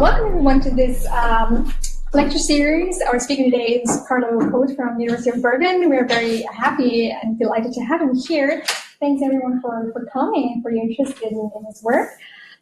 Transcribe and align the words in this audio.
welcome 0.00 0.28
everyone 0.28 0.58
to 0.62 0.70
this 0.70 1.06
um, 1.08 1.70
lecture 2.14 2.38
series. 2.38 3.02
Our 3.02 3.20
speaker 3.20 3.50
today 3.50 3.82
is 3.84 4.02
Carlo 4.08 4.50
Koos 4.50 4.74
from 4.74 4.96
the 4.96 5.02
University 5.02 5.28
of 5.28 5.42
Bergen. 5.42 5.90
We're 5.90 6.06
very 6.06 6.40
happy 6.44 7.10
and 7.10 7.38
delighted 7.38 7.72
to 7.74 7.82
have 7.82 8.00
him 8.00 8.14
here. 8.14 8.62
Thanks 8.98 9.22
everyone 9.22 9.60
for, 9.60 9.92
for 9.92 10.06
coming 10.10 10.52
and 10.54 10.62
for 10.62 10.70
your 10.70 10.84
interest 10.84 11.20
in, 11.20 11.34
in 11.54 11.64
his 11.66 11.82
work. 11.82 12.08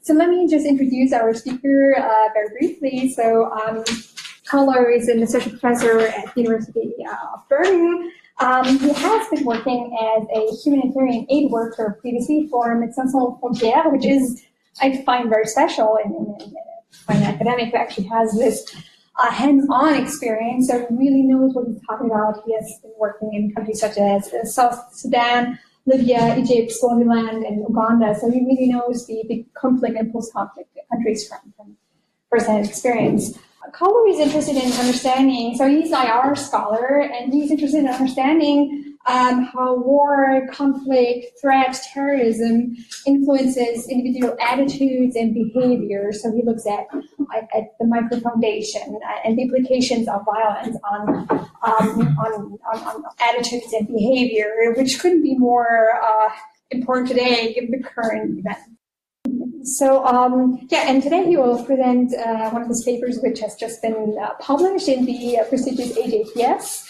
So 0.00 0.14
let 0.14 0.30
me 0.30 0.48
just 0.48 0.66
introduce 0.66 1.12
our 1.12 1.32
speaker 1.32 1.95
uh, 1.96 2.32
very 2.35 2.48
briefly. 2.59 3.12
So 3.12 3.52
um, 3.52 3.84
Carlo 4.48 4.89
is 4.93 5.07
an 5.07 5.23
associate 5.23 5.61
professor 5.61 6.00
at 6.00 6.34
the 6.34 6.43
University 6.43 6.93
of 7.09 7.48
Bergen. 7.48 8.11
Um, 8.40 8.64
he 8.81 8.93
has 8.93 9.29
been 9.29 9.45
working 9.45 9.96
as 9.96 10.26
a 10.34 10.57
humanitarian 10.64 11.25
aid 11.31 11.53
worker 11.53 11.98
previously 12.00 12.48
for 12.50 12.75
Médecins 12.75 13.11
Sans 13.11 13.39
Frontières, 13.40 13.93
which 13.93 14.07
is, 14.07 14.45
I 14.81 15.00
find 15.04 15.29
very 15.29 15.46
special 15.46 15.98
in, 16.04 16.11
in, 16.11 16.40
in 16.40 16.68
an 17.08 17.22
academic 17.22 17.70
who 17.70 17.76
actually 17.76 18.06
has 18.06 18.32
this 18.32 18.64
uh, 19.22 19.30
hands-on 19.30 19.94
experience, 19.94 20.68
so 20.68 20.78
he 20.78 20.96
really 20.96 21.22
knows 21.22 21.54
what 21.54 21.66
he's 21.66 21.80
talking 21.88 22.06
about. 22.06 22.42
He 22.46 22.54
has 22.54 22.78
been 22.82 22.92
working 22.98 23.32
in 23.34 23.52
countries 23.54 23.80
such 23.80 23.98
as 23.98 24.32
uh, 24.32 24.44
South 24.44 24.94
Sudan, 24.94 25.58
Libya, 25.86 26.36
Egypt, 26.38 26.70
Swaziland, 26.72 27.44
and 27.44 27.61
Uganda, 27.68 28.14
so 28.14 28.30
he 28.30 28.40
really 28.40 28.68
knows 28.68 29.06
the, 29.06 29.22
the 29.28 29.46
conflict 29.54 29.96
and 29.96 30.12
post-conflict 30.12 30.70
countries 30.90 31.28
from, 31.28 31.52
from 31.56 31.76
first-hand 32.30 32.66
experience. 32.66 33.39
Carlo 33.72 34.06
is 34.06 34.19
interested 34.19 34.56
in 34.56 34.72
understanding, 34.72 35.56
so 35.56 35.69
he's 35.69 35.92
an 35.92 36.06
IR 36.06 36.34
scholar, 36.36 37.00
and 37.00 37.33
he's 37.33 37.50
interested 37.50 37.80
in 37.80 37.89
understanding 37.89 38.88
um, 39.09 39.45
how 39.45 39.75
war, 39.75 40.47
conflict, 40.53 41.41
threat, 41.41 41.81
terrorism 41.92 42.77
influences 43.06 43.89
individual 43.89 44.37
attitudes 44.41 45.17
and 45.17 45.34
behavior. 45.34 46.12
So 46.12 46.31
he 46.31 46.42
looks 46.42 46.67
at, 46.67 46.87
at 47.55 47.79
the 47.81 47.86
micro 47.86 48.20
foundation 48.20 49.01
and 49.25 49.39
the 49.39 49.42
implications 49.42 50.09
of 50.09 50.27
violence 50.27 50.77
on, 50.91 51.09
um, 51.62 52.19
on, 52.19 52.59
on, 52.75 52.81
on, 52.84 53.05
attitudes 53.20 53.73
and 53.73 53.89
behavior, 53.89 54.75
which 54.77 55.01
couldn't 55.01 55.23
be 55.23 55.36
more 55.39 55.89
uh, 56.03 56.29
important 56.70 57.09
today 57.09 57.55
given 57.55 57.70
the 57.70 57.83
current 57.83 58.39
events. 58.39 58.69
So 59.62 60.05
um, 60.06 60.67
yeah, 60.70 60.84
and 60.86 61.03
today 61.03 61.27
he 61.27 61.36
will 61.36 61.62
present 61.64 62.14
uh, 62.14 62.51
one 62.51 62.62
of 62.62 62.69
his 62.69 62.83
papers, 62.84 63.19
which 63.23 63.41
has 63.41 63.55
just 63.55 63.83
been 63.83 64.17
uh, 64.20 64.34
published 64.41 64.89
in 64.89 65.05
the 65.05 65.39
uh, 65.39 65.45
prestigious 65.45 65.97
AJPS. 65.97 66.86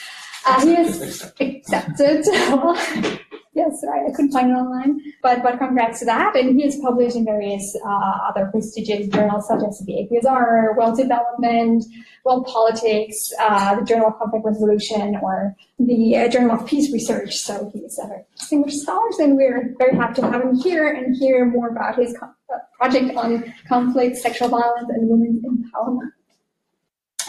Uh, 0.47 0.61
he 0.65 0.75
has 0.75 1.33
accepted. 1.41 2.25
yes, 3.55 3.85
I, 3.85 4.07
I, 4.07 4.11
couldn't 4.15 4.33
find 4.33 4.51
it 4.51 4.55
online, 4.55 5.01
but 5.23 5.43
but 5.43 5.59
congrats 5.59 5.99
to 6.01 6.05
that. 6.07 6.37
And 6.37 6.59
he 6.59 6.67
is 6.67 6.77
published 6.77 7.17
in 7.17 7.25
various 7.25 7.77
uh, 7.85 8.29
other 8.29 8.49
prestigious 8.53 9.09
journals 9.09 9.49
such 9.49 9.63
as 9.67 9.81
the 9.81 9.93
APSR, 9.93 10.77
World 10.77 10.97
Development, 10.97 11.85
World 12.25 12.47
Politics, 12.47 13.33
uh, 13.41 13.79
the 13.79 13.85
Journal 13.85 14.09
of 14.09 14.19
Conflict 14.19 14.47
Resolution, 14.47 15.19
or 15.23 15.55
the 15.79 16.17
uh, 16.17 16.29
Journal 16.29 16.53
of 16.53 16.67
Peace 16.67 16.93
Research. 16.93 17.37
So 17.37 17.71
he's 17.75 17.99
a 17.99 18.25
distinguished 18.37 18.81
scholar, 18.81 19.09
and 19.19 19.37
we're 19.37 19.75
very 19.79 19.97
happy 19.97 20.21
to 20.23 20.31
have 20.31 20.43
him 20.43 20.55
here 20.57 20.89
and 20.89 21.17
hear 21.17 21.45
more 21.45 21.69
about 21.69 21.97
his 21.97 22.15
uh, 22.23 22.59
project 22.79 23.17
on 23.17 23.53
conflict, 23.69 24.17
sexual 24.17 24.49
violence, 24.49 24.89
and 24.89 25.09
women's 25.09 25.45
empowerment. 25.45 26.13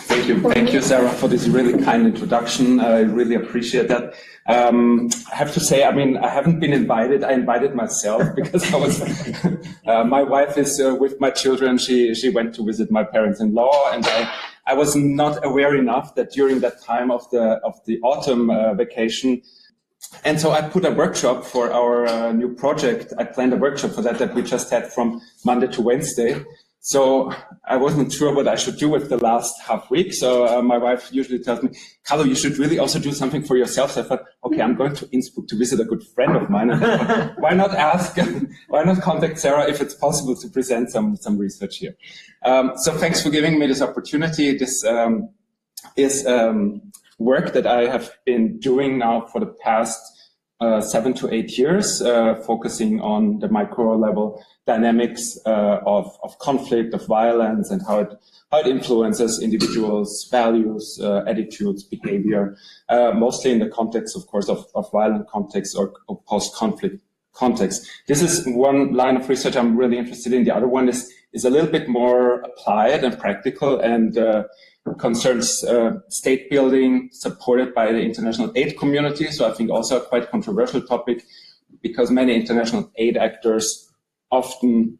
Thank 0.09 0.27
you. 0.27 0.41
Thank 0.41 0.73
you, 0.73 0.81
Sarah, 0.81 1.11
for 1.11 1.27
this 1.27 1.47
really 1.47 1.83
kind 1.83 2.07
introduction. 2.07 2.79
I 2.79 3.01
really 3.01 3.35
appreciate 3.35 3.89
that. 3.89 4.15
Um, 4.47 5.11
I 5.31 5.35
have 5.35 5.53
to 5.53 5.59
say, 5.59 5.83
I 5.83 5.91
mean, 5.91 6.17
I 6.17 6.29
haven't 6.29 6.59
been 6.59 6.73
invited. 6.73 7.23
I 7.23 7.33
invited 7.33 7.75
myself 7.75 8.23
because 8.35 8.73
I 8.73 8.77
was, 8.77 9.01
uh, 9.85 10.03
my 10.05 10.23
wife 10.23 10.57
is 10.57 10.81
uh, 10.81 10.95
with 10.99 11.19
my 11.19 11.29
children. 11.29 11.77
She, 11.77 12.15
she 12.15 12.29
went 12.29 12.55
to 12.55 12.65
visit 12.65 12.89
my 12.89 13.03
parents-in-law 13.03 13.91
and 13.93 14.03
I, 14.07 14.33
I 14.65 14.73
was 14.73 14.95
not 14.95 15.45
aware 15.45 15.75
enough 15.75 16.15
that 16.15 16.31
during 16.31 16.59
that 16.61 16.81
time 16.81 17.11
of 17.11 17.29
the, 17.29 17.59
of 17.63 17.75
the 17.85 17.99
autumn 18.01 18.49
uh, 18.49 18.73
vacation, 18.73 19.43
and 20.23 20.39
so 20.39 20.51
I 20.51 20.61
put 20.61 20.85
a 20.85 20.91
workshop 20.91 21.45
for 21.45 21.71
our 21.71 22.07
uh, 22.07 22.31
new 22.31 22.55
project. 22.55 23.13
I 23.19 23.25
planned 23.25 23.53
a 23.53 23.57
workshop 23.57 23.91
for 23.91 24.01
that 24.01 24.17
that 24.17 24.33
we 24.33 24.41
just 24.41 24.71
had 24.71 24.91
from 24.91 25.21
Monday 25.45 25.67
to 25.67 25.81
Wednesday. 25.81 26.43
So 26.81 27.33
I 27.67 27.75
wasn't 27.75 28.11
sure 28.11 28.33
what 28.33 28.47
I 28.47 28.55
should 28.55 28.77
do 28.77 28.89
with 28.89 29.09
the 29.09 29.17
last 29.17 29.53
half 29.61 29.89
week. 29.91 30.13
So 30.13 30.47
uh, 30.47 30.61
my 30.61 30.77
wife 30.77 31.09
usually 31.11 31.39
tells 31.39 31.61
me, 31.61 31.71
Carlo, 32.05 32.23
you 32.23 32.35
should 32.35 32.57
really 32.57 32.79
also 32.79 32.99
do 32.99 33.11
something 33.11 33.43
for 33.43 33.57
yourself. 33.57 33.91
So 33.91 34.01
I 34.01 34.05
thought, 34.05 34.23
okay, 34.45 34.61
I'm 34.61 34.75
going 34.75 34.95
to 34.95 35.09
Innsbruck 35.11 35.47
to 35.49 35.57
visit 35.57 35.79
a 35.81 35.83
good 35.83 36.01
friend 36.15 36.37
of 36.37 36.49
mine. 36.49 36.69
why 37.39 37.51
not 37.51 37.75
ask, 37.75 38.17
why 38.69 38.83
not 38.83 39.01
contact 39.01 39.39
Sarah 39.39 39.69
if 39.69 39.81
it's 39.81 39.93
possible 39.93 40.35
to 40.37 40.47
present 40.47 40.89
some, 40.89 41.17
some 41.17 41.37
research 41.37 41.77
here? 41.77 41.95
Um, 42.45 42.71
so 42.77 42.93
thanks 42.93 43.21
for 43.21 43.29
giving 43.29 43.59
me 43.59 43.67
this 43.67 43.81
opportunity. 43.81 44.57
This 44.57 44.85
um, 44.85 45.29
is 45.97 46.25
um, 46.25 46.81
work 47.17 47.51
that 47.53 47.67
I 47.67 47.87
have 47.87 48.11
been 48.25 48.57
doing 48.57 48.97
now 48.97 49.25
for 49.25 49.41
the 49.41 49.53
past 49.63 49.99
uh, 50.59 50.81
seven 50.81 51.13
to 51.13 51.33
eight 51.33 51.57
years, 51.57 52.01
uh, 52.01 52.35
focusing 52.45 52.99
on 53.01 53.39
the 53.39 53.49
micro 53.49 53.95
level 53.95 54.43
dynamics 54.65 55.37
uh, 55.45 55.79
of, 55.85 56.17
of 56.23 56.37
conflict, 56.39 56.93
of 56.93 57.05
violence, 57.07 57.71
and 57.71 57.81
how 57.87 57.99
it 57.99 58.13
how 58.51 58.59
it 58.59 58.67
influences 58.67 59.41
individuals' 59.43 60.27
values, 60.31 60.99
uh, 61.03 61.23
attitudes, 61.27 61.83
behavior, 61.83 62.57
uh, 62.89 63.11
mostly 63.11 63.51
in 63.51 63.59
the 63.59 63.69
context, 63.69 64.17
of 64.17 64.25
course, 64.25 64.49
of, 64.49 64.65
of 64.73 64.91
violent 64.91 65.27
context 65.29 65.77
or, 65.77 65.93
or 66.07 66.19
post-conflict 66.27 66.99
context. 67.33 67.87
This 68.07 68.23
is 68.23 68.45
one 68.47 68.93
line 68.93 69.17
of 69.17 69.29
research 69.29 69.55
I'm 69.55 69.77
really 69.77 69.99
interested 69.99 70.33
in. 70.33 70.45
The 70.45 70.55
other 70.55 70.67
one 70.67 70.89
is 70.89 71.11
is 71.31 71.45
a 71.45 71.49
little 71.49 71.69
bit 71.69 71.87
more 71.87 72.41
applied 72.41 73.03
and 73.03 73.17
practical 73.19 73.79
and 73.79 74.17
uh, 74.17 74.43
concerns 74.97 75.63
uh, 75.63 75.99
state 76.09 76.49
building 76.49 77.09
supported 77.11 77.73
by 77.73 77.91
the 77.91 78.01
international 78.01 78.51
aid 78.55 78.77
community. 78.77 79.27
So 79.27 79.49
I 79.49 79.53
think 79.53 79.69
also 79.69 80.01
a 80.01 80.05
quite 80.05 80.29
controversial 80.29 80.81
topic 80.81 81.23
because 81.81 82.11
many 82.11 82.35
international 82.35 82.91
aid 82.95 83.17
actors 83.17 83.91
often 84.31 84.97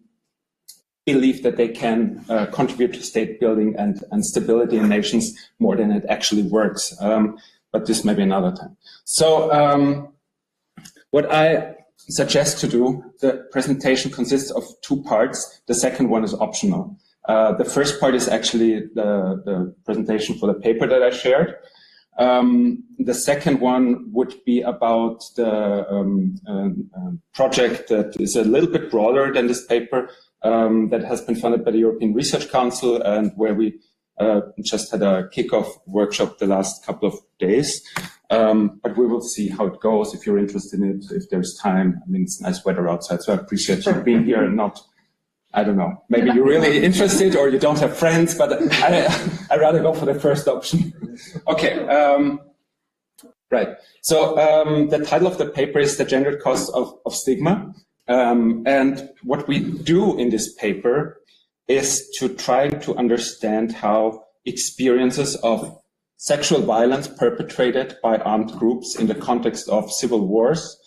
believe 1.06 1.44
that 1.44 1.57
they 1.57 1.68
can 1.68 2.23
uh, 2.29 2.45
contribute 2.47 2.94
to 2.94 3.01
state 3.01 3.39
building 3.39 3.75
and, 3.78 4.03
and 4.12 4.25
stability 4.25 4.78
in 4.78 4.88
nations 4.88 5.34
more 5.59 5.75
than 5.75 5.91
it 5.91 6.06
actually 6.07 6.44
works. 6.44 6.95
Um, 7.01 7.38
but 7.72 7.85
this 7.85 8.03
may 8.03 8.13
be 8.13 8.23
another 8.23 8.56
time. 8.56 8.78
So 9.06 9.51
um, 9.51 10.13
what 11.12 11.31
I 11.31 11.75
suggest 11.97 12.59
to 12.59 12.68
do, 12.68 13.03
the 13.22 13.47
presentation 13.51 14.12
consists 14.12 14.51
of 14.51 14.63
two 14.81 15.01
parts. 15.03 15.62
The 15.68 15.75
second 15.75 16.09
one 16.09 16.23
is 16.23 16.34
optional. 16.34 16.97
Uh, 17.29 17.51
the 17.57 17.63
first 17.63 18.00
part 18.00 18.16
is 18.16 18.28
actually 18.28 18.79
the, 18.95 19.40
the, 19.45 19.75
presentation 19.85 20.35
for 20.40 20.47
the 20.47 20.59
paper 20.59 20.88
that 20.88 21.03
I 21.03 21.12
shared. 21.12 21.57
Um, 22.17 22.84
the 22.97 23.13
second 23.13 23.59
one 23.59 24.12
would 24.12 24.34
be 24.47 24.62
about 24.62 25.22
the 25.35 25.88
um, 25.94 26.39
uh, 26.47 27.12
project 27.35 27.88
that 27.89 28.19
is 28.19 28.35
a 28.35 28.44
little 28.44 28.72
bit 28.72 28.89
broader 28.89 29.31
than 29.31 29.45
this 29.45 29.63
paper 29.63 30.09
um, 30.41 30.89
that 30.89 31.03
has 31.03 31.22
been 31.22 31.35
funded 31.35 31.63
by 31.63 31.69
the 31.69 31.78
European 31.78 32.16
Research 32.16 32.50
Council 32.50 33.00
and 33.00 33.31
where 33.35 33.53
we 33.53 33.79
uh, 34.19 34.41
just 34.66 34.89
had 34.91 35.03
a 35.03 35.29
kickoff 35.31 35.69
workshop 35.85 36.39
the 36.39 36.47
last 36.47 36.84
couple 36.84 37.07
of 37.07 37.16
days. 37.38 37.84
Um, 38.31 38.79
but 38.81 38.97
we 38.97 39.06
will 39.06 39.22
see 39.22 39.50
how 39.50 39.68
it 39.68 39.79
goes 39.81 40.16
if 40.16 40.25
you're 40.25 40.39
interested 40.39 40.79
in 40.79 40.97
it, 40.97 41.06
if 41.12 41.29
there's 41.29 41.56
time. 41.62 42.01
I 42.03 42.09
mean, 42.09 42.23
it's 42.23 42.41
nice 42.41 42.66
weather 42.66 42.89
outside, 42.89 43.22
so 43.22 43.34
I 43.34 43.35
appreciate 43.35 43.85
you 43.85 43.94
being 44.01 44.25
here 44.25 44.44
and 44.44 44.57
not 44.57 44.81
I 45.53 45.63
don't 45.63 45.77
know. 45.77 46.03
Maybe 46.09 46.31
you're 46.31 46.45
really 46.45 46.83
interested 46.89 47.35
or 47.35 47.49
you 47.49 47.59
don't 47.59 47.79
have 47.79 47.97
friends, 47.97 48.35
but 48.35 48.53
I, 48.73 49.07
I 49.49 49.57
rather 49.57 49.81
go 49.81 49.93
for 49.93 50.05
the 50.05 50.13
first 50.13 50.47
option. 50.47 50.93
okay. 51.47 51.88
Um, 51.88 52.41
right. 53.50 53.69
So 54.01 54.38
um, 54.38 54.89
the 54.89 55.00
title 55.00 55.27
of 55.27 55.38
the 55.38 55.47
paper 55.47 55.79
is 55.79 55.97
The 55.97 56.06
Gendered 56.06 56.41
Cost 56.41 56.71
of, 56.74 56.97
of 57.06 57.15
Stigma. 57.15 57.74
Um, 58.07 58.63
and 58.65 59.09
what 59.24 59.47
we 59.47 59.59
do 59.59 60.18
in 60.18 60.29
this 60.29 60.53
paper 60.53 61.21
is 61.68 62.09
to 62.18 62.29
try 62.29 62.69
to 62.69 62.95
understand 62.95 63.71
how 63.71 64.25
experiences 64.45 65.35
of 65.38 65.79
sexual 66.18 66.62
violence 66.62 67.07
perpetrated 67.07 67.95
by 68.03 68.18
armed 68.18 68.51
groups 68.53 68.95
in 68.97 69.07
the 69.07 69.15
context 69.15 69.69
of 69.69 69.91
civil 69.91 70.27
wars, 70.27 70.77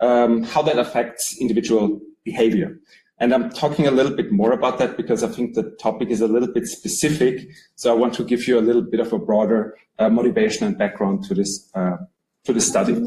um, 0.00 0.42
how 0.42 0.62
that 0.62 0.78
affects 0.78 1.36
individual 1.38 2.00
behavior. 2.24 2.78
And 3.20 3.34
I'm 3.34 3.50
talking 3.50 3.86
a 3.86 3.90
little 3.90 4.16
bit 4.16 4.32
more 4.32 4.52
about 4.52 4.78
that 4.78 4.96
because 4.96 5.22
I 5.22 5.28
think 5.28 5.54
the 5.54 5.70
topic 5.78 6.08
is 6.08 6.22
a 6.22 6.26
little 6.26 6.50
bit 6.50 6.66
specific. 6.66 7.46
So 7.76 7.92
I 7.92 7.94
want 7.94 8.14
to 8.14 8.24
give 8.24 8.48
you 8.48 8.58
a 8.58 8.62
little 8.62 8.82
bit 8.82 8.98
of 8.98 9.12
a 9.12 9.18
broader 9.18 9.76
uh, 9.98 10.08
motivation 10.08 10.66
and 10.66 10.78
background 10.78 11.24
to 11.24 11.34
this 11.34 11.70
uh, 11.74 11.98
to 12.44 12.52
this 12.54 12.66
study. 12.66 12.98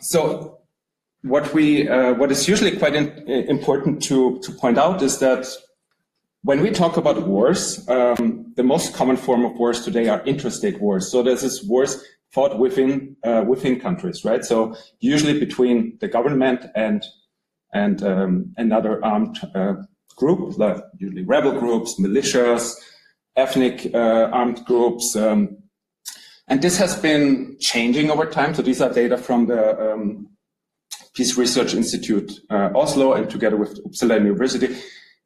So 0.00 0.60
what 1.22 1.52
we 1.52 1.88
uh, 1.88 2.14
what 2.14 2.30
is 2.30 2.48
usually 2.48 2.76
quite 2.76 2.94
in, 2.94 3.08
important 3.28 4.00
to 4.04 4.38
to 4.42 4.52
point 4.52 4.78
out 4.78 5.02
is 5.02 5.18
that 5.18 5.46
when 6.42 6.62
we 6.62 6.70
talk 6.70 6.96
about 6.96 7.26
wars, 7.26 7.86
um, 7.88 8.52
the 8.56 8.62
most 8.62 8.94
common 8.94 9.16
form 9.16 9.44
of 9.44 9.58
wars 9.58 9.84
today 9.84 10.08
are 10.08 10.22
interstate 10.24 10.80
wars. 10.80 11.10
So 11.10 11.22
this 11.22 11.42
is 11.42 11.64
wars 11.64 12.02
fought 12.30 12.58
within 12.58 13.16
uh, 13.24 13.44
within 13.46 13.80
countries, 13.80 14.24
right? 14.24 14.44
So 14.44 14.76
usually 15.00 15.38
between 15.38 15.98
the 16.00 16.08
government 16.08 16.64
and 16.76 17.04
and 17.72 18.02
um, 18.02 18.52
another 18.56 19.04
armed 19.04 19.38
uh, 19.54 19.74
group, 20.16 20.54
usually 20.98 21.24
rebel 21.24 21.58
groups, 21.58 21.98
militias, 21.98 22.74
ethnic 23.36 23.92
uh, 23.94 24.28
armed 24.32 24.64
groups. 24.64 25.16
Um, 25.16 25.56
and 26.48 26.60
this 26.60 26.76
has 26.78 26.98
been 26.98 27.56
changing 27.60 28.10
over 28.10 28.26
time. 28.26 28.54
So 28.54 28.62
these 28.62 28.80
are 28.80 28.92
data 28.92 29.16
from 29.16 29.46
the 29.46 29.92
um, 29.92 30.28
Peace 31.14 31.36
Research 31.36 31.74
Institute 31.74 32.32
uh, 32.50 32.70
Oslo 32.74 33.14
and 33.14 33.30
together 33.30 33.56
with 33.56 33.82
Uppsala 33.84 34.18
University. 34.18 34.76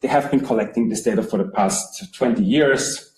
They 0.01 0.09
have 0.09 0.31
been 0.31 0.41
collecting 0.41 0.89
this 0.89 1.03
data 1.03 1.23
for 1.23 1.39
the 1.39 1.49
past 1.49 2.15
20 2.15 2.43
years, 2.43 3.11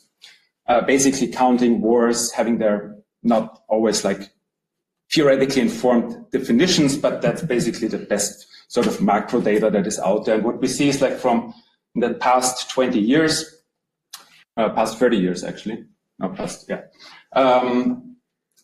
uh, 0.69 0.83
basically 0.83 1.29
counting 1.29 1.81
wars, 1.81 2.33
having 2.33 2.59
their 2.59 2.97
not 3.23 3.63
always 3.69 4.05
like 4.05 4.31
theoretically 5.13 5.63
informed 5.63 6.15
definitions, 6.31 6.97
but 6.97 7.23
that's 7.23 7.43
basically 7.43 7.89
the 7.89 7.99
best 7.99 8.47
sort 8.69 8.87
of 8.87 9.01
macro 9.01 9.41
data 9.41 9.71
that 9.71 9.87
is 9.87 9.99
out 9.99 10.25
there. 10.25 10.37
And 10.37 10.45
what 10.45 10.61
we 10.61 10.69
see 10.69 10.89
is 10.89 11.01
like 11.01 11.19
from 11.19 11.55
the 11.95 12.15
past 12.15 12.71
20 12.71 12.99
years, 12.99 13.63
uh, 14.57 14.71
past 14.71 14.99
30 14.99 15.17
years 15.17 15.45
actually, 15.45 15.85
not 16.19 16.37
past, 16.37 16.67
yeah. 16.69 16.83
Um, 17.33 18.17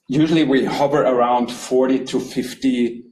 usually 0.08 0.44
we 0.44 0.64
hover 0.64 1.02
around 1.02 1.50
40 1.50 2.04
to 2.06 2.20
50 2.20 3.04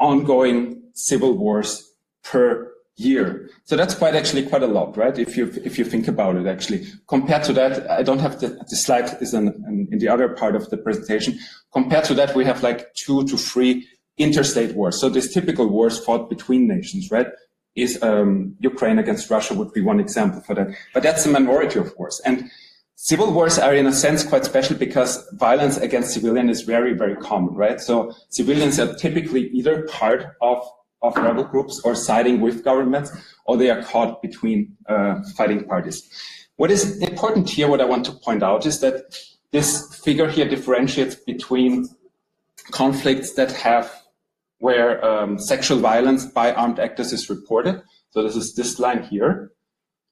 ongoing 0.00 0.82
civil 0.94 1.36
wars 1.36 1.92
per 2.24 2.72
year. 2.96 3.48
So 3.64 3.76
that's 3.76 3.94
quite 3.94 4.14
actually 4.14 4.46
quite 4.46 4.62
a 4.62 4.66
lot, 4.66 4.96
right? 4.96 5.16
If 5.16 5.36
you 5.36 5.52
if 5.64 5.78
you 5.78 5.84
think 5.84 6.08
about 6.08 6.36
it, 6.36 6.46
actually, 6.46 6.86
compared 7.06 7.44
to 7.44 7.52
that, 7.52 7.88
I 7.90 8.02
don't 8.02 8.18
have 8.18 8.40
the, 8.40 8.48
the 8.48 8.76
slide 8.76 9.16
is 9.20 9.34
in, 9.34 9.48
in, 9.68 9.88
in 9.92 9.98
the 9.98 10.08
other 10.08 10.28
part 10.30 10.56
of 10.56 10.68
the 10.70 10.76
presentation. 10.76 11.38
Compared 11.72 12.04
to 12.06 12.14
that, 12.14 12.34
we 12.34 12.44
have 12.44 12.62
like 12.62 12.92
two 12.94 13.24
to 13.26 13.36
three 13.36 13.86
interstate 14.18 14.74
wars. 14.74 15.00
So 15.00 15.08
these 15.08 15.32
typical 15.32 15.66
wars 15.68 15.98
fought 15.98 16.28
between 16.28 16.66
nations, 16.68 17.10
right? 17.10 17.28
Is 17.74 18.02
um, 18.02 18.56
Ukraine 18.60 18.98
against 18.98 19.30
Russia 19.30 19.54
would 19.54 19.72
be 19.72 19.80
one 19.80 20.00
example 20.00 20.40
for 20.40 20.54
that, 20.54 20.68
but 20.92 21.02
that's 21.02 21.24
a 21.26 21.30
minority 21.30 21.78
of 21.78 21.94
wars. 21.96 22.20
And 22.24 22.50
civil 22.96 23.32
wars 23.32 23.58
are 23.58 23.74
in 23.74 23.86
a 23.86 23.92
sense 23.92 24.24
quite 24.24 24.44
special 24.44 24.76
because 24.76 25.24
violence 25.34 25.76
against 25.76 26.12
civilians 26.12 26.50
is 26.50 26.62
very, 26.62 26.92
very 26.94 27.14
common, 27.16 27.54
right? 27.54 27.80
So 27.80 28.12
civilians 28.30 28.80
are 28.80 28.94
typically 28.94 29.48
either 29.50 29.86
part 29.86 30.36
of 30.40 30.68
of 31.02 31.16
rebel 31.16 31.44
groups 31.44 31.80
or 31.84 31.94
siding 31.94 32.40
with 32.40 32.64
governments, 32.64 33.12
or 33.44 33.56
they 33.56 33.70
are 33.70 33.82
caught 33.82 34.20
between 34.20 34.76
uh, 34.88 35.22
fighting 35.36 35.64
parties. 35.64 36.08
What 36.56 36.72
is 36.72 37.00
important 37.00 37.48
here, 37.48 37.68
what 37.68 37.80
I 37.80 37.84
want 37.84 38.04
to 38.06 38.12
point 38.12 38.42
out 38.42 38.66
is 38.66 38.80
that 38.80 39.04
this 39.52 39.94
figure 40.04 40.28
here 40.28 40.48
differentiates 40.48 41.14
between 41.14 41.88
conflicts 42.72 43.34
that 43.34 43.52
have 43.52 43.90
where 44.58 45.04
um, 45.04 45.38
sexual 45.38 45.78
violence 45.78 46.26
by 46.26 46.52
armed 46.52 46.78
actors 46.78 47.12
is 47.12 47.30
reported. 47.30 47.82
So 48.10 48.22
this 48.22 48.36
is 48.36 48.54
this 48.54 48.78
line 48.78 49.02
here, 49.02 49.52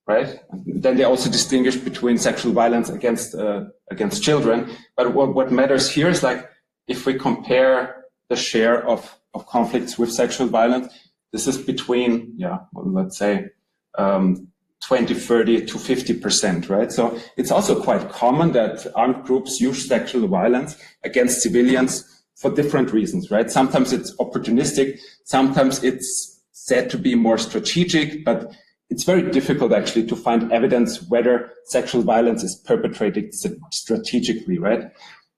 right? 0.07 0.41
Then 0.67 0.97
they 0.97 1.05
also 1.05 1.31
distinguish 1.31 1.77
between 1.77 2.19
sexual 2.19 2.53
violence 2.53 2.89
against 2.89 3.35
uh, 3.35 3.65
against 3.91 4.23
children. 4.23 4.71
But 4.97 5.15
what, 5.15 5.35
what 5.35 5.53
matters 5.53 5.91
here 5.91 6.09
is 6.09 6.23
like 6.23 6.49
if 6.87 7.07
we 7.07 7.15
compare 7.15 8.05
the 8.29 8.37
share 8.37 8.87
of 8.87 9.19
of 9.37 9.47
conflicts 9.47 9.99
with 9.99 10.11
sexual 10.11 10.49
violence. 10.49 10.93
This 11.33 11.47
is 11.47 11.59
between, 11.59 12.33
yeah, 12.37 12.59
well, 12.73 12.91
let's 12.91 13.19
say 13.19 13.51
um, 13.99 14.49
20, 14.85 15.15
30 15.15 15.67
to 15.67 15.75
50%, 15.75 16.69
right? 16.71 16.91
So 16.91 17.19
it's 17.37 17.51
also 17.51 17.81
quite 17.83 18.09
common 18.11 18.53
that 18.53 18.87
armed 18.95 19.25
groups 19.25 19.61
use 19.61 19.87
sexual 19.87 20.27
violence 20.27 20.77
against 21.05 21.43
civilians 21.43 22.16
for 22.37 22.51
different 22.55 22.93
reasons, 22.93 23.31
right? 23.31 23.51
Sometimes 23.51 23.93
it's 23.93 24.15
opportunistic, 24.17 25.01
sometimes 25.25 25.83
it's 25.83 26.41
said 26.53 26.91
to 26.91 26.99
be 26.99 27.15
more 27.15 27.39
strategic, 27.39 28.25
but 28.25 28.53
it's 28.91 29.05
very 29.05 29.31
difficult 29.31 29.73
actually 29.73 30.07
to 30.07 30.17
find 30.17 30.53
evidence 30.53 31.03
whether 31.09 31.51
sexual 31.65 32.03
violence 32.03 32.45
is 32.45 32.55
perpetrated 32.65 33.35
strategically, 33.73 34.59
right? 34.59 34.91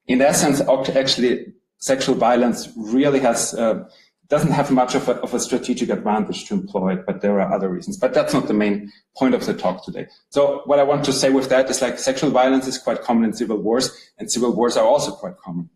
In 0.06 0.20
essence, 0.20 0.60
actually, 0.60 1.46
sexual 1.78 2.14
violence 2.14 2.68
really 2.76 3.20
has 3.20 3.54
uh, 3.54 3.84
doesn't 4.28 4.52
have 4.52 4.70
much 4.70 4.94
of 4.94 5.08
a, 5.08 5.14
of 5.22 5.32
a 5.32 5.40
strategic 5.40 5.88
advantage 5.88 6.46
to 6.46 6.54
employ 6.54 6.94
it, 6.94 7.06
but 7.06 7.22
there 7.22 7.40
are 7.40 7.52
other 7.52 7.70
reasons. 7.70 7.96
But 7.96 8.12
that's 8.12 8.34
not 8.34 8.46
the 8.46 8.54
main 8.54 8.92
point 9.16 9.34
of 9.34 9.46
the 9.46 9.54
talk 9.54 9.84
today. 9.84 10.06
So 10.28 10.62
what 10.66 10.78
I 10.78 10.82
want 10.82 11.04
to 11.06 11.12
say 11.12 11.30
with 11.30 11.48
that 11.48 11.70
is 11.70 11.80
like 11.80 11.98
sexual 11.98 12.30
violence 12.30 12.66
is 12.66 12.76
quite 12.76 13.02
common 13.02 13.24
in 13.24 13.32
civil 13.32 13.56
wars, 13.56 13.90
and 14.18 14.30
civil 14.30 14.54
wars 14.54 14.76
are 14.76 14.84
also 14.84 15.12
quite 15.12 15.38
common. 15.38 15.70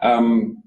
Um, 0.00 0.62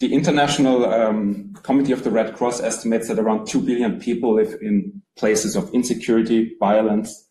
the 0.00 0.12
International 0.12 0.84
um, 0.92 1.54
Committee 1.62 1.92
of 1.92 2.02
the 2.02 2.10
Red 2.10 2.34
Cross 2.34 2.60
estimates 2.60 3.08
that 3.08 3.18
around 3.18 3.46
2 3.46 3.60
billion 3.60 4.00
people 4.00 4.34
live 4.34 4.56
in 4.60 5.00
places 5.16 5.54
of 5.54 5.72
insecurity, 5.72 6.56
violence, 6.58 7.28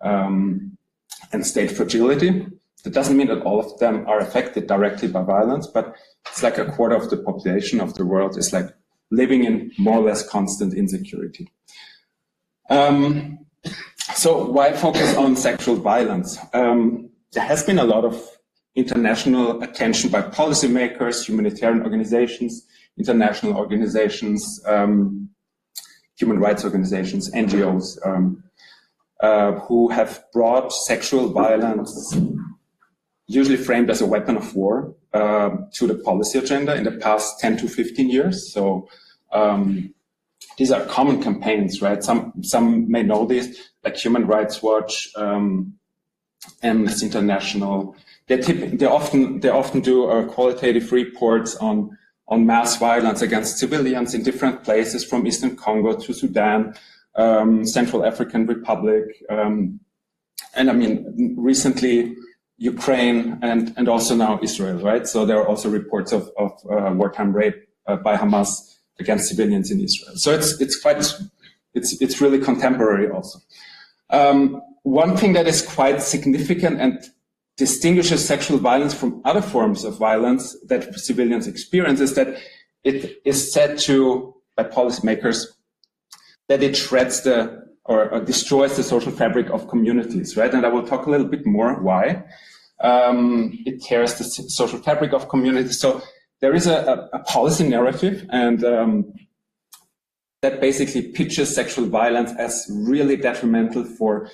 um, 0.00 0.76
and 1.32 1.46
state 1.46 1.70
fragility. 1.70 2.46
That 2.84 2.94
doesn't 2.94 3.16
mean 3.16 3.28
that 3.28 3.42
all 3.42 3.60
of 3.60 3.78
them 3.78 4.06
are 4.06 4.18
affected 4.18 4.66
directly 4.66 5.08
by 5.08 5.22
violence, 5.22 5.66
but 5.66 5.96
it's 6.26 6.42
like 6.42 6.58
a 6.58 6.70
quarter 6.72 6.94
of 6.94 7.10
the 7.10 7.16
population 7.16 7.80
of 7.80 7.94
the 7.94 8.04
world 8.04 8.36
is 8.38 8.52
like 8.52 8.68
living 9.10 9.44
in 9.44 9.72
more 9.78 9.98
or 9.98 10.04
less 10.04 10.26
constant 10.28 10.74
insecurity. 10.74 11.50
Um, 12.70 13.38
so 14.14 14.46
why 14.50 14.72
focus 14.72 15.16
on 15.16 15.36
sexual 15.36 15.76
violence? 15.76 16.38
Um, 16.52 17.10
there 17.32 17.44
has 17.44 17.62
been 17.62 17.78
a 17.78 17.84
lot 17.84 18.04
of 18.04 18.33
international 18.74 19.62
attention 19.62 20.10
by 20.10 20.22
policymakers, 20.22 21.24
humanitarian 21.26 21.82
organizations, 21.82 22.66
international 22.98 23.56
organizations, 23.56 24.62
um, 24.66 25.28
human 26.16 26.38
rights 26.38 26.64
organizations, 26.64 27.30
NGOs, 27.32 27.98
um, 28.06 28.42
uh, 29.20 29.52
who 29.52 29.88
have 29.88 30.24
brought 30.32 30.72
sexual 30.72 31.30
violence 31.30 32.16
usually 33.26 33.56
framed 33.56 33.90
as 33.90 34.00
a 34.00 34.06
weapon 34.06 34.36
of 34.36 34.54
war 34.54 34.94
uh, 35.12 35.50
to 35.72 35.86
the 35.86 35.94
policy 35.94 36.38
agenda 36.38 36.74
in 36.74 36.84
the 36.84 36.92
past 36.92 37.40
10 37.40 37.56
to 37.58 37.68
15 37.68 38.10
years. 38.10 38.52
So 38.52 38.88
um, 39.32 39.94
these 40.58 40.70
are 40.70 40.84
common 40.86 41.22
campaigns, 41.22 41.80
right? 41.80 42.02
Some 42.04 42.32
some 42.42 42.90
may 42.90 43.02
know 43.02 43.26
this, 43.26 43.58
like 43.82 43.96
Human 43.96 44.26
Rights 44.26 44.62
Watch, 44.62 45.10
um, 45.16 45.74
Amnesty 46.62 47.06
International. 47.06 47.96
They 48.26 48.36
they 48.36 48.86
often 48.86 49.40
they 49.40 49.50
often 49.50 49.80
do 49.80 50.08
uh, 50.08 50.26
qualitative 50.26 50.92
reports 50.92 51.56
on 51.56 51.96
on 52.28 52.46
mass 52.46 52.78
violence 52.78 53.20
against 53.20 53.58
civilians 53.58 54.14
in 54.14 54.22
different 54.22 54.64
places, 54.64 55.04
from 55.04 55.26
Eastern 55.26 55.56
Congo 55.56 55.94
to 55.94 56.12
Sudan, 56.14 56.74
um, 57.16 57.66
Central 57.66 58.04
African 58.04 58.46
Republic, 58.46 59.04
um, 59.28 59.78
and 60.54 60.70
I 60.70 60.72
mean 60.72 61.34
recently 61.36 62.16
Ukraine 62.58 63.38
and, 63.42 63.74
and 63.76 63.88
also 63.88 64.14
now 64.14 64.38
Israel, 64.42 64.78
right? 64.78 65.06
So 65.06 65.26
there 65.26 65.38
are 65.38 65.46
also 65.46 65.68
reports 65.68 66.12
of, 66.12 66.30
of 66.38 66.52
uh, 66.70 66.92
wartime 66.94 67.32
rape 67.32 67.56
uh, 67.86 67.96
by 67.96 68.16
Hamas 68.16 68.76
against 69.00 69.28
civilians 69.28 69.70
in 69.70 69.80
Israel. 69.80 70.16
So 70.16 70.32
it's, 70.32 70.60
it's 70.60 70.80
quite, 70.80 70.98
it's, 71.74 72.00
it's 72.00 72.20
really 72.20 72.38
contemporary 72.38 73.10
also. 73.10 73.40
Um, 74.10 74.62
one 74.84 75.16
thing 75.16 75.32
that 75.32 75.46
is 75.48 75.62
quite 75.62 76.00
significant 76.00 76.80
and 76.80 77.02
distinguishes 77.56 78.26
sexual 78.26 78.58
violence 78.58 78.94
from 78.94 79.20
other 79.24 79.42
forms 79.42 79.84
of 79.84 79.96
violence 79.96 80.56
that 80.66 80.94
civilians 80.94 81.46
experience 81.46 82.00
is 82.00 82.14
that 82.14 82.36
it 82.82 83.20
is 83.24 83.52
said 83.52 83.78
to, 83.78 84.34
by 84.56 84.64
policymakers, 84.64 85.46
that 86.48 86.62
it 86.62 86.76
shreds 86.76 87.22
the 87.22 87.64
or, 87.86 88.10
or, 88.10 88.20
destroys 88.20 88.76
the 88.76 88.82
social 88.82 89.12
fabric 89.12 89.50
of 89.50 89.68
communities, 89.68 90.38
right? 90.38 90.54
And 90.54 90.64
I 90.64 90.70
will 90.70 90.86
talk 90.86 91.06
a 91.06 91.10
little 91.10 91.26
bit 91.26 91.44
more 91.44 91.82
why. 91.82 92.24
Um, 92.80 93.58
it 93.66 93.82
tears 93.82 94.14
the 94.14 94.24
social 94.24 94.78
fabric 94.78 95.12
of 95.12 95.28
communities. 95.28 95.78
So 95.78 96.02
there 96.40 96.54
is 96.54 96.66
a, 96.66 97.08
a, 97.12 97.18
a 97.18 97.22
policy 97.24 97.68
narrative 97.68 98.26
and 98.30 98.64
um, 98.64 99.12
that 100.40 100.60
basically 100.60 101.02
pitches 101.08 101.54
sexual 101.54 101.86
violence 101.86 102.32
as 102.38 102.66
really 102.70 103.16
detrimental 103.16 103.84
for 103.84 104.30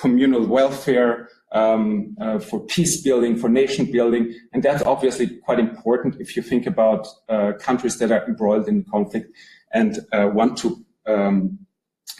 communal 0.00 0.46
welfare, 0.46 1.28
um, 1.52 2.16
uh, 2.20 2.38
for 2.38 2.60
peace 2.60 3.00
building, 3.02 3.36
for 3.36 3.48
nation 3.48 3.90
building. 3.90 4.34
And 4.52 4.62
that's 4.62 4.82
obviously 4.82 5.26
quite 5.28 5.58
important 5.58 6.16
if 6.20 6.36
you 6.36 6.42
think 6.42 6.66
about 6.66 7.06
uh, 7.28 7.52
countries 7.58 7.98
that 7.98 8.10
are 8.10 8.26
embroiled 8.26 8.68
in 8.68 8.84
conflict 8.84 9.34
and 9.72 10.00
uh, 10.12 10.30
want 10.32 10.56
to 10.58 10.84
um, 11.06 11.58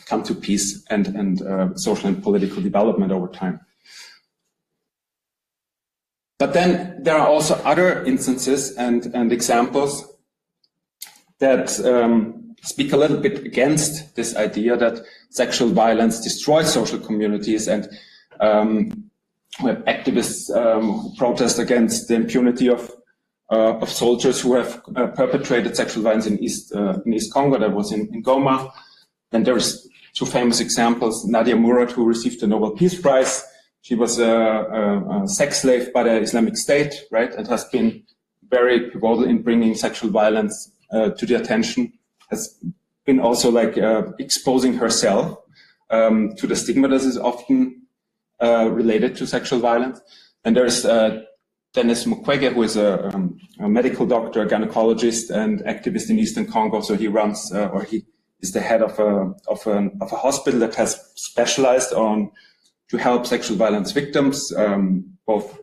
come 0.07 0.23
to 0.25 0.35
peace 0.35 0.85
and, 0.91 1.09
and 1.09 1.43
uh, 1.43 1.75
social 1.75 2.09
and 2.09 2.23
political 2.23 2.63
development 2.63 3.13
over 3.13 3.29
time. 3.29 3.61
But 6.39 6.55
then 6.55 7.03
there 7.03 7.17
are 7.17 7.29
also 7.29 7.55
other 7.65 8.05
instances 8.05 8.77
and, 8.77 9.07
and 9.15 9.33
examples 9.33 10.13
that 11.39 11.79
um, 11.87 12.55
speak 12.63 12.93
a 12.93 12.97
little 12.97 13.19
bit 13.19 13.47
against 13.47 14.17
this 14.17 14.37
idea 14.37 14.77
that 14.77 15.05
sexual 15.31 15.69
violence 15.71 16.21
destroys 16.21 16.73
social 16.73 16.99
communities 16.99 17.69
and 17.69 17.89
um, 18.41 19.11
activists 19.61 20.55
um, 20.57 20.99
who 20.99 21.15
protest 21.17 21.59
against 21.59 22.09
the 22.09 22.15
impunity 22.15 22.69
of 22.69 22.91
uh, 23.51 23.77
of 23.79 23.89
soldiers 23.91 24.41
who 24.41 24.55
have 24.55 24.83
uh, 24.97 25.09
perpetrated 25.09 25.77
sexual 25.77 26.03
violence 26.03 26.27
in 26.27 26.43
East 26.43 26.75
uh, 26.75 26.99
in 27.05 27.13
East 27.15 27.33
Congo. 27.33 27.59
That 27.59 27.73
was 27.73 27.93
in, 27.93 28.09
in 28.15 28.23
Goma. 28.23 28.73
Then 29.31 29.43
there's 29.45 29.89
two 30.15 30.27
famous 30.27 30.61
examples, 30.61 31.25
Nadia 31.25 31.57
Murad, 31.57 31.91
who 31.91 32.05
received 32.07 32.41
the 32.41 32.47
Nobel 32.47 32.73
Peace 32.73 33.01
Prize. 33.01 33.45
She 33.83 33.95
was 33.95 34.19
a, 34.19 34.31
a, 34.31 35.25
a 35.25 35.29
sex 35.29 35.63
slave 35.63 35.93
by 35.93 36.05
the 36.05 36.21
Islamic 36.21 36.57
State, 36.57 36.95
right, 37.11 37.33
and 37.35 37.49
has 37.49 37.65
been 37.67 38.05
very 38.49 38.91
pivotal 38.91 39.25
in 39.25 39.43
bringing 39.43 39.75
sexual 39.75 40.11
violence 40.11 40.71
uh, 40.93 41.11
to 41.11 41.27
the 41.27 41.35
attention, 41.35 41.93
has 42.31 42.59
been 43.05 43.19
also 43.19 43.51
like 43.51 43.77
uh, 43.79 44.05
exposing 44.19 44.75
herself 44.75 45.39
um, 45.91 46.35
to 46.37 46.47
the 46.47 46.55
stigma 46.55 46.89
that 46.89 47.01
is 47.01 47.19
often 47.19 47.82
uh, 48.43 48.69
related 48.71 49.17
to 49.17 49.27
sexual 49.27 49.61
violence. 49.61 50.01
And 50.45 50.57
there's 50.57 50.85
uh, 50.85 51.23
Denis 51.75 52.05
Mukwege, 52.05 52.53
who 52.53 52.63
is 52.63 52.77
a, 52.77 53.09
um, 53.15 53.39
a, 53.61 53.69
medical 53.69 54.05
doctor, 54.05 54.45
gynecologist, 54.47 55.31
and 55.31 55.61
activist 55.61 56.11
in 56.11 56.19
Eastern 56.19 56.47
Congo. 56.47 56.81
So 56.81 56.97
he 56.97 57.09
runs, 57.09 57.53
uh, 57.53 57.69
or 57.69 57.85
he 57.85 58.05
is 58.41 58.53
the 58.53 58.61
head 58.61 58.83
of 58.83 58.99
a, 58.99 59.33
of, 59.49 59.67
an, 59.67 59.97
of 60.01 60.13
a 60.13 60.17
hospital 60.17 60.61
that 60.61 60.75
has 60.75 61.01
specialized 61.15 61.93
on 61.93 62.31
to 62.91 62.99
help 62.99 63.27
sexual 63.27 63.57
violence 63.57 63.93
victims, 63.93 64.53
um, 64.57 65.17
both 65.27 65.61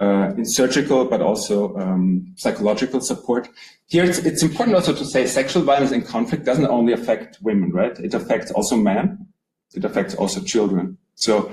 uh, 0.00 0.32
in 0.36 0.44
surgical 0.44 1.04
but 1.04 1.20
also 1.20 1.76
um, 1.76 2.32
psychological 2.36 3.00
support. 3.00 3.48
Here, 3.86 4.04
it's, 4.04 4.18
it's, 4.18 4.42
important 4.42 4.76
also 4.76 4.92
to 4.94 5.04
say 5.04 5.26
sexual 5.26 5.62
violence 5.62 5.92
in 5.92 6.02
conflict 6.02 6.44
doesn't 6.44 6.66
only 6.66 6.92
affect 6.92 7.38
women, 7.42 7.70
right? 7.72 7.98
It 7.98 8.14
affects 8.14 8.50
also 8.52 8.76
men. 8.76 9.26
It 9.74 9.84
affects 9.84 10.14
also 10.14 10.40
children. 10.40 10.98
So 11.14 11.50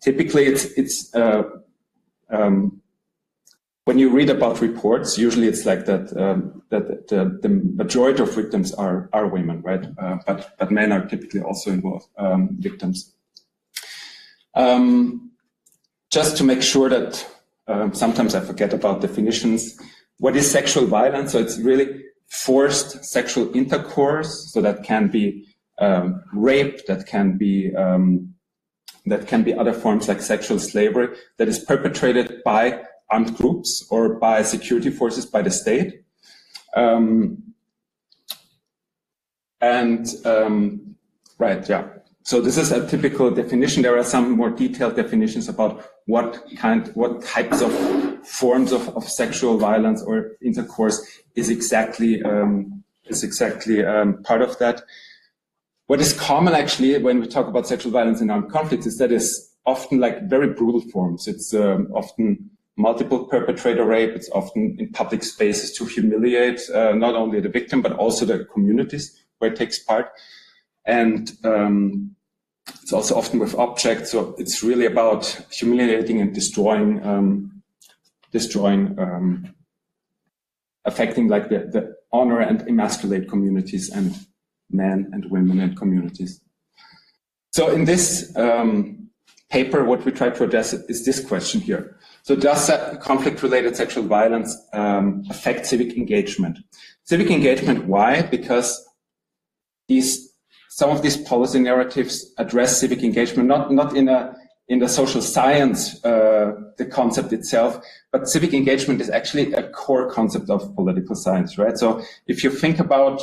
typically, 0.00 0.46
it's 0.46 0.64
it's 0.76 1.14
uh, 1.14 1.42
um, 2.30 2.80
when 3.84 3.98
you 3.98 4.10
read 4.10 4.30
about 4.30 4.60
reports, 4.60 5.16
usually 5.16 5.48
it's 5.48 5.64
like 5.64 5.86
that 5.86 6.14
um, 6.16 6.62
that 6.68 7.08
the, 7.08 7.38
the, 7.40 7.48
majority 7.48 8.22
of 8.22 8.34
victims 8.34 8.74
are 8.74 9.08
are 9.12 9.26
women, 9.26 9.62
right? 9.62 9.86
Uh, 9.98 10.18
but 10.26 10.54
but 10.58 10.70
men 10.70 10.92
are 10.92 11.06
typically 11.06 11.40
also 11.40 11.70
involved 11.70 12.08
um, 12.18 12.56
victims. 12.58 13.14
Um, 14.54 15.30
just 16.10 16.36
to 16.38 16.44
make 16.44 16.62
sure 16.62 16.88
that 16.88 17.26
um, 17.66 17.94
sometimes 17.94 18.34
I 18.34 18.40
forget 18.40 18.72
about 18.72 19.00
definitions. 19.00 19.78
What 20.18 20.36
is 20.36 20.50
sexual 20.50 20.86
violence? 20.86 21.32
So 21.32 21.38
it's 21.38 21.58
really 21.58 22.02
forced 22.28 23.04
sexual 23.04 23.54
intercourse. 23.56 24.52
So 24.52 24.60
that 24.62 24.82
can 24.82 25.08
be 25.08 25.46
um, 25.78 26.22
rape, 26.32 26.86
that 26.86 27.06
can 27.06 27.38
be 27.38 27.74
um, 27.74 28.34
that 29.08 29.26
can 29.26 29.42
be 29.42 29.54
other 29.54 29.72
forms 29.72 30.08
like 30.08 30.20
sexual 30.20 30.58
slavery 30.58 31.16
that 31.38 31.48
is 31.48 31.58
perpetrated 31.58 32.42
by 32.44 32.82
armed 33.10 33.36
groups 33.36 33.86
or 33.90 34.18
by 34.18 34.42
security 34.42 34.90
forces 34.90 35.24
by 35.26 35.42
the 35.42 35.50
state. 35.50 36.02
Um, 36.76 37.54
and 39.60 40.06
um, 40.24 40.96
right, 41.38 41.66
yeah. 41.68 41.88
So 42.22 42.42
this 42.42 42.58
is 42.58 42.72
a 42.72 42.86
typical 42.86 43.30
definition. 43.30 43.82
There 43.82 43.96
are 43.96 44.04
some 44.04 44.32
more 44.32 44.50
detailed 44.50 44.96
definitions 44.96 45.48
about 45.48 45.82
what 46.06 46.44
kind, 46.58 46.86
what 46.88 47.24
types 47.24 47.62
of 47.62 47.72
forms 48.26 48.70
of, 48.70 48.88
of 48.90 49.08
sexual 49.08 49.56
violence 49.56 50.02
or 50.02 50.32
intercourse 50.42 51.00
is 51.34 51.48
exactly 51.48 52.22
um, 52.22 52.84
is 53.06 53.24
exactly 53.24 53.84
um, 53.84 54.22
part 54.22 54.42
of 54.42 54.58
that. 54.58 54.82
What 55.88 56.02
is 56.02 56.12
common 56.12 56.52
actually 56.52 56.98
when 56.98 57.18
we 57.18 57.26
talk 57.26 57.48
about 57.48 57.66
sexual 57.66 57.90
violence 57.90 58.20
in 58.20 58.28
armed 58.28 58.50
conflicts 58.50 58.84
is 58.84 58.98
that 58.98 59.10
it's 59.10 59.56
often 59.64 59.98
like 59.98 60.28
very 60.28 60.48
brutal 60.48 60.82
forms. 60.82 61.26
It's 61.26 61.54
um, 61.54 61.88
often 61.94 62.50
multiple 62.76 63.24
perpetrator 63.24 63.86
rape. 63.86 64.10
It's 64.10 64.28
often 64.32 64.76
in 64.78 64.92
public 64.92 65.22
spaces 65.22 65.72
to 65.78 65.86
humiliate 65.86 66.60
uh, 66.74 66.92
not 66.92 67.14
only 67.14 67.40
the 67.40 67.48
victim, 67.48 67.80
but 67.80 67.92
also 67.92 68.26
the 68.26 68.44
communities 68.44 69.18
where 69.38 69.50
it 69.50 69.56
takes 69.56 69.78
part. 69.78 70.10
And 70.84 71.32
um, 71.44 72.14
it's 72.82 72.92
also 72.92 73.16
often 73.16 73.38
with 73.38 73.54
objects. 73.54 74.12
So 74.12 74.34
it's 74.36 74.62
really 74.62 74.84
about 74.84 75.24
humiliating 75.50 76.20
and 76.20 76.34
destroying, 76.34 77.02
um, 77.02 77.62
destroying, 78.30 78.94
um, 78.98 79.54
affecting 80.84 81.28
like 81.28 81.48
the, 81.48 81.60
the 81.60 81.96
honor 82.12 82.40
and 82.40 82.60
emasculate 82.68 83.26
communities 83.26 83.88
and 83.88 84.14
men 84.70 85.10
and 85.12 85.30
women 85.30 85.60
and 85.60 85.76
communities. 85.76 86.40
So 87.52 87.70
in 87.70 87.84
this 87.84 88.34
um, 88.36 89.08
paper, 89.50 89.84
what 89.84 90.04
we 90.04 90.12
try 90.12 90.30
to 90.30 90.44
address 90.44 90.72
is 90.72 91.04
this 91.04 91.24
question 91.24 91.60
here. 91.60 91.96
So 92.22 92.36
does 92.36 92.70
conflict-related 93.00 93.74
sexual 93.76 94.04
violence 94.04 94.56
um, 94.74 95.24
affect 95.30 95.66
civic 95.66 95.96
engagement? 95.96 96.58
Civic 97.04 97.30
engagement, 97.30 97.86
why? 97.86 98.22
Because 98.22 98.86
these 99.88 100.28
some 100.68 100.90
of 100.90 101.02
these 101.02 101.16
policy 101.16 101.58
narratives 101.58 102.32
address 102.38 102.78
civic 102.78 103.02
engagement, 103.02 103.48
not, 103.48 103.72
not 103.72 103.96
in 103.96 104.08
a 104.08 104.36
in 104.68 104.80
the 104.80 104.88
social 104.88 105.22
science, 105.22 106.04
uh, 106.04 106.52
the 106.76 106.84
concept 106.84 107.32
itself, 107.32 107.80
but 108.12 108.28
civic 108.28 108.52
engagement 108.52 109.00
is 109.00 109.08
actually 109.08 109.50
a 109.54 109.68
core 109.70 110.10
concept 110.10 110.50
of 110.50 110.74
political 110.76 111.16
science, 111.16 111.56
right? 111.56 111.78
So 111.78 112.02
if 112.26 112.44
you 112.44 112.50
think 112.50 112.78
about 112.78 113.22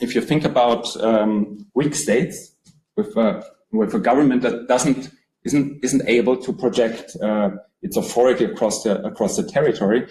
if 0.00 0.14
you 0.14 0.20
think 0.20 0.44
about 0.44 0.96
um, 1.02 1.66
weak 1.74 1.94
states 1.94 2.54
with 2.96 3.16
a, 3.16 3.44
with 3.72 3.94
a 3.94 3.98
government 3.98 4.42
that 4.42 4.68
doesn't 4.68 5.10
isn't 5.44 5.84
isn't 5.84 6.02
able 6.08 6.36
to 6.36 6.52
project 6.52 7.16
uh, 7.22 7.50
its 7.82 7.96
authority 7.96 8.44
across 8.44 8.82
the 8.82 9.02
across 9.04 9.36
the 9.36 9.42
territory, 9.42 10.06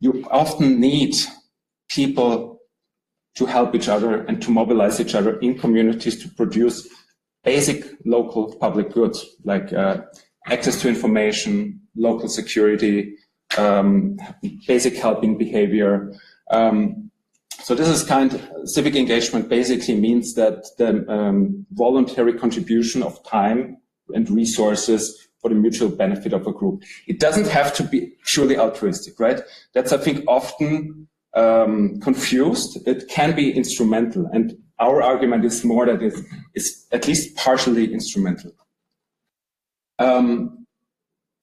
you 0.00 0.26
often 0.30 0.80
need 0.80 1.14
people 1.88 2.60
to 3.34 3.46
help 3.46 3.74
each 3.74 3.88
other 3.88 4.24
and 4.24 4.42
to 4.42 4.50
mobilize 4.50 5.00
each 5.00 5.14
other 5.14 5.38
in 5.40 5.58
communities 5.58 6.20
to 6.22 6.28
produce 6.28 6.88
basic 7.44 7.84
local 8.04 8.54
public 8.56 8.92
goods 8.92 9.24
like 9.44 9.72
uh, 9.72 9.98
access 10.46 10.80
to 10.80 10.88
information, 10.88 11.80
local 11.96 12.28
security, 12.28 13.14
um, 13.58 14.18
basic 14.66 14.96
helping 14.96 15.38
behavior. 15.38 16.12
Um, 16.50 17.10
so 17.62 17.74
this 17.74 17.88
is 17.88 18.04
kind 18.04 18.34
of 18.34 18.68
civic 18.68 18.96
engagement 18.96 19.48
basically 19.48 19.94
means 19.94 20.34
that 20.34 20.64
the 20.78 21.08
um, 21.08 21.64
voluntary 21.72 22.34
contribution 22.34 23.02
of 23.02 23.22
time 23.24 23.78
and 24.14 24.28
resources 24.30 25.28
for 25.40 25.48
the 25.48 25.54
mutual 25.54 25.88
benefit 25.88 26.32
of 26.32 26.46
a 26.46 26.52
group. 26.52 26.82
It 27.06 27.18
doesn't 27.18 27.48
have 27.48 27.74
to 27.74 27.82
be 27.82 28.12
purely 28.24 28.56
altruistic, 28.56 29.18
right? 29.18 29.40
That's, 29.74 29.92
I 29.92 29.98
think, 29.98 30.24
often 30.28 31.08
um, 31.34 32.00
confused. 32.00 32.78
It 32.86 33.08
can 33.08 33.34
be 33.34 33.52
instrumental. 33.52 34.26
And 34.32 34.56
our 34.78 35.02
argument 35.02 35.44
is 35.44 35.64
more 35.64 35.86
that 35.86 36.02
it 36.02 36.14
is 36.54 36.86
at 36.92 37.08
least 37.08 37.36
partially 37.36 37.92
instrumental. 37.92 38.52
Um, 39.98 40.66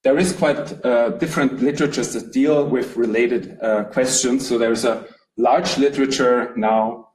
there 0.04 0.18
is 0.18 0.32
quite 0.32 0.86
uh, 0.86 1.10
different 1.10 1.62
literatures 1.62 2.14
that 2.14 2.32
deal 2.32 2.66
with 2.66 2.96
related 2.96 3.58
uh, 3.62 3.84
questions. 3.86 4.48
So 4.48 4.58
there's 4.58 4.86
a 4.86 5.06
large 5.40 5.78
literature 5.78 6.54
now 6.56 7.10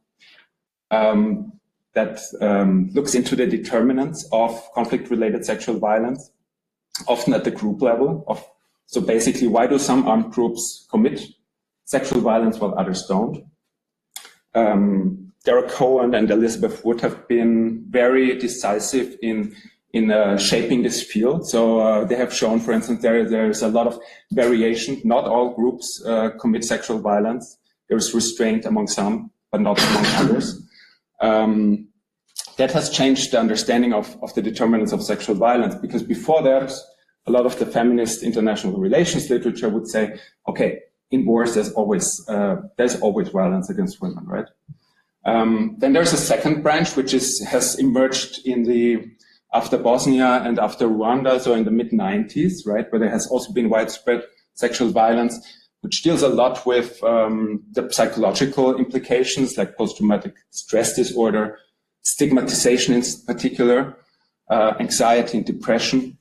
um, 0.90 1.52
that 1.93 2.21
um, 2.40 2.90
looks 2.95 3.14
into 3.14 3.37
the 3.37 3.47
determinants 3.47 4.26
of 4.33 4.50
conflict-related 4.75 5.45
sexual 5.45 5.78
violence, 5.78 6.31
often 7.07 7.35
at 7.35 7.45
the 7.45 7.50
group 7.50 7.83
level. 7.83 8.25
Of, 8.26 8.45
so 8.87 9.00
basically, 9.00 9.47
why 9.47 9.66
do 9.66 9.78
some 9.78 10.09
armed 10.09 10.33
groups 10.33 10.87
commit 10.90 11.21
sexual 11.85 12.21
violence 12.21 12.59
while 12.59 12.75
others 12.78 13.07
don't? 13.07 13.45
Um, 14.54 15.33
Dara 15.45 15.62
Kay 15.69 15.75
Cohen 15.75 16.14
and 16.14 16.31
Elizabeth 16.31 16.85
Wood 16.85 17.00
have 17.02 17.28
been 17.28 17.85
very 17.90 18.38
decisive 18.38 19.16
in 19.23 19.54
in 19.93 20.11
uh, 20.11 20.37
shaping 20.37 20.83
this 20.83 21.02
field. 21.02 21.49
So 21.49 21.78
uh, 21.78 22.04
they 22.04 22.16
have 22.16 22.35
shown, 22.35 22.59
for 22.59 22.73
instance, 22.73 23.00
there 23.02 23.28
there's 23.28 23.62
a 23.62 23.69
lot 23.69 23.87
of 23.87 23.99
variation. 24.33 25.00
Not 25.04 25.25
all 25.25 25.54
groups 25.54 26.02
uh, 26.04 26.31
commit 26.40 26.64
sexual 26.64 26.99
violence. 26.99 27.59
There 27.88 27.99
is 27.99 28.14
restraint 28.14 28.64
among 28.64 28.88
some, 28.88 29.31
but 29.50 29.61
not 29.61 29.83
among 29.83 30.07
others. 30.07 30.62
Um, 31.21 31.88
that 32.57 32.73
has 32.73 32.91
changed 32.91 33.33
the 33.33 33.41
understanding 33.41 33.93
of, 33.93 34.17
of 34.23 34.35
the 34.35 34.43
determinants 34.43 34.93
of 34.93 35.03
sexual 35.03 35.35
violence 35.35 35.75
because 35.75 36.03
before 36.03 36.43
that, 36.43 36.73
a 37.26 37.31
lot 37.31 37.47
of 37.47 37.59
the 37.59 37.67
feminist 37.67 38.23
international 38.23 38.79
relations 38.79 39.31
literature 39.31 39.69
would 39.69 39.88
say, 39.88 40.19
okay, 40.49 40.81
in 41.11 41.25
wars 41.25 41.55
there's 41.55 41.73
always 41.73 42.26
uh, 42.29 42.57
there's 42.76 43.00
always 43.00 43.29
violence 43.29 43.71
against 43.71 44.00
women, 44.00 44.25
right? 44.26 44.47
Um, 45.25 45.76
then 45.79 45.93
there's 45.93 46.12
a 46.12 46.19
second 46.19 46.62
branch 46.62 46.97
which 46.97 47.14
is 47.14 47.45
has 47.45 47.79
emerged 47.79 48.47
in 48.47 48.64
the 48.64 49.05
after 49.53 49.79
Bosnia 49.79 50.43
and 50.45 50.59
after 50.59 50.88
Rwanda, 50.88 51.41
so 51.41 51.55
in 51.55 51.64
the 51.64 51.71
mid 51.71 51.93
90s, 51.93 52.67
right, 52.67 52.91
where 52.91 52.99
there 52.99 53.11
has 53.11 53.29
also 53.29 53.53
been 53.53 53.71
widespread 53.71 54.23
sexual 54.55 54.91
violence 54.91 55.35
which 55.85 56.03
deals 56.03 56.23
a 56.23 56.29
lot 56.29 56.64
with 56.64 57.05
um, 57.05 57.62
the 57.73 57.87
psychological 57.93 58.75
implications 58.76 59.59
like 59.59 59.76
post-traumatic 59.76 60.35
stress 60.49 60.97
disorder, 60.97 61.59
stigmatization 62.00 62.95
in 62.95 63.03
particular, 63.26 63.95
uh, 64.49 64.73
anxiety 64.81 65.37
and 65.37 65.47
depression. 65.47 66.17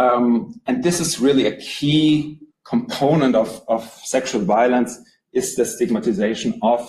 Um, 0.00 0.60
and 0.66 0.82
this 0.82 0.98
is 0.98 1.20
really 1.20 1.46
a 1.46 1.56
key 1.56 2.40
component 2.64 3.36
of, 3.36 3.62
of 3.68 3.84
sexual 4.02 4.42
violence 4.42 4.98
is 5.32 5.54
the 5.54 5.64
stigmatization 5.64 6.58
of 6.60 6.80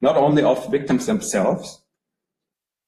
not 0.00 0.16
only 0.16 0.42
of 0.42 0.70
victims 0.70 1.04
themselves, 1.04 1.82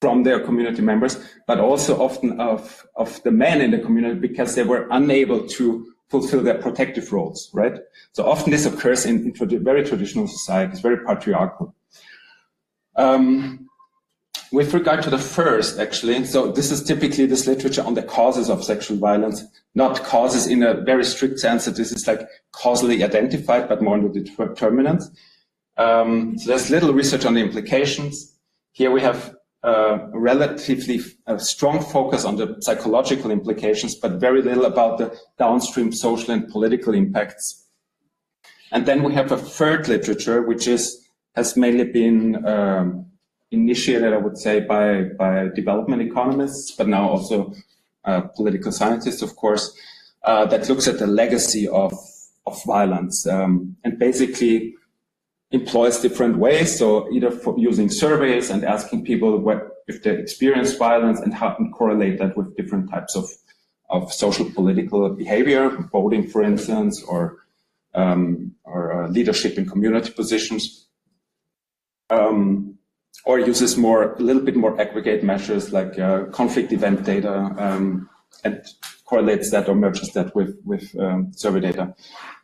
from 0.01 0.23
their 0.23 0.39
community 0.39 0.81
members, 0.81 1.15
but 1.45 1.59
also 1.59 2.01
often 2.01 2.41
of, 2.41 2.87
of 2.95 3.21
the 3.21 3.29
men 3.29 3.61
in 3.61 3.69
the 3.69 3.77
community 3.77 4.19
because 4.19 4.55
they 4.55 4.63
were 4.63 4.87
unable 4.89 5.47
to 5.47 5.93
fulfill 6.11 6.43
their 6.43 6.59
protective 6.59 7.11
roles, 7.13 7.49
right? 7.53 7.79
So 8.11 8.25
often 8.25 8.51
this 8.51 8.65
occurs 8.65 9.05
in, 9.05 9.33
in 9.39 9.63
very 9.63 9.83
traditional 9.83 10.27
societies, 10.27 10.81
very 10.81 11.03
patriarchal. 11.05 11.73
Um, 12.97 13.69
with 14.51 14.73
regard 14.73 15.01
to 15.03 15.09
the 15.09 15.17
first, 15.17 15.79
actually, 15.79 16.25
so 16.25 16.51
this 16.51 16.71
is 16.71 16.83
typically 16.83 17.25
this 17.25 17.47
literature 17.47 17.83
on 17.83 17.93
the 17.93 18.03
causes 18.03 18.49
of 18.49 18.65
sexual 18.65 18.97
violence, 18.97 19.41
not 19.73 20.03
causes 20.03 20.47
in 20.47 20.61
a 20.61 20.73
very 20.73 21.05
strict 21.05 21.39
sense 21.39 21.63
that 21.63 21.77
this 21.77 21.93
is 21.93 22.05
like 22.05 22.27
causally 22.51 23.01
identified, 23.01 23.69
but 23.69 23.81
more 23.81 23.95
on 23.95 24.11
the 24.11 24.19
determinants. 24.19 25.09
Um, 25.77 26.37
so 26.37 26.49
there's 26.49 26.69
little 26.69 26.93
research 26.93 27.25
on 27.25 27.33
the 27.33 27.39
implications. 27.39 28.37
Here 28.73 28.91
we 28.91 28.99
have 29.01 29.33
uh, 29.63 30.07
relatively 30.13 31.01
uh, 31.27 31.37
strong 31.37 31.81
focus 31.83 32.25
on 32.25 32.35
the 32.35 32.55
psychological 32.61 33.29
implications, 33.29 33.95
but 33.95 34.13
very 34.13 34.41
little 34.41 34.65
about 34.65 34.97
the 34.97 35.15
downstream 35.37 35.91
social 35.91 36.33
and 36.33 36.47
political 36.49 36.93
impacts. 36.93 37.65
And 38.71 38.85
then 38.85 39.03
we 39.03 39.13
have 39.13 39.31
a 39.31 39.37
third 39.37 39.87
literature, 39.87 40.41
which 40.41 40.67
is 40.67 41.01
has 41.35 41.55
mainly 41.55 41.85
been 41.85 42.45
um, 42.45 43.05
initiated, 43.51 44.13
I 44.13 44.17
would 44.17 44.37
say, 44.37 44.61
by, 44.61 45.03
by 45.17 45.49
development 45.55 46.01
economists, 46.01 46.71
but 46.71 46.87
now 46.87 47.07
also 47.07 47.53
uh, 48.03 48.21
political 48.21 48.71
scientists, 48.71 49.21
of 49.21 49.35
course, 49.35 49.73
uh, 50.23 50.45
that 50.47 50.67
looks 50.67 50.87
at 50.87 50.99
the 50.99 51.07
legacy 51.07 51.67
of, 51.67 51.93
of 52.45 52.61
violence 52.65 53.25
um, 53.27 53.75
and 53.83 53.97
basically 53.97 54.75
employs 55.51 55.99
different 55.99 56.37
ways. 56.37 56.77
So 56.77 57.11
either 57.11 57.31
for 57.31 57.57
using 57.57 57.89
surveys 57.89 58.49
and 58.49 58.63
asking 58.63 59.05
people 59.05 59.37
what, 59.37 59.83
if 59.87 60.03
they 60.03 60.17
experience 60.17 60.73
violence 60.73 61.19
and 61.19 61.33
how 61.33 61.55
and 61.57 61.73
correlate 61.73 62.19
that 62.19 62.37
with 62.37 62.55
different 62.55 62.89
types 62.89 63.15
of, 63.15 63.29
of 63.89 64.11
social 64.13 64.49
political 64.51 65.09
behavior, 65.09 65.69
voting, 65.91 66.27
for 66.27 66.41
instance, 66.41 67.03
or 67.03 67.37
um, 67.93 68.55
or 68.63 69.03
uh, 69.03 69.07
leadership 69.09 69.57
in 69.57 69.67
community 69.67 70.11
positions. 70.11 70.87
Um, 72.09 72.77
or 73.25 73.39
uses 73.39 73.77
more, 73.77 74.13
a 74.13 74.19
little 74.19 74.41
bit 74.41 74.55
more 74.55 74.79
aggregate 74.79 75.23
measures 75.23 75.71
like 75.71 75.99
uh, 75.99 76.25
conflict 76.25 76.71
event 76.71 77.03
data 77.03 77.53
um, 77.57 78.09
and 78.43 78.65
correlates 79.05 79.51
that 79.51 79.69
or 79.69 79.75
merges 79.75 80.11
that 80.13 80.33
with, 80.35 80.57
with 80.65 80.95
um, 80.99 81.31
survey 81.33 81.59
data. 81.59 81.93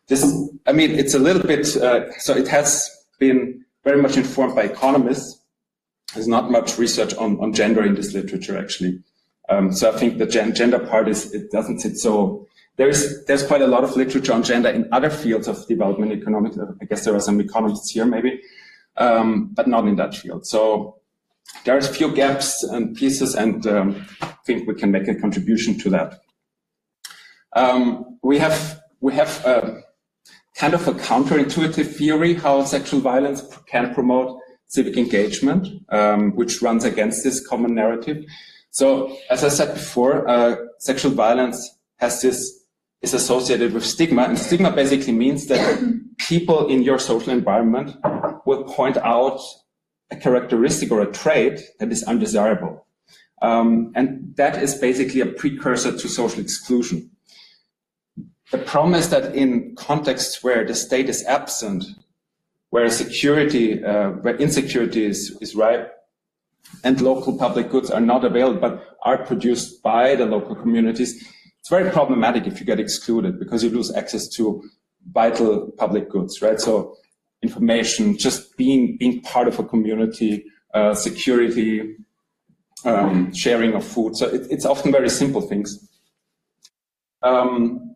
This, 0.07 0.23
I 0.67 0.73
mean, 0.73 0.91
it's 0.91 1.13
a 1.13 1.19
little 1.19 1.41
bit, 1.41 1.75
uh, 1.77 2.11
so 2.19 2.35
it 2.35 2.47
has 2.49 2.96
been 3.19 3.65
very 3.83 4.01
much 4.01 4.17
informed 4.17 4.55
by 4.55 4.63
economists. 4.63 5.43
There's 6.13 6.27
not 6.27 6.51
much 6.51 6.77
research 6.77 7.13
on, 7.15 7.39
on 7.39 7.53
gender 7.53 7.83
in 7.83 7.95
this 7.95 8.13
literature, 8.13 8.57
actually. 8.57 8.99
Um, 9.49 9.71
so 9.71 9.91
I 9.91 9.97
think 9.97 10.17
the 10.17 10.25
gen 10.25 10.53
gender 10.55 10.79
part 10.79 11.07
is, 11.07 11.33
it 11.33 11.51
doesn't 11.51 11.79
sit 11.79 11.97
so, 11.97 12.47
there's, 12.75 13.25
there's 13.25 13.45
quite 13.45 13.61
a 13.61 13.67
lot 13.67 13.83
of 13.83 13.95
literature 13.95 14.33
on 14.33 14.43
gender 14.43 14.69
in 14.69 14.87
other 14.91 15.09
fields 15.09 15.47
of 15.47 15.65
development 15.67 16.11
economics. 16.11 16.57
I 16.81 16.85
guess 16.85 17.05
there 17.05 17.15
are 17.15 17.19
some 17.19 17.39
economists 17.39 17.91
here 17.91 18.05
maybe 18.05 18.41
um, 18.97 19.49
but 19.53 19.67
not 19.67 19.87
in 19.87 19.95
that 19.95 20.15
field. 20.15 20.45
So 20.45 20.97
there's 21.63 21.89
a 21.89 21.93
few 21.93 22.13
gaps 22.13 22.63
and 22.63 22.95
pieces, 22.95 23.35
and 23.35 23.65
um, 23.67 24.05
I 24.21 24.33
think 24.45 24.67
we 24.67 24.75
can 24.75 24.91
make 24.91 25.07
a 25.07 25.15
contribution 25.15 25.77
to 25.79 25.89
that. 25.91 26.21
Um, 27.55 28.19
we 28.23 28.37
have 28.39 28.81
we 28.99 29.13
have 29.13 29.45
a, 29.45 29.81
kind 30.57 30.73
of 30.73 30.87
a 30.87 30.93
counterintuitive 30.93 31.95
theory 31.95 32.33
how 32.33 32.63
sexual 32.63 32.99
violence 32.99 33.43
can 33.67 33.93
promote 33.93 34.39
civic 34.67 34.97
engagement, 34.97 35.67
um, 35.89 36.35
which 36.35 36.61
runs 36.61 36.83
against 36.83 37.23
this 37.23 37.45
common 37.47 37.75
narrative. 37.75 38.25
So, 38.71 39.15
as 39.29 39.43
I 39.43 39.49
said 39.49 39.73
before, 39.75 40.27
uh, 40.27 40.55
sexual 40.79 41.11
violence 41.11 41.77
has 41.97 42.21
this 42.21 42.65
is 43.01 43.13
associated 43.13 43.73
with 43.73 43.85
stigma, 43.85 44.23
and 44.23 44.37
stigma 44.37 44.71
basically 44.71 45.13
means 45.13 45.45
that 45.47 45.79
people 46.17 46.67
in 46.67 46.81
your 46.81 46.97
social 46.97 47.31
environment 47.31 47.95
will 48.45 48.63
point 48.63 48.97
out 48.97 49.39
a 50.09 50.15
characteristic 50.15 50.91
or 50.91 51.01
a 51.01 51.11
trait 51.11 51.59
that 51.79 51.91
is 51.91 52.03
undesirable. 52.03 52.85
Um, 53.41 53.91
and 53.95 54.33
that 54.37 54.63
is 54.63 54.73
basically 54.73 55.21
a 55.21 55.27
precursor 55.27 55.91
to 55.91 56.07
social 56.07 56.41
exclusion. 56.41 57.11
The 58.51 58.57
problem 58.59 58.95
is 58.95 59.09
that 59.09 59.35
in 59.35 59.75
contexts 59.75 60.43
where 60.43 60.65
the 60.65 60.73
state 60.73 61.09
is 61.09 61.25
absent, 61.25 61.83
where 62.69 62.89
security, 62.89 63.83
uh, 63.83 64.11
where 64.11 64.37
insecurity 64.37 65.05
is, 65.05 65.37
is 65.41 65.55
ripe, 65.55 65.93
and 66.83 66.99
local 67.01 67.37
public 67.37 67.69
goods 67.69 67.89
are 67.89 68.01
not 68.01 68.25
available 68.25 68.59
but 68.59 68.97
are 69.03 69.17
produced 69.25 69.81
by 69.83 70.15
the 70.15 70.25
local 70.25 70.55
communities, 70.55 71.25
it's 71.59 71.69
very 71.69 71.89
problematic 71.91 72.47
if 72.47 72.59
you 72.59 72.65
get 72.65 72.79
excluded 72.79 73.39
because 73.39 73.63
you 73.63 73.69
lose 73.69 73.93
access 73.93 74.27
to 74.29 74.63
vital 75.11 75.71
public 75.77 76.09
goods, 76.09 76.41
right? 76.41 76.59
So 76.59 76.95
information, 77.41 78.17
just 78.17 78.55
being 78.57 78.97
being 78.97 79.21
part 79.21 79.47
of 79.47 79.59
a 79.59 79.63
community, 79.63 80.45
uh, 80.73 80.93
security, 80.93 81.95
um, 82.85 83.33
sharing 83.33 83.73
of 83.73 83.83
food. 83.83 84.15
So 84.15 84.27
it, 84.27 84.47
it's 84.49 84.65
often 84.65 84.91
very 84.91 85.09
simple 85.09 85.41
things. 85.41 85.89
Um, 87.21 87.86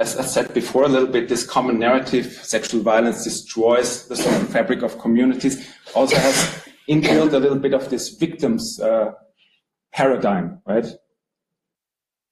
as 0.00 0.16
I 0.16 0.22
said 0.22 0.54
before, 0.54 0.84
a 0.84 0.88
little 0.88 1.08
bit, 1.08 1.28
this 1.28 1.46
common 1.46 1.78
narrative, 1.78 2.32
sexual 2.42 2.80
violence 2.80 3.22
destroys 3.22 4.08
the 4.08 4.16
social 4.16 4.46
fabric 4.46 4.82
of 4.82 4.98
communities. 4.98 5.68
Also 5.94 6.16
has 6.16 6.64
inbuilt 6.88 7.34
a 7.34 7.38
little 7.38 7.58
bit 7.58 7.74
of 7.74 7.90
this 7.90 8.08
victims 8.08 8.80
uh, 8.80 9.12
paradigm, 9.92 10.62
right? 10.66 10.86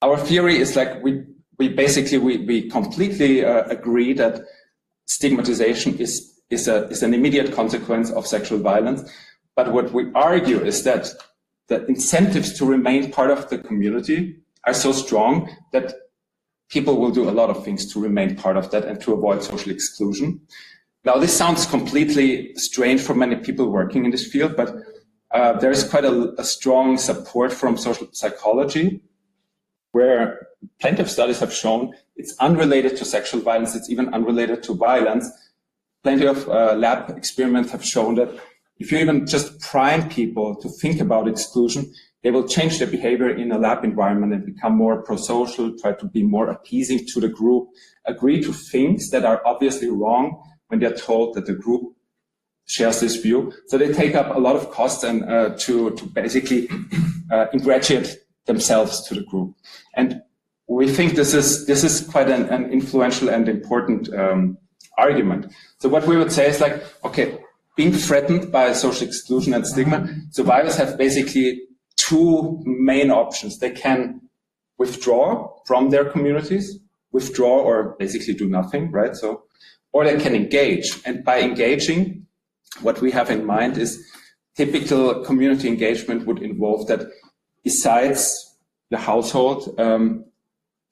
Our 0.01 0.17
theory 0.17 0.57
is 0.57 0.75
like 0.75 1.03
we 1.03 1.23
we 1.59 1.67
basically 1.69 2.17
we, 2.17 2.37
we 2.37 2.69
completely 2.69 3.45
uh, 3.45 3.63
agree 3.65 4.13
that 4.13 4.45
stigmatization 5.05 5.97
is, 5.99 6.39
is, 6.49 6.67
a, 6.67 6.87
is 6.87 7.03
an 7.03 7.13
immediate 7.13 7.53
consequence 7.53 8.09
of 8.11 8.25
sexual 8.25 8.59
violence. 8.59 9.11
But 9.55 9.73
what 9.73 9.91
we 9.91 10.09
argue 10.15 10.63
is 10.63 10.83
that 10.85 11.11
the 11.67 11.85
incentives 11.87 12.57
to 12.57 12.65
remain 12.65 13.11
part 13.11 13.29
of 13.29 13.49
the 13.49 13.57
community 13.57 14.39
are 14.65 14.73
so 14.73 14.91
strong 14.91 15.53
that 15.73 15.93
people 16.69 16.97
will 16.97 17.11
do 17.11 17.29
a 17.29 17.31
lot 17.31 17.49
of 17.49 17.63
things 17.63 17.91
to 17.93 17.99
remain 17.99 18.35
part 18.35 18.55
of 18.55 18.71
that 18.71 18.85
and 18.85 19.01
to 19.01 19.13
avoid 19.13 19.43
social 19.43 19.71
exclusion. 19.71 20.39
Now, 21.03 21.17
this 21.17 21.35
sounds 21.35 21.65
completely 21.65 22.53
strange 22.55 23.01
for 23.01 23.15
many 23.15 23.35
people 23.37 23.69
working 23.69 24.05
in 24.05 24.11
this 24.11 24.27
field, 24.27 24.55
but 24.55 24.75
uh, 25.31 25.53
there 25.53 25.71
is 25.71 25.83
quite 25.83 26.05
a, 26.05 26.33
a, 26.39 26.43
strong 26.43 26.97
support 26.97 27.53
from 27.53 27.77
social 27.77 28.07
psychology, 28.11 29.01
where 29.91 30.47
plenty 30.79 31.01
of 31.01 31.09
studies 31.09 31.39
have 31.39 31.53
shown 31.53 31.93
it's 32.15 32.35
unrelated 32.39 32.97
to 32.97 33.05
sexual 33.05 33.39
violence. 33.39 33.75
It's 33.75 33.89
even 33.89 34.13
unrelated 34.13 34.63
to 34.63 34.73
violence. 34.73 35.29
Plenty 36.03 36.25
of 36.25 36.49
uh, 36.49 36.73
lab 36.73 37.15
experiments 37.15 37.71
have 37.71 37.85
shown 37.85 38.15
that 38.15 38.29
if 38.77 38.91
you 38.91 38.97
even 38.97 39.27
just 39.27 39.59
prime 39.61 40.09
people 40.09 40.55
to 40.55 40.67
think 40.67 40.99
about 40.99 41.27
exclusion, 41.27 41.93
they 42.23 42.31
will 42.31 42.47
change 42.47 42.79
their 42.79 42.87
behavior 42.87 43.29
in 43.29 43.51
a 43.51 43.57
lab 43.57 43.83
environment 43.83 44.33
and 44.33 44.45
become 44.45 44.75
more 44.75 45.01
pro-social, 45.01 45.77
try 45.79 45.93
to 45.93 46.05
be 46.05 46.23
more 46.23 46.49
appeasing 46.49 47.05
to 47.13 47.19
the 47.19 47.29
group, 47.29 47.69
agree 48.05 48.41
to 48.43 48.51
things 48.51 49.09
that 49.11 49.23
are 49.23 49.41
obviously 49.45 49.89
wrong 49.89 50.41
when 50.67 50.79
they're 50.79 50.93
told 50.93 51.35
that 51.35 51.45
the 51.45 51.53
group 51.53 51.93
shares 52.65 52.99
this 52.99 53.15
view. 53.15 53.51
So 53.67 53.77
they 53.77 53.93
take 53.93 54.15
up 54.15 54.35
a 54.35 54.39
lot 54.39 54.55
of 54.55 54.69
cost 54.69 55.03
and 55.03 55.23
uh, 55.23 55.55
to, 55.59 55.91
to 55.91 56.05
basically 56.05 56.69
uh, 57.31 57.47
ingratiate 57.53 58.17
themselves 58.45 59.07
to 59.07 59.15
the 59.15 59.23
group. 59.23 59.55
And 59.95 60.21
we 60.67 60.87
think 60.87 61.15
this 61.15 61.33
is 61.33 61.65
this 61.65 61.83
is 61.83 62.07
quite 62.07 62.29
an, 62.29 62.43
an 62.49 62.71
influential 62.71 63.29
and 63.29 63.49
important 63.49 64.13
um, 64.13 64.57
argument. 64.99 65.51
So 65.79 65.89
what 65.89 66.05
we 66.05 66.15
would 66.15 66.31
say 66.31 66.47
is 66.49 66.59
like, 66.61 66.83
okay, 67.03 67.39
being 67.75 67.91
threatened 67.91 68.51
by 68.51 68.73
social 68.73 69.07
exclusion 69.07 69.53
and 69.53 69.65
stigma, 69.65 70.07
survivors 70.29 70.75
have 70.77 70.97
basically 70.97 71.61
two 72.09 72.61
main 72.65 73.11
options. 73.11 73.59
They 73.59 73.71
can 73.71 74.21
withdraw 74.79 75.53
from 75.67 75.91
their 75.91 76.05
communities, 76.05 76.79
withdraw 77.11 77.59
or 77.59 77.95
basically 77.99 78.33
do 78.33 78.47
nothing, 78.49 78.91
right? 78.91 79.15
So, 79.15 79.43
or 79.93 80.03
they 80.03 80.19
can 80.19 80.35
engage. 80.35 80.99
And 81.05 81.23
by 81.23 81.41
engaging, 81.41 82.25
what 82.81 83.01
we 83.01 83.11
have 83.11 83.29
in 83.29 83.45
mind 83.45 83.77
is 83.77 84.03
typical 84.55 85.23
community 85.23 85.67
engagement 85.67 86.25
would 86.25 86.41
involve 86.41 86.87
that 86.87 87.01
besides 87.63 88.19
the 88.89 88.97
household, 88.97 89.79
um, 89.79 90.25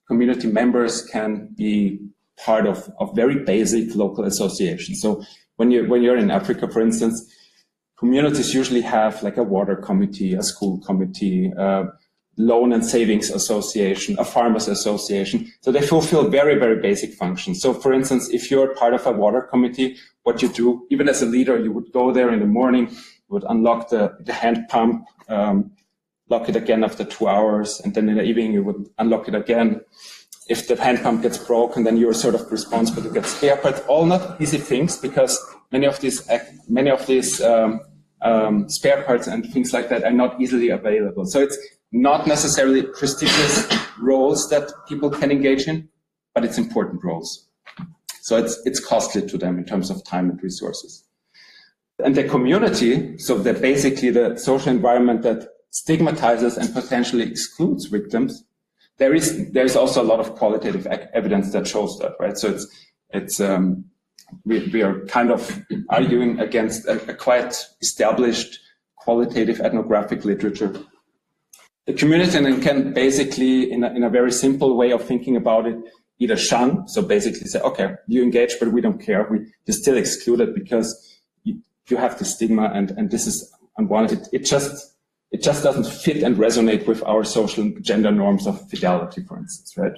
community 0.06 0.48
members 0.48 1.04
can 1.04 1.48
be 1.56 1.98
part 2.44 2.66
of, 2.66 2.88
of 3.00 3.14
very 3.16 3.44
basic 3.44 3.94
local 3.96 4.24
associations. 4.24 5.00
So 5.00 5.24
when 5.56 5.72
you 5.72 5.88
when 5.88 6.02
you're 6.02 6.16
in 6.16 6.30
Africa, 6.30 6.68
for 6.68 6.80
instance, 6.80 7.16
communities 7.98 8.54
usually 8.54 8.80
have 8.80 9.22
like 9.22 9.36
a 9.36 9.42
water 9.42 9.76
committee, 9.76 10.34
a 10.34 10.42
school 10.42 10.78
committee, 10.78 11.52
uh, 11.58 11.84
loan 12.36 12.72
and 12.72 12.84
savings 12.84 13.30
association, 13.30 14.16
a 14.18 14.24
farmers 14.24 14.68
association. 14.68 15.52
So 15.60 15.72
they 15.72 15.82
fulfill 15.82 16.30
very, 16.30 16.54
very 16.54 16.80
basic 16.80 17.12
functions. 17.14 17.60
So 17.60 17.74
for 17.74 17.92
instance, 17.92 18.28
if 18.30 18.50
you're 18.50 18.74
part 18.74 18.94
of 18.94 19.04
a 19.06 19.10
water 19.10 19.42
committee, 19.42 19.96
what 20.22 20.40
you 20.40 20.48
do, 20.48 20.86
even 20.90 21.08
as 21.08 21.20
a 21.20 21.26
leader, 21.26 21.58
you 21.58 21.72
would 21.72 21.90
go 21.92 22.12
there 22.12 22.32
in 22.32 22.38
the 22.38 22.46
morning, 22.46 22.88
you 22.88 23.30
would 23.30 23.44
unlock 23.48 23.88
the, 23.90 24.16
the 24.20 24.32
hand 24.32 24.68
pump, 24.68 25.04
um, 25.28 25.72
lock 26.28 26.48
it 26.48 26.54
again 26.54 26.84
after 26.84 27.02
two 27.02 27.26
hours, 27.26 27.80
and 27.82 27.94
then 27.94 28.08
in 28.08 28.16
the 28.16 28.22
evening 28.22 28.52
you 28.52 28.62
would 28.62 28.88
unlock 28.98 29.26
it 29.26 29.34
again. 29.34 29.80
If 30.48 30.68
the 30.68 30.76
hand 30.80 31.02
pump 31.02 31.22
gets 31.22 31.38
broken, 31.38 31.82
then 31.82 31.96
you're 31.96 32.14
sort 32.14 32.36
of 32.36 32.50
responsible 32.52 33.02
to 33.02 33.10
get 33.10 33.26
spare 33.26 33.56
parts. 33.56 33.80
All 33.88 34.06
not 34.06 34.40
easy 34.40 34.58
things 34.58 34.96
because 34.96 35.38
many 35.72 35.86
of 35.86 36.00
these 36.00 36.26
many 36.68 36.90
of 36.90 37.06
these 37.06 37.42
um, 37.42 37.80
um, 38.22 38.68
spare 38.68 39.02
parts 39.02 39.26
and 39.26 39.50
things 39.52 39.72
like 39.72 39.88
that 39.88 40.04
are 40.04 40.12
not 40.12 40.40
easily 40.40 40.70
available. 40.70 41.24
So 41.26 41.40
it's 41.40 41.58
not 41.92 42.26
necessarily 42.26 42.82
prestigious 42.82 43.66
roles 44.00 44.48
that 44.50 44.70
people 44.88 45.10
can 45.10 45.30
engage 45.30 45.66
in, 45.66 45.88
but 46.34 46.44
it's 46.44 46.58
important 46.58 47.02
roles. 47.04 47.48
So 48.20 48.36
it's 48.36 48.60
it's 48.66 48.80
costly 48.80 49.26
to 49.26 49.38
them 49.38 49.58
in 49.58 49.64
terms 49.64 49.90
of 49.90 50.04
time 50.04 50.28
and 50.28 50.42
resources. 50.42 51.04
And 52.04 52.14
the 52.14 52.24
community, 52.24 53.18
so 53.18 53.38
that 53.38 53.60
basically 53.60 54.10
the 54.10 54.36
social 54.36 54.70
environment 54.70 55.22
that 55.22 55.48
stigmatizes 55.70 56.56
and 56.56 56.72
potentially 56.72 57.24
excludes 57.24 57.86
victims, 57.86 58.44
there 58.98 59.14
is 59.14 59.50
there 59.52 59.64
is 59.64 59.76
also 59.76 60.02
a 60.02 60.04
lot 60.04 60.20
of 60.20 60.34
qualitative 60.34 60.86
evidence 60.86 61.52
that 61.52 61.66
shows 61.66 61.98
that, 62.00 62.12
right? 62.20 62.36
So 62.36 62.48
it's 62.50 62.66
it's 63.10 63.40
um, 63.40 63.86
we, 64.44 64.68
we 64.72 64.82
are 64.82 65.00
kind 65.06 65.30
of 65.30 65.62
arguing 65.88 66.40
against 66.40 66.86
a, 66.86 67.10
a 67.10 67.14
quite 67.14 67.54
established 67.80 68.60
qualitative 68.96 69.60
ethnographic 69.60 70.24
literature. 70.24 70.78
The 71.86 71.94
community 71.94 72.60
can 72.60 72.92
basically, 72.92 73.72
in 73.72 73.82
a, 73.82 73.90
in 73.94 74.02
a 74.02 74.10
very 74.10 74.30
simple 74.30 74.76
way 74.76 74.90
of 74.92 75.02
thinking 75.02 75.36
about 75.36 75.66
it, 75.66 75.78
either 76.18 76.36
shun, 76.36 76.86
so 76.88 77.00
basically 77.00 77.46
say, 77.46 77.60
okay, 77.60 77.94
you 78.06 78.22
engage, 78.22 78.56
but 78.58 78.72
we 78.72 78.80
don't 78.80 79.00
care. 79.00 79.26
We, 79.30 79.46
you're 79.64 79.74
still 79.74 79.96
excluded 79.96 80.54
because 80.54 81.20
you, 81.44 81.62
you 81.88 81.96
have 81.96 82.18
the 82.18 82.24
stigma 82.24 82.70
and, 82.74 82.90
and 82.90 83.10
this 83.10 83.26
is 83.26 83.50
unwanted. 83.78 84.18
It, 84.18 84.28
it 84.32 84.44
just, 84.44 84.96
it 85.38 85.42
just 85.44 85.62
doesn't 85.62 85.86
fit 85.86 86.24
and 86.24 86.36
resonate 86.36 86.88
with 86.88 87.00
our 87.04 87.22
social 87.22 87.70
gender 87.80 88.10
norms 88.10 88.44
of 88.44 88.68
fidelity, 88.68 89.22
for 89.22 89.38
instance, 89.38 89.76
right? 89.76 89.92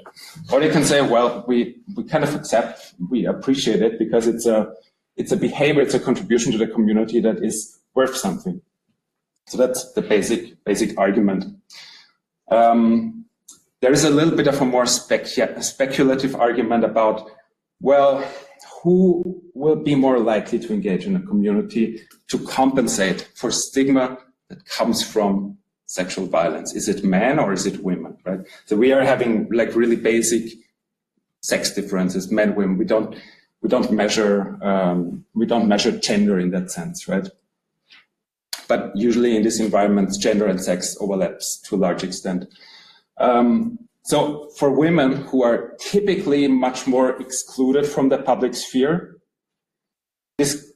Or 0.53 0.62
you 0.62 0.70
can 0.70 0.85
say, 0.85 1.00
well, 1.00 1.46
we, 1.48 1.76
we 1.96 2.05
kind 2.05 2.24
of 2.24 2.35
accept, 2.35 2.92
we 3.11 3.24
appreciate 3.24 3.81
it 3.81 3.98
because 3.98 4.26
it's 4.26 4.44
a, 4.44 4.70
it's 5.16 5.33
a 5.33 5.38
behavior, 5.38 5.81
it's 5.81 5.94
a 5.94 5.98
contribution 6.00 6.53
to 6.53 6.59
the 6.59 6.66
community 6.66 7.20
that 7.20 7.42
is 7.42 7.79
worth 7.94 8.16
something. 8.16 8.61
So 9.46 9.57
that's 9.57 9.94
the 9.94 10.03
basic, 10.03 10.62
basic 10.64 10.98
argument. 10.98 11.46
Um, 12.50 13.24
there 13.81 13.92
is 13.92 14.05
a 14.05 14.11
little 14.11 14.37
bit 14.37 14.46
of 14.46 14.61
a 14.61 14.66
more 14.66 14.85
specu 14.85 15.62
speculative 15.62 16.37
argument 16.37 16.85
about, 16.85 17.31
well, 17.81 18.22
who 18.83 19.42
will 19.55 19.76
be 19.76 19.94
more 19.94 20.18
likely 20.18 20.59
to 20.59 20.74
engage 20.74 21.07
in 21.07 21.16
a 21.16 21.22
community 21.22 22.03
to 22.29 22.38
compensate 22.40 23.31
for 23.35 23.50
stigma 23.50 24.18
that 24.51 24.67
comes 24.67 25.03
from 25.03 25.57
sexual 25.87 26.27
violence? 26.27 26.75
Is 26.75 26.89
it 26.89 27.03
men 27.03 27.39
or 27.39 27.53
is 27.53 27.67
it 27.67 27.83
women, 27.83 28.17
right? 28.25 28.41
So 28.67 28.77
we 28.77 28.93
are 28.93 29.03
having 29.03 29.49
like 29.51 29.75
really 29.75 29.97
basic 29.97 30.53
sex 31.41 31.71
differences, 31.71 32.31
men, 32.31 32.55
women. 32.55 32.77
We 32.77 32.85
don't, 32.85 33.17
we 33.63 33.69
don't 33.69 33.91
measure, 33.91 34.63
um, 34.63 35.25
we 35.35 35.47
don't 35.47 35.69
measure 35.69 35.93
gender 35.93 36.39
in 36.39 36.51
that 36.51 36.71
sense, 36.71 37.09
right? 37.09 37.27
But 38.69 38.93
usually 38.95 39.37
in 39.37 39.43
these 39.43 39.59
environments, 39.59 40.17
gender 40.17 40.47
and 40.47 40.61
sex 40.61 40.97
overlaps 41.01 41.59
to 41.63 41.77
a 41.77 41.79
large 41.79 42.05
extent. 42.05 42.45
Um, 43.19 43.79
so 44.03 44.49
for 44.57 44.71
women 44.71 45.13
who 45.13 45.43
are 45.43 45.77
typically 45.81 46.47
much 46.49 46.87
more 46.87 47.21
excluded 47.21 47.87
from 47.87 48.09
the 48.09 48.19
public 48.19 48.55
sphere, 48.55 49.17
this 50.39 50.69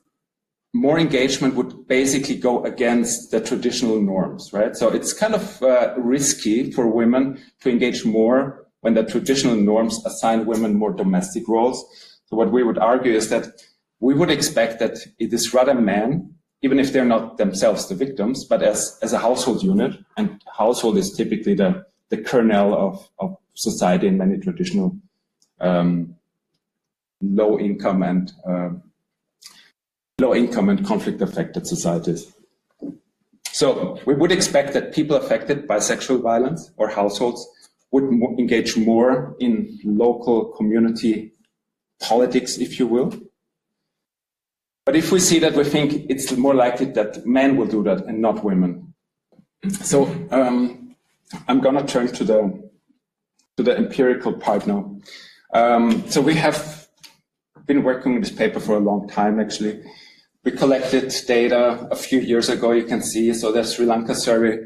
more 0.75 0.99
engagement 0.99 1.55
would 1.55 1.87
basically 1.89 2.37
go 2.37 2.63
against 2.65 3.31
the 3.31 3.41
traditional 3.41 4.03
norms, 4.03 4.53
right? 4.53 4.77
So 4.77 4.89
it's 4.89 5.13
kind 5.13 5.35
of 5.35 5.63
uh, 5.63 5.95
risky 5.97 6.71
for 6.71 6.87
women 6.89 7.41
to 7.61 7.71
engage 7.71 8.05
more 8.05 8.67
when 8.81 8.95
the 8.95 9.05
traditional 9.05 9.57
norms 9.57 10.05
assign 10.05 10.45
women 10.45 10.75
more 10.75 10.93
domestic 10.93 11.49
roles. 11.49 11.79
So 12.27 12.37
what 12.37 12.53
we 12.53 12.63
would 12.63 12.79
argue 12.79 13.13
is 13.13 13.31
that 13.31 13.47
we 14.01 14.15
would 14.15 14.31
expect 14.31 14.81
that 14.81 14.99
it 15.19 15.33
is 15.33 15.55
rather 15.55 15.75
men, 15.75 16.35
even 16.61 16.79
if 16.79 16.93
they're 16.93 17.05
not 17.05 17.39
themselves 17.39 17.89
the 17.89 17.95
victims, 17.95 18.45
but 18.45 18.63
as, 18.63 18.99
as 19.01 19.13
a 19.13 19.19
household 19.19 19.63
unit, 19.63 19.97
and 20.17 20.43
household 20.53 20.99
is 20.99 21.13
typically 21.13 21.55
the 21.55 21.87
the 22.11 22.23
kernel 22.23 22.75
of, 22.75 23.09
of 23.19 23.37
society 23.55 24.07
in 24.07 24.19
many 24.19 24.39
traditional 24.39 24.97
um, 25.61 26.15
low 27.21 27.59
income 27.59 28.03
and 28.03 28.33
uh, 28.49 28.71
low 30.20 30.35
income 30.35 30.68
and 30.68 30.85
conflict 30.87 31.20
affected 31.20 31.66
societies. 31.66 32.33
So 33.50 34.00
we 34.07 34.14
would 34.14 34.33
expect 34.33 34.72
that 34.74 34.94
people 34.94 35.16
affected 35.16 35.66
by 35.66 35.79
sexual 35.79 36.18
violence 36.18 36.70
or 36.77 36.88
households 36.88 37.46
would 37.92 38.05
engage 38.38 38.77
more 38.77 39.37
in 39.38 39.79
local 39.85 40.46
community 40.57 41.33
politics, 42.00 42.59
if 42.59 42.79
you 42.79 42.87
will. 42.87 43.12
But 44.85 44.96
if 44.96 45.12
we 45.12 45.20
see 45.20 45.38
that, 45.38 45.55
we 45.55 45.64
think 45.64 46.07
it's 46.11 46.33
more 46.37 46.55
likely 46.55 46.87
that 46.87 47.24
men 47.24 47.57
will 47.57 47.66
do 47.66 47.83
that 47.85 48.05
and 48.07 48.20
not 48.20 48.44
women. 48.44 48.92
So 49.70 50.07
um, 50.31 50.96
I'm 51.48 51.61
going 51.61 51.77
to 51.77 51.85
turn 51.85 52.09
to 52.09 52.24
the 52.24 52.70
to 53.57 53.62
the 53.62 53.77
empirical 53.77 54.33
part 54.33 54.66
now. 54.66 54.96
Um, 55.55 56.11
so 56.11 56.20
we 56.20 56.35
have 56.35 56.84
been 57.66 57.83
working 57.83 58.14
on 58.14 58.20
this 58.20 58.31
paper 58.31 58.61
for 58.61 58.77
a 58.77 58.81
long 58.81 59.09
time, 59.09 59.40
actually. 59.40 59.83
We 60.44 60.53
collected 60.53 61.12
data 61.27 61.88
a 61.90 61.96
few 61.96 62.20
years 62.20 62.48
ago, 62.48 62.72
you 62.72 62.85
can 62.85 63.03
see. 63.03 63.33
So 63.33 63.50
the 63.50 63.64
Sri 63.64 63.87
Lanka 63.87 64.14
survey 64.14 64.59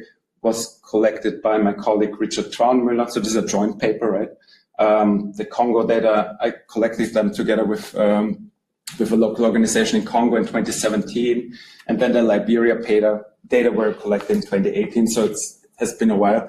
was 0.42 0.80
collected 0.88 1.40
by 1.42 1.58
my 1.58 1.72
colleague 1.72 2.20
Richard 2.20 2.46
Traunmüller. 2.46 3.08
So 3.11 3.20
this 3.20 3.30
is 3.30 3.37
a 3.37 3.46
joint 3.46 3.78
paper, 3.78 4.11
right? 4.11 4.30
Um, 4.78 5.32
the 5.32 5.44
Congo 5.44 5.87
data, 5.87 6.37
I 6.40 6.54
collected 6.70 7.12
them 7.14 7.32
together 7.32 7.64
with 7.64 7.94
um, 7.96 8.50
with 8.98 9.12
a 9.12 9.16
local 9.16 9.44
organization 9.44 10.00
in 10.00 10.06
Congo 10.06 10.37
in 10.37 10.44
2017, 10.44 11.52
and 11.88 12.00
then 12.00 12.12
the 12.12 12.22
Liberia 12.22 12.80
data 12.80 13.24
data 13.46 13.70
were 13.70 13.92
collected 13.94 14.37
in 14.37 14.42
2018. 14.42 15.06
So 15.08 15.24
it 15.26 15.37
has 15.78 15.94
been 15.94 16.11
a 16.11 16.16
while. 16.16 16.48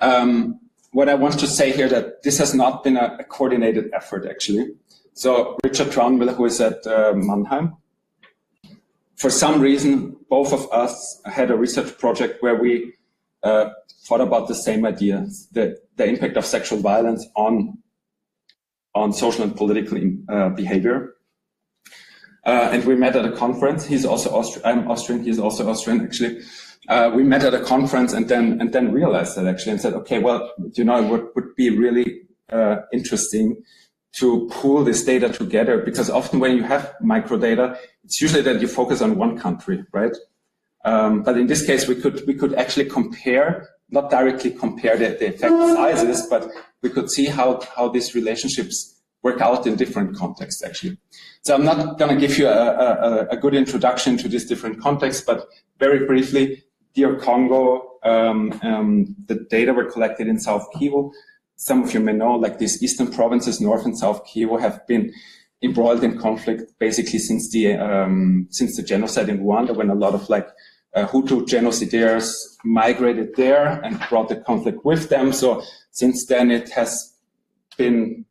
Um, 0.00 0.60
what 0.92 1.08
I 1.08 1.14
want 1.14 1.38
to 1.40 1.46
say 1.46 1.72
here 1.72 1.88
that 1.88 2.22
this 2.22 2.38
has 2.38 2.54
not 2.54 2.82
been 2.82 2.96
a, 2.96 3.16
a 3.20 3.24
coordinated 3.24 3.90
effort 3.92 4.26
actually. 4.28 4.68
So 5.18 5.56
Richard 5.64 5.88
Traunmüller, 5.88 6.36
who 6.36 6.44
is 6.44 6.60
at 6.60 6.86
uh, 6.86 7.12
Mannheim, 7.12 7.76
for 9.16 9.30
some 9.30 9.60
reason, 9.60 10.14
both 10.30 10.52
of 10.52 10.70
us 10.70 11.20
had 11.24 11.50
a 11.50 11.56
research 11.56 11.98
project 11.98 12.40
where 12.40 12.54
we 12.54 12.94
uh, 13.42 13.70
thought 14.06 14.20
about 14.20 14.46
the 14.46 14.54
same 14.54 14.86
ideas, 14.86 15.48
the, 15.50 15.76
the 15.96 16.06
impact 16.06 16.36
of 16.36 16.46
sexual 16.46 16.78
violence 16.78 17.26
on, 17.34 17.78
on 18.94 19.12
social 19.12 19.42
and 19.42 19.56
political 19.56 19.98
uh, 20.28 20.50
behavior. 20.50 21.14
Uh, 22.46 22.70
and 22.70 22.84
we 22.84 22.94
met 22.94 23.16
at 23.16 23.24
a 23.24 23.32
conference. 23.32 23.86
He's 23.86 24.06
also 24.06 24.30
Austrian. 24.30 24.66
I'm 24.68 24.88
Austrian. 24.88 25.24
He's 25.24 25.40
also 25.40 25.68
Austrian, 25.68 26.00
actually 26.00 26.42
uh, 26.88 27.10
we 27.12 27.24
met 27.24 27.42
at 27.42 27.52
a 27.52 27.60
conference 27.60 28.12
and 28.12 28.28
then 28.28 28.60
and 28.60 28.72
then 28.72 28.92
realized 28.92 29.36
that 29.36 29.46
actually 29.46 29.72
and 29.72 29.80
said, 29.80 29.94
okay, 29.94 30.20
well, 30.20 30.50
you 30.74 30.84
know, 30.84 31.04
it 31.04 31.10
would, 31.10 31.26
would 31.34 31.54
be 31.54 31.68
really 31.70 32.22
uh, 32.50 32.76
interesting 32.92 33.62
to 34.16 34.48
pull 34.50 34.84
this 34.84 35.04
data 35.04 35.28
together 35.28 35.78
because 35.78 36.08
often 36.10 36.40
when 36.40 36.56
you 36.56 36.62
have 36.62 36.94
microdata, 37.02 37.78
it's 38.04 38.20
usually 38.20 38.42
that 38.42 38.60
you 38.60 38.68
focus 38.68 39.00
on 39.02 39.16
one 39.16 39.38
country, 39.38 39.84
right? 39.92 40.16
Um, 40.84 41.22
but 41.22 41.36
in 41.36 41.46
this 41.46 41.66
case, 41.66 41.86
we 41.86 41.94
could 41.94 42.26
we 42.26 42.34
could 42.34 42.54
actually 42.54 42.86
compare, 42.86 43.68
not 43.90 44.10
directly 44.10 44.50
compare 44.50 44.96
the, 44.96 45.08
the 45.18 45.28
effect 45.28 45.52
sizes, 45.52 46.26
but 46.28 46.48
we 46.82 46.90
could 46.90 47.10
see 47.10 47.26
how 47.26 47.60
how 47.76 47.88
these 47.88 48.14
relationships 48.14 48.98
work 49.22 49.40
out 49.40 49.66
in 49.66 49.76
different 49.76 50.16
contexts 50.16 50.62
actually. 50.62 50.96
So 51.42 51.54
I'm 51.54 51.64
not 51.64 51.98
going 51.98 52.14
to 52.14 52.20
give 52.20 52.38
you 52.38 52.46
a, 52.46 52.50
a, 52.50 53.26
a, 53.30 53.36
good 53.36 53.54
introduction 53.54 54.16
to 54.18 54.28
these 54.28 54.46
different 54.46 54.80
contexts, 54.80 55.22
but 55.24 55.48
very 55.78 56.06
briefly, 56.06 56.62
DR 56.94 57.16
Congo, 57.16 57.98
um, 58.04 58.58
um, 58.62 59.16
the 59.26 59.46
data 59.50 59.72
were 59.72 59.90
collected 59.90 60.28
in 60.28 60.38
South 60.38 60.66
Kivu. 60.74 61.12
Some 61.60 61.82
of 61.82 61.92
you 61.92 61.98
may 61.98 62.12
know, 62.12 62.34
like 62.36 62.58
these 62.58 62.80
eastern 62.82 63.12
provinces, 63.12 63.60
North 63.60 63.84
and 63.84 63.98
South 63.98 64.24
Kivu, 64.26 64.60
have 64.60 64.86
been 64.86 65.12
embroiled 65.60 66.04
in 66.04 66.16
conflict 66.16 66.72
basically 66.78 67.18
since 67.18 67.50
the 67.50 67.74
um, 67.74 68.46
since 68.50 68.76
the 68.76 68.82
genocide 68.82 69.28
in 69.28 69.40
Rwanda, 69.40 69.74
when 69.74 69.90
a 69.90 69.94
lot 69.94 70.14
of 70.14 70.28
like 70.30 70.48
uh, 70.94 71.06
Hutu 71.08 71.42
genocidaires 71.42 72.32
migrated 72.64 73.34
there 73.34 73.66
and 73.82 74.00
brought 74.08 74.28
the 74.28 74.36
conflict 74.36 74.84
with 74.84 75.08
them. 75.08 75.32
So 75.32 75.62
since 75.90 76.26
then, 76.26 76.52
it 76.52 76.70
has 76.70 77.16
been 77.76 78.24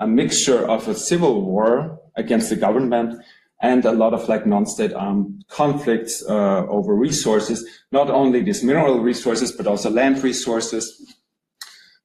a 0.00 0.06
mixture 0.06 0.66
of 0.66 0.88
a 0.88 0.94
civil 0.94 1.42
war 1.42 2.00
against 2.16 2.48
the 2.48 2.56
government 2.56 3.22
and 3.60 3.84
a 3.84 3.92
lot 3.92 4.14
of 4.14 4.26
like 4.28 4.46
non-state 4.46 4.94
armed 4.94 5.44
conflicts 5.48 6.24
uh, 6.28 6.66
over 6.66 6.94
resources, 6.94 7.64
not 7.92 8.10
only 8.10 8.42
these 8.42 8.64
mineral 8.64 9.00
resources, 9.00 9.52
but 9.52 9.66
also 9.66 9.90
land 9.90 10.22
resources, 10.22 11.13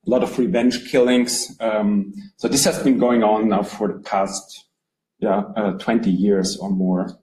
a 0.09 0.11
lot 0.11 0.23
of 0.23 0.39
revenge 0.39 0.89
killings. 0.89 1.55
Um, 1.59 2.13
so 2.37 2.47
this 2.47 2.65
has 2.65 2.81
been 2.81 2.97
going 2.97 3.23
on 3.23 3.49
now 3.49 3.61
for 3.61 3.87
the 3.89 3.99
past 3.99 4.65
yeah, 5.19 5.43
uh, 5.55 5.73
20 5.73 6.09
years 6.09 6.57
or 6.57 6.71
more. 6.71 7.19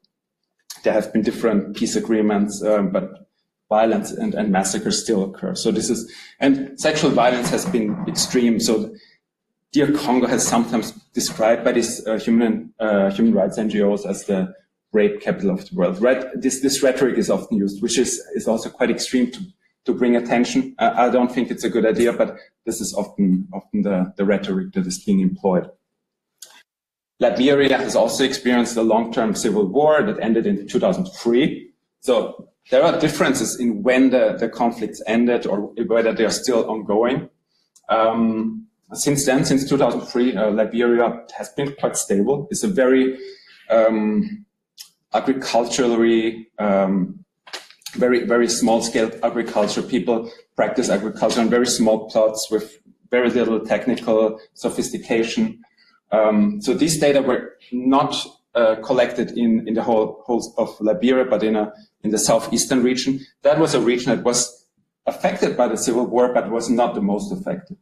there 0.84 0.92
have 0.92 1.12
been 1.12 1.22
different 1.22 1.74
peace 1.74 1.96
agreements, 1.96 2.62
um, 2.62 2.92
but 2.92 3.28
violence 3.68 4.12
and, 4.12 4.34
and 4.34 4.52
massacres 4.52 5.02
still 5.02 5.24
occur. 5.24 5.56
So 5.56 5.72
this 5.72 5.90
is, 5.90 6.08
and 6.38 6.78
sexual 6.78 7.10
violence 7.10 7.50
has 7.50 7.64
been 7.66 8.04
extreme. 8.06 8.60
So 8.60 8.94
DR 9.72 9.92
Congo 9.98 10.28
has 10.28 10.46
sometimes 10.46 10.92
described 11.12 11.64
by 11.64 11.72
these 11.72 12.06
uh, 12.06 12.20
human 12.20 12.72
uh, 12.78 13.10
human 13.10 13.34
rights 13.34 13.58
NGOs 13.58 14.06
as 14.08 14.26
the 14.26 14.54
rape 14.92 15.20
capital 15.20 15.50
of 15.50 15.68
the 15.68 15.74
world. 15.74 16.00
Right? 16.00 16.24
This 16.34 16.60
this 16.60 16.84
rhetoric 16.84 17.18
is 17.18 17.30
often 17.30 17.58
used, 17.58 17.82
which 17.82 17.98
is 17.98 18.22
is 18.36 18.46
also 18.46 18.70
quite 18.70 18.90
extreme 18.90 19.32
to 19.32 19.40
to 19.86 19.94
bring 19.94 20.16
attention. 20.16 20.74
I 20.78 21.08
don't 21.08 21.32
think 21.32 21.50
it's 21.50 21.64
a 21.64 21.70
good 21.70 21.86
idea, 21.86 22.12
but 22.12 22.36
this 22.64 22.80
is 22.80 22.92
often 22.94 23.48
often 23.52 23.82
the, 23.82 24.12
the 24.16 24.24
rhetoric 24.24 24.72
that 24.72 24.86
is 24.86 25.02
being 25.02 25.20
employed. 25.20 25.70
Liberia 27.18 27.78
has 27.78 27.96
also 27.96 28.24
experienced 28.24 28.76
a 28.76 28.82
long-term 28.82 29.34
civil 29.34 29.66
war 29.66 30.02
that 30.02 30.20
ended 30.20 30.46
in 30.46 30.68
2003. 30.68 31.70
So 32.00 32.48
there 32.70 32.82
are 32.82 33.00
differences 33.00 33.58
in 33.58 33.82
when 33.82 34.10
the, 34.10 34.36
the 34.38 34.48
conflicts 34.48 35.00
ended 35.06 35.46
or 35.46 35.72
whether 35.86 36.12
they 36.12 36.24
are 36.24 36.30
still 36.30 36.68
ongoing. 36.68 37.30
Um, 37.88 38.66
since 38.92 39.24
then, 39.24 39.44
since 39.44 39.68
2003, 39.68 40.36
uh, 40.36 40.50
Liberia 40.50 41.24
has 41.36 41.48
been 41.50 41.74
quite 41.78 41.96
stable. 41.96 42.48
It's 42.50 42.62
a 42.62 42.68
very 42.68 43.18
um, 43.70 44.44
agriculturally, 45.14 46.48
um, 46.58 47.24
very, 47.96 48.24
very 48.24 48.48
small 48.48 48.82
scale 48.82 49.10
agriculture. 49.22 49.82
People 49.82 50.30
practice 50.54 50.88
agriculture 50.88 51.40
on 51.40 51.48
very 51.48 51.66
small 51.66 52.08
plots 52.10 52.48
with 52.50 52.78
very 53.10 53.30
little 53.30 53.60
technical 53.60 54.40
sophistication. 54.54 55.62
Um, 56.12 56.60
so 56.60 56.74
these 56.74 56.98
data 56.98 57.22
were 57.22 57.56
not 57.72 58.14
uh, 58.54 58.76
collected 58.76 59.32
in, 59.32 59.66
in 59.68 59.74
the 59.74 59.82
whole, 59.82 60.22
whole 60.26 60.54
of 60.58 60.80
Liberia, 60.80 61.24
but 61.24 61.42
in 61.42 61.56
a, 61.56 61.72
in 62.02 62.10
the 62.10 62.18
southeastern 62.18 62.82
region. 62.82 63.20
That 63.42 63.58
was 63.58 63.74
a 63.74 63.80
region 63.80 64.14
that 64.14 64.24
was 64.24 64.66
affected 65.06 65.56
by 65.56 65.68
the 65.68 65.76
civil 65.76 66.06
war, 66.06 66.32
but 66.32 66.50
was 66.50 66.68
not 66.68 66.94
the 66.94 67.02
most 67.02 67.32
affected. 67.32 67.76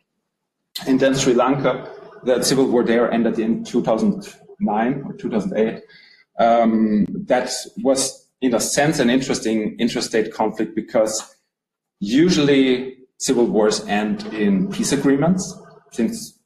And 0.87 0.98
then 0.98 1.14
Sri 1.14 1.35
Lanka, 1.35 1.90
the 2.24 2.42
civil 2.42 2.66
war 2.66 2.83
there 2.83 3.11
ended 3.11 3.38
in 3.38 3.64
2009 3.64 5.03
or 5.07 5.12
2008. 5.14 5.83
Um, 6.38 7.07
that 7.27 7.53
was, 7.83 8.24
in 8.45 8.55
a 8.55 8.61
sense, 8.61 8.99
an 8.99 9.09
interesting 9.09 9.75
interstate 9.79 10.35
conflict 10.35 10.77
because 10.77 11.35
usually 11.99 12.99
civil 13.17 13.47
wars 13.47 13.81
end 13.89 14.27
in 14.35 14.71
peace 14.71 14.93
agreements 14.93 15.43
since 15.93 16.39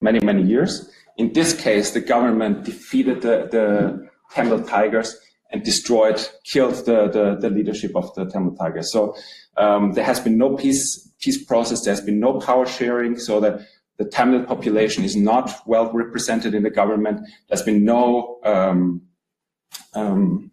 many, 0.00 0.20
many 0.20 0.42
years. 0.42 0.88
In 1.16 1.32
this 1.32 1.60
case, 1.60 1.90
the 1.90 2.00
government 2.00 2.64
defeated 2.64 3.20
the, 3.20 3.48
the 3.50 4.08
Tamil 4.32 4.62
Tigers 4.62 5.18
and 5.50 5.64
destroyed, 5.64 6.24
killed 6.44 6.76
the, 6.86 7.08
the, 7.08 7.36
the 7.40 7.50
leadership 7.50 7.96
of 7.96 8.14
the 8.14 8.24
Tamil 8.26 8.54
Tigers. 8.54 8.92
So 8.92 9.16
um, 9.56 9.94
there 9.94 10.04
has 10.04 10.20
been 10.20 10.38
no 10.38 10.54
peace 10.54 11.08
peace 11.20 11.44
process. 11.44 11.84
There's 11.84 12.00
been 12.00 12.20
no 12.20 12.38
power 12.38 12.64
sharing, 12.64 13.18
so 13.18 13.40
that 13.40 13.60
the 13.98 14.04
Tamil 14.04 14.44
population 14.44 15.02
is 15.02 15.16
not 15.16 15.50
well 15.66 15.92
represented 15.92 16.54
in 16.54 16.62
the 16.62 16.70
government. 16.70 17.28
There's 17.48 17.62
been 17.62 17.84
no 17.84 18.38
um, 18.44 19.02
um, 19.94 20.51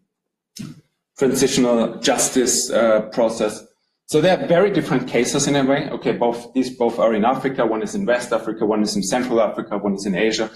transitional 1.20 2.00
justice 2.00 2.72
uh, 2.72 3.02
process. 3.12 3.66
So 4.06 4.22
they 4.22 4.32
are 4.32 4.48
very 4.48 4.72
different 4.72 5.08
cases 5.08 5.48
in 5.48 5.56
a 5.56 5.64
way. 5.64 5.90
Okay, 5.90 6.14
both 6.14 6.52
these 6.54 6.76
both 6.76 6.98
are 6.98 7.14
in 7.14 7.26
Africa. 7.26 7.66
One 7.66 7.84
is 7.84 7.94
in 7.94 8.06
West 8.06 8.32
Africa. 8.32 8.66
One 8.66 8.82
is 8.82 8.96
in 8.96 9.04
Central 9.04 9.40
Africa. 9.42 9.78
One 9.78 9.94
is 9.94 10.06
in 10.06 10.16
Asia. 10.16 10.50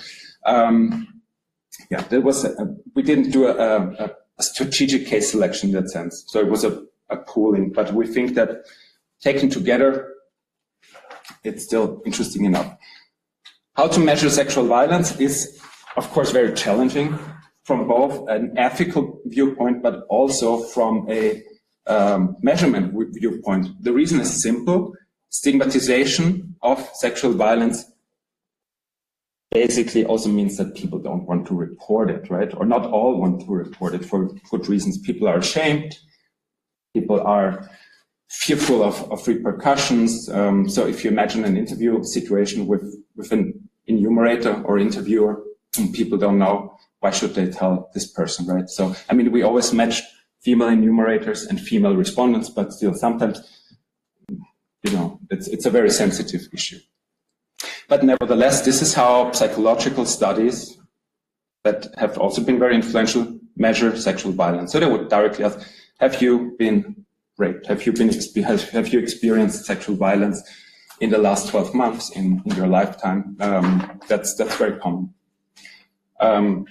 Um, 0.45 1.21
yeah, 1.91 2.01
there 2.03 2.21
was 2.21 2.45
a, 2.45 2.75
we 2.95 3.03
didn't 3.03 3.31
do 3.31 3.47
a, 3.47 3.53
a, 3.57 4.11
strategic 4.39 5.05
case 5.05 5.31
selection 5.31 5.69
in 5.69 5.75
that 5.75 5.89
sense. 5.91 6.23
So 6.27 6.39
it 6.39 6.47
was 6.47 6.63
a, 6.63 6.83
a 7.09 7.17
pooling, 7.17 7.71
but 7.71 7.93
we 7.93 8.07
think 8.07 8.33
that 8.33 8.65
taken 9.21 9.49
together, 9.49 10.13
it's 11.43 11.63
still 11.63 12.01
interesting 12.05 12.45
enough. 12.45 12.75
How 13.75 13.87
to 13.87 13.99
measure 13.99 14.29
sexual 14.29 14.65
violence 14.65 15.19
is, 15.19 15.61
of 15.95 16.09
course, 16.09 16.31
very 16.31 16.53
challenging 16.53 17.17
from 17.63 17.87
both 17.87 18.27
an 18.29 18.53
ethical 18.57 19.19
viewpoint, 19.25 19.81
but 19.81 20.05
also 20.09 20.63
from 20.63 21.07
a 21.09 21.41
um, 21.87 22.35
measurement 22.41 22.93
viewpoint. 23.13 23.67
The 23.81 23.93
reason 23.93 24.19
is 24.19 24.41
simple. 24.41 24.93
Stigmatization 25.29 26.55
of 26.61 26.87
sexual 26.95 27.33
violence 27.33 27.85
basically 29.51 30.03
also 30.05 30.29
means 30.29 30.57
that 30.57 30.75
people 30.75 30.99
don't 30.99 31.25
want 31.25 31.47
to 31.47 31.55
report 31.55 32.09
it, 32.09 32.29
right? 32.29 32.51
Or 32.57 32.65
not 32.65 32.85
all 32.85 33.19
want 33.19 33.41
to 33.41 33.51
report 33.51 33.93
it 33.93 34.03
for 34.03 34.29
good 34.49 34.67
reasons. 34.67 34.97
People 34.97 35.27
are 35.27 35.37
ashamed. 35.37 35.95
People 36.93 37.21
are 37.21 37.69
fearful 38.29 38.83
of, 38.83 39.11
of 39.11 39.27
repercussions. 39.27 40.27
Um, 40.29 40.67
so 40.67 40.87
if 40.87 41.03
you 41.03 41.11
imagine 41.11 41.45
an 41.45 41.55
interview 41.55 42.03
situation 42.03 42.65
with, 42.65 42.83
with 43.15 43.31
an 43.31 43.69
enumerator 43.85 44.61
or 44.63 44.79
interviewer, 44.79 45.41
people 45.93 46.17
don't 46.17 46.39
know, 46.39 46.72
why 47.03 47.11
should 47.11 47.35
they 47.35 47.47
tell 47.49 47.89
this 47.93 48.07
person, 48.07 48.47
right? 48.47 48.69
So, 48.69 48.95
I 49.09 49.13
mean, 49.13 49.29
we 49.33 49.43
always 49.43 49.73
match 49.73 50.01
female 50.41 50.69
enumerators 50.69 51.43
and 51.43 51.59
female 51.59 51.97
respondents, 51.97 52.49
but 52.49 52.71
still 52.71 52.93
sometimes, 52.93 53.41
you 54.29 54.91
know, 54.93 55.19
it's, 55.29 55.49
it's 55.49 55.65
a 55.65 55.69
very 55.69 55.89
sensitive 55.89 56.47
issue. 56.53 56.79
But 57.89 58.05
nevertheless, 58.05 58.63
this 58.63 58.81
is 58.81 58.93
how 58.93 59.33
psychological 59.33 60.05
studies 60.05 60.77
that 61.65 61.87
have 61.97 62.17
also 62.17 62.41
been 62.41 62.57
very 62.57 62.73
influential 62.73 63.37
measure 63.57 63.97
sexual 63.97 64.31
violence. 64.31 64.71
So 64.71 64.79
they 64.79 64.85
would 64.85 65.09
directly 65.09 65.43
ask, 65.43 65.59
have 65.99 66.21
you 66.21 66.55
been 66.57 67.05
raped? 67.37 67.65
Have 67.65 67.85
you 67.85 67.91
been 67.91 68.11
have, 68.45 68.87
you 68.93 68.99
experienced 68.99 69.65
sexual 69.65 69.97
violence 69.97 70.41
in 71.01 71.09
the 71.09 71.17
last 71.17 71.49
12 71.49 71.75
months 71.75 72.11
in, 72.11 72.41
in 72.45 72.55
your 72.55 72.67
lifetime? 72.67 73.35
Um, 73.41 73.99
that's 74.07 74.35
that's 74.35 74.55
very 74.55 74.79
common. 74.79 75.13
Um, 76.21 76.65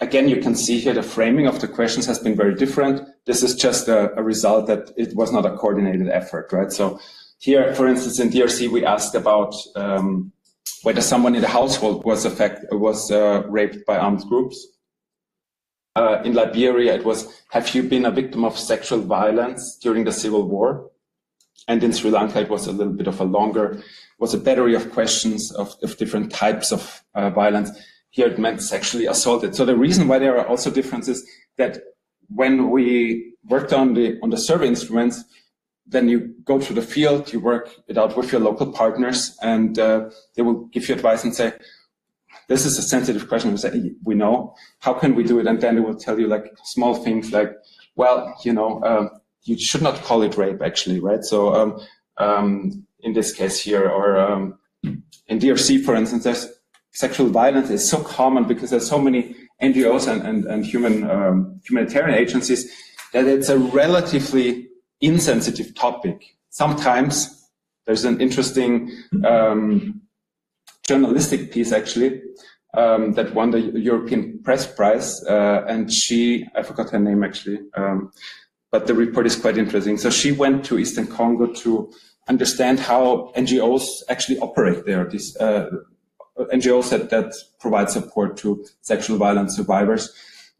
again, 0.00 0.28
you 0.28 0.40
can 0.40 0.54
see 0.54 0.78
here 0.78 0.92
the 0.92 1.02
framing 1.02 1.46
of 1.46 1.60
the 1.60 1.68
questions 1.68 2.06
has 2.06 2.18
been 2.18 2.36
very 2.36 2.54
different. 2.54 3.00
This 3.24 3.42
is 3.42 3.54
just 3.54 3.88
a, 3.88 4.14
a 4.18 4.22
result 4.22 4.66
that 4.66 4.90
it 4.96 5.14
was 5.14 5.32
not 5.32 5.46
a 5.46 5.56
coordinated 5.56 6.08
effort, 6.08 6.52
right? 6.52 6.70
So 6.70 7.00
here, 7.38 7.74
for 7.74 7.86
instance, 7.86 8.18
in 8.18 8.30
DRC, 8.30 8.70
we 8.70 8.84
asked 8.84 9.14
about 9.14 9.54
um, 9.74 10.32
whether 10.82 11.00
someone 11.00 11.34
in 11.34 11.42
the 11.42 11.48
household 11.48 12.04
was 12.04 12.24
affect, 12.24 12.64
was 12.72 13.10
uh, 13.10 13.42
raped 13.48 13.86
by 13.86 13.98
armed 13.98 14.24
groups. 14.28 14.66
Uh, 15.94 16.20
in 16.24 16.34
Liberia, 16.34 16.94
it 16.94 17.04
was, 17.04 17.42
have 17.50 17.74
you 17.74 17.82
been 17.82 18.04
a 18.04 18.10
victim 18.10 18.44
of 18.44 18.58
sexual 18.58 19.00
violence 19.00 19.78
during 19.78 20.04
the 20.04 20.12
civil 20.12 20.46
war? 20.46 20.90
And 21.68 21.82
in 21.82 21.92
Sri 21.92 22.10
Lanka, 22.10 22.40
it 22.40 22.50
was 22.50 22.66
a 22.66 22.72
little 22.72 22.92
bit 22.92 23.06
of 23.06 23.18
a 23.20 23.24
longer, 23.24 23.82
was 24.18 24.34
a 24.34 24.38
battery 24.38 24.74
of 24.74 24.92
questions 24.92 25.50
of, 25.52 25.74
of 25.82 25.96
different 25.96 26.30
types 26.30 26.70
of 26.70 27.02
uh, 27.14 27.30
violence. 27.30 27.70
Here 28.16 28.28
it 28.28 28.38
meant 28.38 28.62
sexually 28.62 29.04
assaulted. 29.04 29.54
So 29.54 29.66
the 29.66 29.76
reason 29.76 30.08
why 30.08 30.18
there 30.18 30.38
are 30.38 30.46
also 30.46 30.70
differences 30.70 31.22
that 31.58 31.82
when 32.28 32.70
we 32.70 33.34
worked 33.44 33.74
on 33.74 33.92
the, 33.92 34.18
on 34.22 34.30
the 34.30 34.38
survey 34.38 34.68
instruments, 34.68 35.22
then 35.86 36.08
you 36.08 36.34
go 36.42 36.58
to 36.58 36.72
the 36.72 36.80
field, 36.80 37.30
you 37.30 37.40
work 37.40 37.68
it 37.88 37.98
out 37.98 38.16
with 38.16 38.32
your 38.32 38.40
local 38.40 38.72
partners, 38.72 39.36
and 39.42 39.78
uh, 39.78 40.08
they 40.34 40.40
will 40.40 40.64
give 40.72 40.88
you 40.88 40.94
advice 40.94 41.24
and 41.24 41.34
say, 41.34 41.52
this 42.48 42.64
is 42.64 42.78
a 42.78 42.82
sensitive 42.82 43.28
question. 43.28 43.50
We 43.50 43.58
say, 43.58 43.92
we 44.02 44.14
know. 44.14 44.54
How 44.78 44.94
can 44.94 45.14
we 45.14 45.22
do 45.22 45.38
it? 45.38 45.46
And 45.46 45.60
then 45.60 45.74
they 45.74 45.82
will 45.82 45.94
tell 45.94 46.18
you 46.18 46.26
like 46.26 46.46
small 46.64 46.94
things 46.94 47.32
like, 47.32 47.52
well, 47.96 48.34
you 48.46 48.54
know, 48.54 48.82
um, 48.82 49.10
you 49.42 49.58
should 49.58 49.82
not 49.82 50.02
call 50.02 50.22
it 50.22 50.38
rape 50.38 50.62
actually, 50.62 51.00
right? 51.00 51.22
So 51.22 51.54
um, 51.54 51.80
um, 52.16 52.86
in 53.00 53.12
this 53.12 53.34
case 53.34 53.60
here, 53.60 53.86
or 53.86 54.18
um, 54.18 54.58
in 54.82 55.38
DRC, 55.38 55.84
for 55.84 55.94
instance, 55.94 56.24
there's 56.24 56.55
sexual 56.96 57.28
violence 57.28 57.68
is 57.68 57.86
so 57.86 58.02
common 58.02 58.44
because 58.44 58.70
there's 58.70 58.88
so 58.88 58.98
many 58.98 59.36
NGOs 59.62 60.10
and, 60.10 60.22
and, 60.22 60.46
and 60.46 60.64
human 60.64 61.08
um, 61.10 61.60
humanitarian 61.68 62.18
agencies 62.18 62.72
that 63.12 63.26
it's 63.26 63.50
a 63.50 63.58
relatively 63.58 64.68
insensitive 65.02 65.74
topic. 65.74 66.24
Sometimes 66.48 67.50
there's 67.84 68.06
an 68.06 68.18
interesting 68.20 68.90
um, 69.26 70.00
journalistic 70.88 71.52
piece 71.52 71.70
actually 71.70 72.22
um, 72.72 73.12
that 73.12 73.34
won 73.34 73.50
the 73.50 73.60
European 73.60 74.42
Press 74.42 74.66
Prize, 74.66 75.22
uh, 75.24 75.64
and 75.68 75.92
she 75.92 76.46
I 76.54 76.62
forgot 76.62 76.90
her 76.90 76.98
name 76.98 77.22
actually, 77.22 77.58
um, 77.76 78.10
but 78.72 78.86
the 78.86 78.94
report 78.94 79.26
is 79.26 79.36
quite 79.36 79.58
interesting. 79.58 79.98
So 79.98 80.08
she 80.08 80.32
went 80.32 80.64
to 80.66 80.78
Eastern 80.78 81.06
Congo 81.06 81.46
to 81.46 81.92
understand 82.26 82.80
how 82.80 83.32
NGOs 83.36 83.84
actually 84.08 84.38
operate 84.38 84.86
there. 84.86 85.04
These 85.08 85.36
uh, 85.36 85.68
NGOs 86.38 86.90
that, 86.90 87.10
that 87.10 87.32
provide 87.60 87.90
support 87.90 88.36
to 88.38 88.64
sexual 88.82 89.18
violence 89.18 89.56
survivors. 89.56 90.12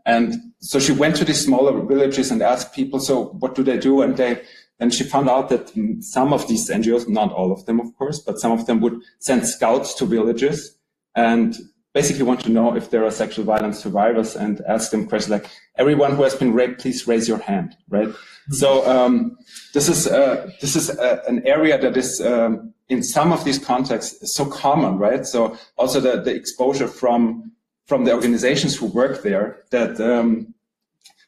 And 0.04 0.34
so 0.60 0.78
she 0.78 0.92
went 0.92 1.16
to 1.16 1.24
these 1.24 1.44
smaller 1.44 1.84
villages 1.84 2.30
and 2.30 2.40
asked 2.42 2.74
people, 2.74 3.00
so 3.00 3.26
what 3.40 3.54
do 3.54 3.62
they 3.62 3.78
do? 3.78 4.02
And 4.02 4.16
they 4.16 4.42
and 4.78 4.92
she 4.92 5.04
found 5.04 5.30
out 5.30 5.48
that 5.48 5.72
some 6.00 6.34
of 6.34 6.46
these 6.48 6.68
NGOs, 6.68 7.08
not 7.08 7.32
all 7.32 7.50
of 7.50 7.64
them, 7.64 7.80
of 7.80 7.96
course, 7.96 8.20
but 8.20 8.38
some 8.38 8.52
of 8.52 8.66
them 8.66 8.80
would 8.80 9.00
send 9.20 9.46
scouts 9.46 9.94
to 9.94 10.04
villages 10.04 10.76
and 11.14 11.56
basically 11.96 12.24
want 12.24 12.40
to 12.40 12.50
know 12.50 12.76
if 12.76 12.90
there 12.90 13.04
are 13.06 13.10
sexual 13.10 13.42
violence 13.42 13.78
survivors 13.78 14.36
and 14.36 14.60
ask 14.68 14.90
them 14.90 15.08
questions 15.08 15.30
like, 15.30 15.46
everyone 15.76 16.14
who 16.14 16.22
has 16.24 16.34
been 16.34 16.52
raped, 16.52 16.78
please 16.82 17.08
raise 17.08 17.26
your 17.26 17.38
hand, 17.38 17.74
right? 17.88 18.10
So 18.50 18.68
um, 18.86 19.38
this 19.72 19.88
is 19.88 20.06
uh, 20.06 20.50
this 20.60 20.76
is 20.76 20.90
uh, 20.90 21.22
an 21.26 21.38
area 21.46 21.76
that 21.84 21.96
is 21.96 22.20
um, 22.20 22.74
in 22.90 23.02
some 23.02 23.32
of 23.32 23.44
these 23.46 23.58
contexts 23.58 24.34
so 24.36 24.44
common, 24.44 24.98
right? 24.98 25.24
So 25.24 25.56
also 25.78 25.98
the, 26.06 26.20
the 26.20 26.34
exposure 26.34 26.86
from 26.86 27.52
from 27.86 28.04
the 28.04 28.12
organizations 28.12 28.76
who 28.76 28.86
work 28.86 29.22
there 29.22 29.46
that 29.70 29.98
um, 29.98 30.54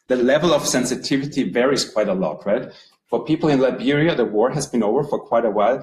the 0.08 0.16
level 0.16 0.52
of 0.52 0.66
sensitivity 0.66 1.42
varies 1.58 1.84
quite 1.94 2.08
a 2.08 2.18
lot, 2.24 2.44
right? 2.44 2.64
For 3.10 3.24
people 3.24 3.48
in 3.48 3.58
Liberia, 3.60 4.14
the 4.14 4.30
war 4.36 4.50
has 4.50 4.66
been 4.66 4.82
over 4.82 5.02
for 5.02 5.18
quite 5.18 5.46
a 5.46 5.54
while. 5.58 5.78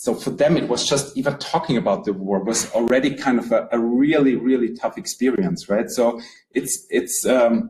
So 0.00 0.14
for 0.14 0.30
them, 0.30 0.56
it 0.56 0.68
was 0.68 0.88
just 0.88 1.16
even 1.16 1.36
talking 1.38 1.76
about 1.76 2.04
the 2.04 2.12
war 2.12 2.38
was 2.38 2.70
already 2.70 3.16
kind 3.16 3.40
of 3.40 3.50
a, 3.50 3.68
a 3.72 3.80
really, 3.80 4.36
really 4.36 4.72
tough 4.76 4.96
experience, 4.96 5.68
right? 5.68 5.90
So 5.90 6.20
it's, 6.52 6.86
it's, 6.88 7.26
um, 7.26 7.68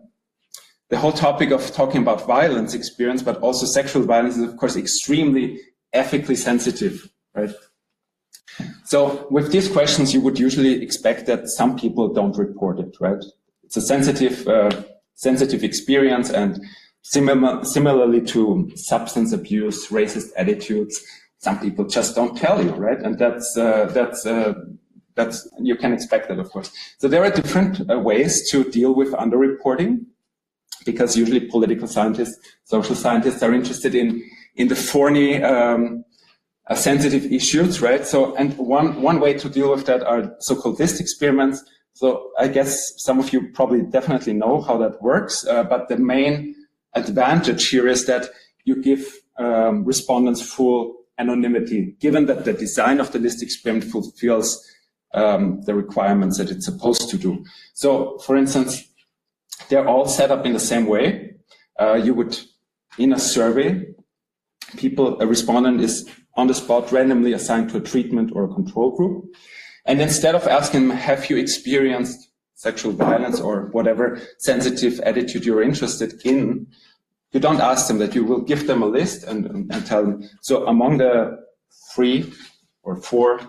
the 0.91 0.99
whole 0.99 1.13
topic 1.13 1.53
of 1.53 1.73
talking 1.73 2.03
about 2.03 2.27
violence 2.27 2.75
experience, 2.75 3.23
but 3.23 3.39
also 3.39 3.65
sexual 3.65 4.03
violence 4.03 4.37
is 4.37 4.43
of 4.43 4.59
course 4.59 4.77
extremely 4.77 5.59
ethically 5.95 6.37
sensitive, 6.37 7.09
right? 7.35 7.55
So 8.85 9.27
with 9.31 9.51
these 9.51 9.71
questions, 9.71 10.13
you 10.13 10.21
would 10.21 10.39
usually 10.39 10.83
expect 10.83 11.25
that 11.29 11.49
some 11.49 11.79
people 11.79 12.13
don't 12.13 12.37
report 12.37 12.79
it, 12.79 12.95
right? 13.01 13.25
It's 13.65 13.79
a 13.79 13.83
sensitive, 13.83 14.47
uh, 14.47 14.83
sensitive 15.15 15.65
experience 15.65 16.29
and 16.29 16.61
similar, 17.01 17.65
similarly 17.65 18.21
to 18.27 18.71
substance 18.75 19.33
abuse, 19.33 19.89
racist 19.89 20.29
attitudes, 20.37 21.03
some 21.39 21.59
people 21.61 21.87
just 21.87 22.15
don't 22.15 22.37
tell 22.37 22.63
you, 22.63 22.71
right? 22.73 22.99
And 22.99 23.19
that's, 23.19 23.57
uh, 23.57 23.87
that's, 23.87 24.27
uh, 24.27 24.55
that's, 25.15 25.49
you 25.61 25.77
can 25.77 25.93
expect 25.93 26.29
that, 26.29 26.39
of 26.39 26.51
course. 26.51 26.71
So 26.99 27.09
there 27.09 27.25
are 27.25 27.31
different 27.31 27.89
uh, 27.91 27.99
ways 27.99 28.51
to 28.51 28.65
deal 28.65 28.95
with 28.95 29.13
underreporting 29.13 30.05
because 30.85 31.17
usually 31.17 31.41
political 31.41 31.87
scientists, 31.87 32.39
social 32.65 32.95
scientists 32.95 33.43
are 33.43 33.53
interested 33.53 33.95
in, 33.95 34.23
in 34.57 34.69
the 34.69 34.75
thorny, 34.77 35.43
um, 35.43 36.05
uh, 36.69 36.75
sensitive 36.75 37.25
issues, 37.33 37.81
right? 37.81 38.05
So, 38.05 38.35
and 38.37 38.57
one, 38.59 39.01
one 39.01 39.21
way 39.21 39.33
to 39.35 39.49
deal 39.49 39.71
with 39.71 39.87
that 39.87 40.03
are 40.03 40.35
so-called 40.41 40.79
list 40.79 41.01
experiments. 41.01 41.65
So 41.95 42.31
I 42.39 42.49
guess 42.49 42.93
some 42.97 43.19
of 43.19 43.33
you 43.33 43.49
probably 43.53 43.83
definitely 43.83 44.35
know 44.35 44.61
how 44.61 44.77
that 44.79 45.01
works, 45.03 45.47
uh, 45.47 45.65
but 45.65 45.89
the 45.89 45.97
main 45.97 46.55
advantage 46.95 47.69
here 47.69 47.89
is 47.89 48.07
that 48.07 48.27
you 48.65 48.83
give 48.83 49.05
um, 49.39 49.85
respondents 49.85 50.43
full 50.43 50.98
anonymity, 51.19 51.97
given 52.01 52.27
that 52.27 52.45
the 52.45 52.53
design 52.53 53.01
of 53.01 53.13
the 53.13 53.19
list 53.19 53.43
experiment 53.43 53.91
fulfills 53.91 54.65
um, 55.15 55.61
the 55.63 55.75
requirements 55.75 56.39
that 56.39 56.51
it's 56.51 56.67
supposed 56.67 57.09
to 57.11 57.17
do. 57.17 57.45
So, 57.75 58.19
for 58.19 58.37
instance, 58.37 58.85
they're 59.69 59.89
all 59.89 60.07
set 60.07 60.31
up 60.31 60.47
in 60.47 60.53
the 60.53 60.61
same 60.61 60.87
way. 60.87 61.35
Uh, 61.79 61.95
you 61.95 62.15
would, 62.15 62.39
in 62.99 63.13
a 63.13 63.19
survey, 63.19 63.85
people, 64.77 65.21
a 65.21 65.27
respondent 65.27 65.81
is 65.81 66.09
on 66.35 66.47
the 66.47 66.55
spot 66.55 66.93
randomly 66.93 67.33
assigned 67.33 67.71
to 67.71 67.79
a 67.79 67.81
treatment 67.81 68.31
or 68.35 68.45
a 68.45 68.55
control 68.55 68.97
group. 68.97 69.25
And 69.87 70.01
instead 70.01 70.35
of 70.35 70.47
asking 70.47 70.89
them, 70.89 70.97
have 70.97 71.31
you 71.31 71.37
experienced 71.37 72.29
sexual 72.55 72.93
violence 72.93 73.41
or 73.41 73.69
whatever 73.71 74.21
sensitive 74.39 74.99
attitude 75.01 75.45
you're 75.45 75.63
interested 75.63 76.21
in, 76.25 76.67
you 77.33 77.41
don't 77.41 77.61
ask 77.61 77.89
them 77.89 77.99
that. 77.99 78.15
You 78.15 78.25
will 78.25 78.41
give 78.41 78.67
them 78.67 78.83
a 78.83 78.87
list 78.87 79.25
and, 79.25 79.47
and, 79.73 79.87
tell 79.87 80.03
them. 80.03 80.29
So 80.41 80.67
among 80.67 80.99
the 80.99 81.39
three 81.95 82.33
or 82.83 82.97
four 82.97 83.41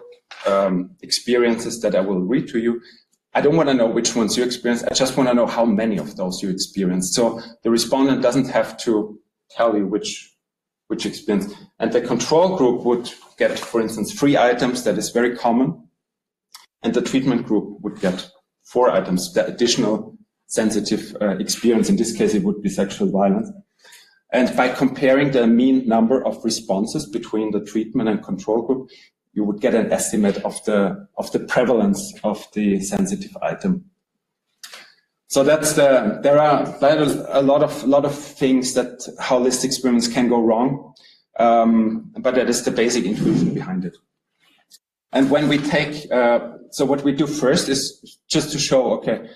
um, 0.45 0.91
experiences 1.01 1.81
that 1.81 1.95
I 1.95 2.01
will 2.01 2.21
read 2.21 2.47
to 2.49 2.59
you, 2.59 2.81
I 3.33 3.41
don't 3.41 3.55
want 3.55 3.69
to 3.69 3.75
know 3.75 3.87
which 3.87 4.15
ones 4.15 4.35
you 4.35 4.43
experienced. 4.43 4.85
I 4.89 4.93
just 4.93 5.15
want 5.15 5.29
to 5.29 5.35
know 5.35 5.45
how 5.45 5.63
many 5.63 5.97
of 5.97 6.15
those 6.17 6.41
you 6.41 6.49
experienced. 6.49 7.13
So 7.13 7.41
the 7.63 7.69
respondent 7.69 8.21
doesn't 8.21 8.49
have 8.49 8.77
to 8.79 9.19
tell 9.51 9.77
you 9.77 9.85
which 9.87 10.29
which 10.87 11.05
experience. 11.05 11.53
And 11.77 11.93
the 11.93 12.01
control 12.01 12.57
group 12.57 12.83
would 12.83 13.11
get, 13.37 13.57
for 13.59 13.79
instance, 13.79 14.11
three 14.11 14.35
items 14.35 14.83
that 14.83 14.97
is 14.97 15.11
very 15.11 15.37
common. 15.37 15.87
And 16.81 16.95
the 16.95 17.01
treatment 17.03 17.45
group 17.45 17.77
would 17.81 17.99
get 18.01 18.27
four 18.63 18.89
items, 18.89 19.31
the 19.33 19.45
additional 19.45 20.17
sensitive 20.47 21.15
uh, 21.21 21.37
experience. 21.37 21.89
In 21.89 21.95
this 21.95 22.17
case, 22.17 22.33
it 22.33 22.43
would 22.43 22.63
be 22.63 22.69
sexual 22.69 23.11
violence. 23.11 23.51
And 24.31 24.55
by 24.55 24.69
comparing 24.69 25.31
the 25.31 25.47
mean 25.47 25.87
number 25.87 26.23
of 26.25 26.43
responses 26.43 27.07
between 27.07 27.51
the 27.51 27.63
treatment 27.63 28.09
and 28.09 28.23
control 28.23 28.61
group, 28.61 28.89
you 29.33 29.43
would 29.43 29.59
get 29.59 29.73
an 29.73 29.91
estimate 29.91 30.37
of 30.43 30.63
the, 30.65 31.07
of 31.17 31.31
the 31.31 31.39
prevalence 31.39 32.13
of 32.23 32.45
the 32.53 32.79
sensitive 32.81 33.35
item. 33.41 33.85
So 35.27 35.43
that's 35.43 35.73
the, 35.73 36.19
there 36.23 36.39
are 36.39 36.75
a 37.29 37.41
lot 37.41 37.61
of, 37.61 37.83
lot 37.83 38.05
of 38.05 38.15
things 38.15 38.73
that 38.73 39.07
how 39.19 39.37
list 39.37 39.63
experiments 39.63 40.07
can 40.07 40.27
go 40.27 40.41
wrong. 40.41 40.93
Um, 41.37 42.11
but 42.17 42.35
that 42.35 42.49
is 42.49 42.63
the 42.63 42.71
basic 42.71 43.05
intuition 43.05 43.53
behind 43.53 43.85
it. 43.85 43.95
And 45.11 45.29
when 45.31 45.47
we 45.47 45.57
take, 45.57 46.11
uh, 46.11 46.57
so 46.71 46.85
what 46.85 47.03
we 47.03 47.13
do 47.13 47.25
first 47.25 47.69
is 47.69 48.19
just 48.27 48.51
to 48.51 48.59
show, 48.59 48.93
okay, 48.93 49.29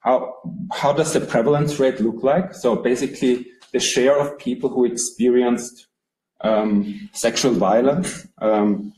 how, 0.00 0.34
how 0.72 0.92
does 0.92 1.12
the 1.12 1.20
prevalence 1.20 1.78
rate 1.78 2.00
look 2.00 2.22
like? 2.22 2.54
So 2.54 2.76
basically 2.76 3.46
the 3.74 3.80
share 3.80 4.16
of 4.18 4.38
people 4.38 4.70
who 4.70 4.84
experienced 4.84 5.88
um, 6.42 7.10
sexual 7.12 7.52
violence 7.52 8.26
um, 8.38 8.92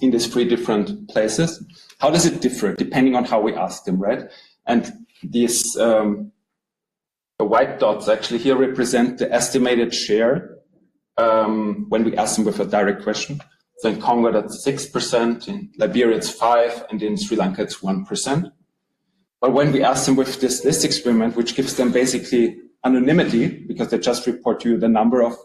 in 0.00 0.10
these 0.12 0.28
three 0.32 0.48
different 0.48 1.08
places. 1.08 1.50
How 1.98 2.10
does 2.10 2.24
it 2.24 2.40
differ 2.40 2.68
depending 2.74 3.14
on 3.16 3.24
how 3.24 3.40
we 3.40 3.52
ask 3.54 3.84
them, 3.84 3.98
right? 3.98 4.22
And 4.66 4.82
these 5.22 5.76
um, 5.76 6.32
the 7.40 7.44
white 7.44 7.80
dots 7.80 8.08
actually 8.08 8.38
here 8.38 8.56
represent 8.56 9.18
the 9.18 9.28
estimated 9.40 9.92
share 9.92 10.34
um, 11.18 11.86
when 11.88 12.04
we 12.04 12.16
ask 12.16 12.36
them 12.36 12.44
with 12.44 12.60
a 12.60 12.64
direct 12.64 13.02
question. 13.02 13.40
So 13.78 13.88
in 13.88 14.00
Congo 14.00 14.30
that's 14.30 14.62
six 14.62 14.86
percent, 14.86 15.48
in 15.48 15.70
Liberia 15.78 16.16
it's 16.16 16.30
five, 16.30 16.84
and 16.90 17.02
in 17.02 17.16
Sri 17.16 17.36
Lanka 17.36 17.62
it's 17.62 17.82
one 17.82 18.04
percent. 18.04 18.46
But 19.40 19.52
when 19.52 19.72
we 19.72 19.82
ask 19.82 20.06
them 20.06 20.16
with 20.16 20.40
this 20.40 20.64
list 20.64 20.84
experiment, 20.84 21.36
which 21.36 21.56
gives 21.56 21.74
them 21.74 21.90
basically 21.92 22.44
anonymity 22.86 23.48
because 23.48 23.88
they 23.90 23.98
just 23.98 24.26
report 24.26 24.60
to 24.60 24.70
you 24.70 24.78
the 24.78 24.88
number 24.88 25.22
of 25.22 25.36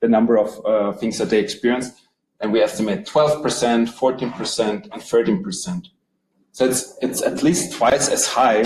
the 0.00 0.08
number 0.08 0.36
of 0.36 0.50
uh, 0.66 0.92
things 0.92 1.16
that 1.18 1.30
they 1.30 1.38
experienced, 1.38 1.94
and 2.40 2.52
we 2.52 2.60
estimate 2.60 3.06
12%, 3.06 3.40
14%, 3.88 4.68
and 4.92 5.00
13%. 5.00 5.86
So 6.50 6.66
it's 6.66 6.98
it's 7.00 7.22
at 7.22 7.42
least 7.42 7.72
twice 7.78 8.08
as 8.08 8.26
high 8.26 8.64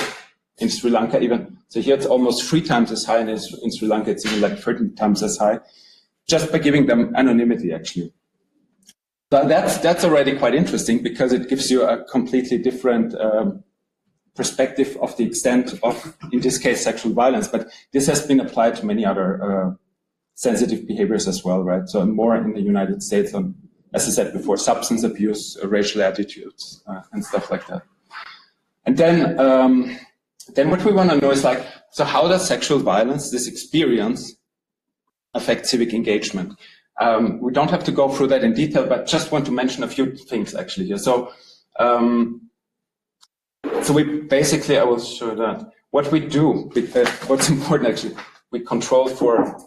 in 0.58 0.68
Sri 0.68 0.90
Lanka 0.90 1.20
even. 1.20 1.58
So 1.68 1.80
here 1.80 1.94
it's 1.94 2.06
almost 2.06 2.48
three 2.48 2.62
times 2.62 2.90
as 2.90 3.04
high, 3.04 3.18
and 3.18 3.28
in 3.28 3.70
Sri 3.76 3.86
Lanka 3.86 4.10
it's 4.10 4.24
even 4.26 4.40
like 4.40 4.58
13 4.58 4.94
times 4.94 5.22
as 5.22 5.36
high, 5.36 5.60
just 6.26 6.50
by 6.50 6.58
giving 6.58 6.86
them 6.86 7.14
anonymity 7.14 7.72
actually. 7.72 8.12
So 9.30 9.46
that's 9.46 9.78
that's 9.78 10.04
already 10.04 10.38
quite 10.38 10.54
interesting 10.54 11.02
because 11.02 11.32
it 11.32 11.48
gives 11.48 11.70
you 11.70 11.82
a 11.82 12.02
completely 12.04 12.58
different 12.58 13.14
um, 13.20 13.62
perspective 14.36 14.96
of 15.00 15.16
the 15.16 15.24
extent 15.24 15.74
of, 15.82 16.16
in 16.32 16.40
this 16.40 16.58
case, 16.58 16.84
sexual 16.84 17.12
violence. 17.12 17.48
But 17.48 17.68
this 17.92 18.06
has 18.06 18.26
been 18.26 18.40
applied 18.40 18.76
to 18.76 18.86
many 18.86 19.04
other 19.04 19.42
uh, 19.42 19.74
sensitive 20.34 20.86
behaviors 20.86 21.26
as 21.26 21.42
well, 21.44 21.64
right? 21.64 21.88
So 21.88 22.04
more 22.04 22.36
in 22.36 22.52
the 22.52 22.60
United 22.60 23.02
States 23.02 23.34
on, 23.34 23.54
as 23.94 24.06
I 24.06 24.10
said 24.10 24.32
before, 24.32 24.58
substance 24.58 25.02
abuse, 25.02 25.56
uh, 25.62 25.66
racial 25.68 26.02
attitudes, 26.02 26.82
uh, 26.86 27.00
and 27.12 27.24
stuff 27.24 27.50
like 27.50 27.66
that. 27.68 27.82
And 28.84 28.96
then, 28.96 29.38
um, 29.40 29.98
then 30.54 30.70
what 30.70 30.84
we 30.84 30.92
want 30.92 31.10
to 31.10 31.16
know 31.16 31.30
is 31.30 31.42
like, 31.42 31.66
so 31.90 32.04
how 32.04 32.28
does 32.28 32.46
sexual 32.46 32.78
violence, 32.78 33.30
this 33.30 33.48
experience, 33.48 34.36
affect 35.34 35.66
civic 35.66 35.92
engagement? 35.94 36.58
Um, 37.00 37.40
we 37.40 37.52
don't 37.52 37.70
have 37.70 37.84
to 37.84 37.92
go 37.92 38.08
through 38.08 38.28
that 38.28 38.44
in 38.44 38.54
detail, 38.54 38.86
but 38.86 39.06
just 39.06 39.32
want 39.32 39.46
to 39.46 39.52
mention 39.52 39.82
a 39.82 39.88
few 39.88 40.14
things 40.14 40.54
actually 40.54 40.86
here. 40.86 40.98
So 40.98 41.32
um, 41.78 42.42
so 43.82 43.92
we 43.92 44.20
basically, 44.22 44.78
I 44.78 44.84
will 44.84 45.00
show 45.00 45.34
that. 45.34 45.70
What 45.90 46.10
we 46.10 46.20
do, 46.20 46.70
uh, 46.76 47.06
what's 47.26 47.48
important 47.56 47.90
actually, 47.90 48.16
we 48.50 48.60
control 48.60 49.08
for 49.08 49.58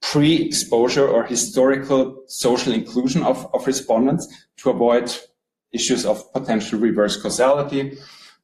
pre-exposure 0.00 1.06
or 1.06 1.24
historical 1.24 2.22
social 2.26 2.72
inclusion 2.72 3.22
of, 3.22 3.48
of 3.54 3.66
respondents 3.66 4.26
to 4.58 4.70
avoid 4.70 5.14
issues 5.72 6.06
of 6.06 6.32
potential 6.32 6.78
reverse 6.78 7.20
causality. 7.20 7.98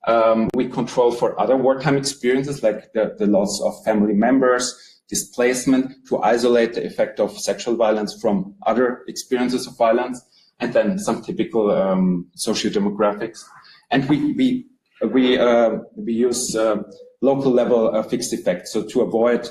Um, 0.07 0.51
we 0.55 0.69
control 0.69 1.13
for 1.13 1.39
other 1.41 1.57
wartime 1.57 1.97
experiences 1.97 2.63
like 2.63 2.93
the, 2.93 3.15
the 3.19 3.27
loss 3.27 3.61
of 3.63 3.83
family 3.85 4.15
members, 4.15 5.01
displacement 5.09 6.07
to 6.09 6.21
isolate 6.23 6.75
the 6.75 6.85
effect 6.85 7.21
of 7.21 7.39
sexual 7.39 7.77
violence 7.77 8.21
from 8.21 8.55
other 8.67 9.03
experiences 9.09 9.67
of 9.67 9.77
violence, 9.79 10.23
and 10.61 10.73
then 10.73 10.99
some 10.99 11.23
typical 11.23 11.71
um, 11.71 12.27
socio-demographics. 12.35 13.45
And 13.91 14.09
we, 14.09 14.33
we 14.33 14.67
we 15.07 15.39
uh, 15.39 15.79
we 15.97 16.13
use 16.13 16.55
uh, 16.57 16.83
local 17.21 17.53
level 17.53 17.95
uh, 17.95 18.03
fixed 18.03 18.33
effects, 18.33 18.73
so 18.73 18.83
to 18.83 19.01
avoid 19.03 19.49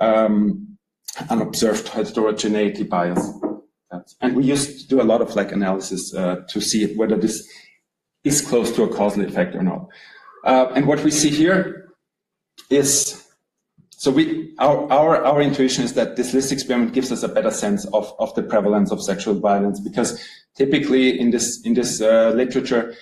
um, 0.00 0.76
unobserved 1.30 1.88
heterogeneity 1.88 2.84
bias. 2.84 3.30
And 4.22 4.34
we 4.34 4.44
used 4.44 4.80
to 4.80 4.88
do 4.88 5.02
a 5.02 5.04
lot 5.04 5.20
of 5.20 5.36
like 5.36 5.52
analysis 5.52 6.10
to 6.12 6.60
see 6.60 6.94
whether 6.96 7.16
this 7.16 7.46
is 8.24 8.40
close 8.40 8.72
to 8.72 8.84
a 8.84 8.88
causal 8.88 9.24
effect 9.24 9.54
or 9.54 9.62
not. 9.62 9.86
Uh, 10.44 10.72
and 10.74 10.86
what 10.86 11.02
we 11.04 11.10
see 11.10 11.30
here 11.30 11.92
is, 12.70 13.24
so 13.90 14.10
we, 14.10 14.54
our, 14.58 14.90
our, 14.92 15.24
our 15.24 15.40
intuition 15.40 15.84
is 15.84 15.94
that 15.94 16.16
this 16.16 16.34
list 16.34 16.52
experiment 16.52 16.92
gives 16.92 17.12
us 17.12 17.22
a 17.22 17.28
better 17.28 17.50
sense 17.50 17.84
of, 17.86 18.12
of 18.18 18.34
the 18.34 18.42
prevalence 18.42 18.90
of 18.90 19.02
sexual 19.02 19.34
violence 19.38 19.80
because 19.80 20.20
typically 20.56 21.18
in 21.18 21.30
this, 21.30 21.60
in 21.64 21.74
this 21.74 22.00
uh, 22.00 22.32
literature, 22.34 22.94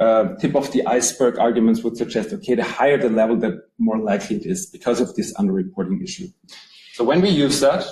uh, 0.00 0.34
tip 0.36 0.56
of 0.56 0.72
the 0.72 0.84
iceberg 0.86 1.38
arguments 1.38 1.84
would 1.84 1.96
suggest, 1.96 2.32
okay, 2.32 2.54
the 2.54 2.64
higher 2.64 2.96
the 2.96 3.10
level, 3.10 3.36
the 3.36 3.62
more 3.78 3.98
likely 3.98 4.36
it 4.36 4.46
is 4.46 4.66
because 4.66 5.00
of 5.00 5.14
this 5.14 5.32
underreporting 5.34 6.02
issue. 6.02 6.26
So 6.94 7.04
when 7.04 7.20
we 7.20 7.28
use 7.28 7.60
that, 7.60 7.84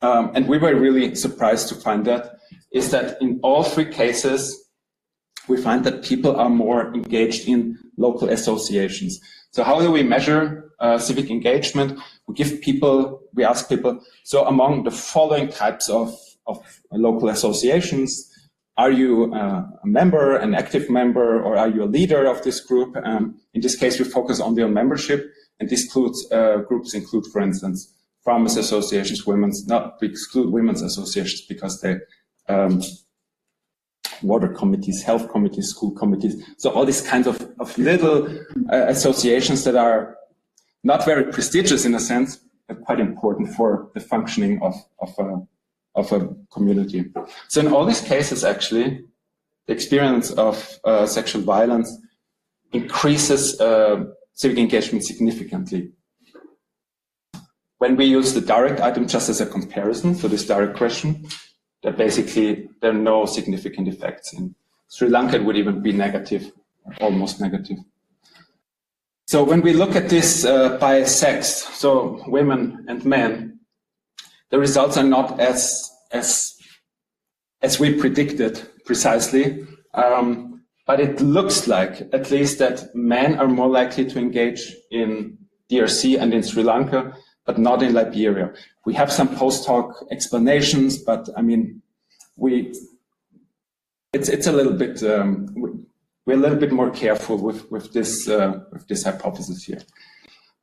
um, 0.00 0.30
and 0.34 0.48
we 0.48 0.58
were 0.58 0.74
really 0.74 1.14
surprised 1.14 1.68
to 1.68 1.74
find 1.74 2.06
that, 2.06 2.38
is 2.72 2.90
that 2.90 3.20
in 3.20 3.40
all 3.42 3.62
three 3.62 3.90
cases, 3.92 4.40
we 5.48 5.56
find 5.56 5.84
that 5.84 6.02
people 6.02 6.36
are 6.36 6.50
more 6.50 6.92
engaged 6.94 7.48
in 7.48 7.78
local 7.96 8.28
associations. 8.28 9.20
So 9.50 9.62
how 9.64 9.80
do 9.80 9.90
we 9.90 10.02
measure 10.02 10.72
uh, 10.80 10.98
civic 10.98 11.30
engagement? 11.30 11.98
We 12.26 12.34
give 12.34 12.60
people, 12.60 13.22
we 13.34 13.44
ask 13.44 13.68
people, 13.68 14.00
so 14.24 14.46
among 14.46 14.84
the 14.84 14.90
following 14.90 15.48
types 15.48 15.88
of, 15.88 16.14
of 16.46 16.58
local 16.90 17.28
associations, 17.28 18.30
are 18.76 18.90
you 18.90 19.32
uh, 19.34 19.66
a 19.82 19.86
member, 19.86 20.36
an 20.36 20.54
active 20.54 20.90
member, 20.90 21.42
or 21.42 21.56
are 21.56 21.68
you 21.68 21.82
a 21.82 21.86
leader 21.86 22.26
of 22.26 22.42
this 22.42 22.60
group? 22.60 22.96
Um, 23.04 23.40
in 23.54 23.60
this 23.62 23.76
case, 23.76 23.98
we 23.98 24.04
focus 24.04 24.40
only 24.40 24.62
on 24.62 24.74
membership, 24.74 25.32
and 25.58 25.68
these 25.68 25.84
includes, 25.84 26.30
uh, 26.30 26.58
groups 26.68 26.92
include, 26.94 27.24
for 27.32 27.40
instance, 27.40 27.94
farmers 28.24 28.56
associations, 28.56 29.26
women's, 29.26 29.66
not 29.66 29.96
exclude 30.02 30.52
women's 30.52 30.82
associations 30.82 31.42
because 31.42 31.80
they 31.80 31.96
um, 32.48 32.82
water 34.22 34.48
committees, 34.48 35.02
health 35.02 35.30
committees, 35.30 35.68
school 35.68 35.92
committees. 35.92 36.42
So 36.58 36.70
all 36.70 36.84
these 36.84 37.00
kinds 37.00 37.26
of, 37.26 37.40
of 37.58 37.76
little 37.78 38.28
uh, 38.72 38.86
associations 38.88 39.64
that 39.64 39.76
are 39.76 40.16
not 40.84 41.04
very 41.04 41.24
prestigious 41.32 41.84
in 41.84 41.94
a 41.94 42.00
sense, 42.00 42.40
but 42.68 42.80
quite 42.82 43.00
important 43.00 43.54
for 43.54 43.90
the 43.94 44.00
functioning 44.00 44.60
of, 44.62 44.74
of, 45.00 45.14
a, 45.18 45.40
of 45.96 46.12
a 46.12 46.28
community. 46.52 47.10
So 47.48 47.60
in 47.60 47.72
all 47.72 47.84
these 47.84 48.02
cases, 48.02 48.44
actually, 48.44 49.04
the 49.66 49.72
experience 49.72 50.30
of 50.30 50.78
uh, 50.84 51.06
sexual 51.06 51.42
violence 51.42 51.90
increases 52.72 53.60
uh, 53.60 54.04
civic 54.34 54.58
engagement 54.58 55.04
significantly. 55.04 55.92
When 57.78 57.96
we 57.96 58.04
use 58.04 58.32
the 58.32 58.40
direct 58.40 58.80
item 58.80 59.08
just 59.08 59.28
as 59.28 59.40
a 59.40 59.46
comparison 59.46 60.14
for 60.14 60.28
this 60.28 60.46
direct 60.46 60.76
question, 60.76 61.26
that 61.82 61.96
basically 61.96 62.68
there 62.80 62.90
are 62.90 62.94
no 62.94 63.26
significant 63.26 63.88
effects. 63.88 64.32
In 64.32 64.54
Sri 64.88 65.08
Lanka, 65.08 65.36
it 65.36 65.44
would 65.44 65.56
even 65.56 65.82
be 65.82 65.92
negative, 65.92 66.52
almost 67.00 67.40
negative. 67.40 67.78
So 69.26 69.42
when 69.42 69.60
we 69.60 69.72
look 69.72 69.96
at 69.96 70.08
this 70.08 70.44
uh, 70.44 70.78
by 70.78 71.02
sex, 71.04 71.66
so 71.76 72.22
women 72.28 72.84
and 72.88 73.04
men, 73.04 73.55
the 74.50 74.58
results 74.58 74.96
are 74.96 75.04
not 75.04 75.40
as 75.40 75.90
as 76.12 76.54
as 77.62 77.80
we 77.80 77.94
predicted 77.94 78.68
precisely. 78.84 79.66
Um, 79.94 80.62
but 80.86 81.00
it 81.00 81.20
looks 81.20 81.66
like, 81.66 82.02
at 82.12 82.30
least, 82.30 82.60
that 82.60 82.94
men 82.94 83.40
are 83.40 83.48
more 83.48 83.68
likely 83.68 84.04
to 84.04 84.20
engage 84.20 84.72
in 84.92 85.36
DRC 85.68 86.20
and 86.20 86.32
in 86.32 86.44
Sri 86.44 86.62
Lanka 86.62 87.12
but 87.46 87.58
not 87.58 87.82
in 87.82 87.94
Liberia. 87.94 88.52
We 88.84 88.94
have 88.94 89.10
some 89.10 89.34
post 89.34 89.66
hoc 89.66 90.04
explanations, 90.10 90.98
but 90.98 91.28
I 91.36 91.42
mean, 91.42 91.80
we 92.36 92.74
it's 94.12 94.28
it's 94.28 94.48
a 94.48 94.52
little 94.52 94.74
bit 94.74 95.02
um, 95.04 95.46
we're 96.26 96.34
a 96.34 96.40
little 96.40 96.58
bit 96.58 96.72
more 96.72 96.90
careful 96.90 97.38
with 97.38 97.70
with 97.70 97.92
this 97.92 98.28
uh, 98.28 98.60
with 98.72 98.86
this 98.88 99.04
hypothesis 99.04 99.62
here. 99.62 99.80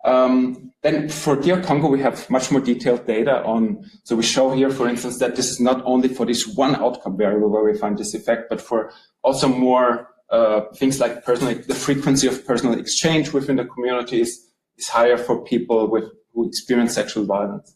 Um, 0.04 0.73
then 0.84 1.08
for 1.08 1.38
DR 1.38 1.64
Congo, 1.64 1.88
we 1.88 2.02
have 2.02 2.30
much 2.30 2.52
more 2.52 2.60
detailed 2.60 3.08
data 3.08 3.42
on, 3.44 3.90
so 4.04 4.18
we 4.18 4.24
show 4.24 4.52
here, 4.52 4.70
for 4.70 4.88
instance, 4.88 5.18
that 5.20 5.38
this 5.38 5.50
is 5.50 5.60
not 5.60 5.82
only 5.86 6.10
for 6.10 6.26
this 6.26 6.46
one 6.46 6.76
outcome 6.76 7.18
variable 7.18 7.50
where 7.50 7.64
we 7.64 7.78
find 7.78 7.98
this 7.98 8.14
effect, 8.14 8.50
but 8.50 8.60
for 8.60 8.92
also 9.24 9.48
more 9.48 10.10
uh, 10.30 10.62
things 10.76 11.00
like 11.00 11.24
personal, 11.24 11.58
the 11.68 11.74
frequency 11.74 12.28
of 12.28 12.46
personal 12.46 12.78
exchange 12.78 13.32
within 13.32 13.56
the 13.56 13.66
communities 13.66 14.50
is 14.78 14.90
higher 14.90 15.18
for 15.18 15.44
people 15.46 15.90
with 15.90 16.06
who 16.34 16.48
experience 16.48 16.94
sexual 16.94 17.26
violence. 17.26 17.76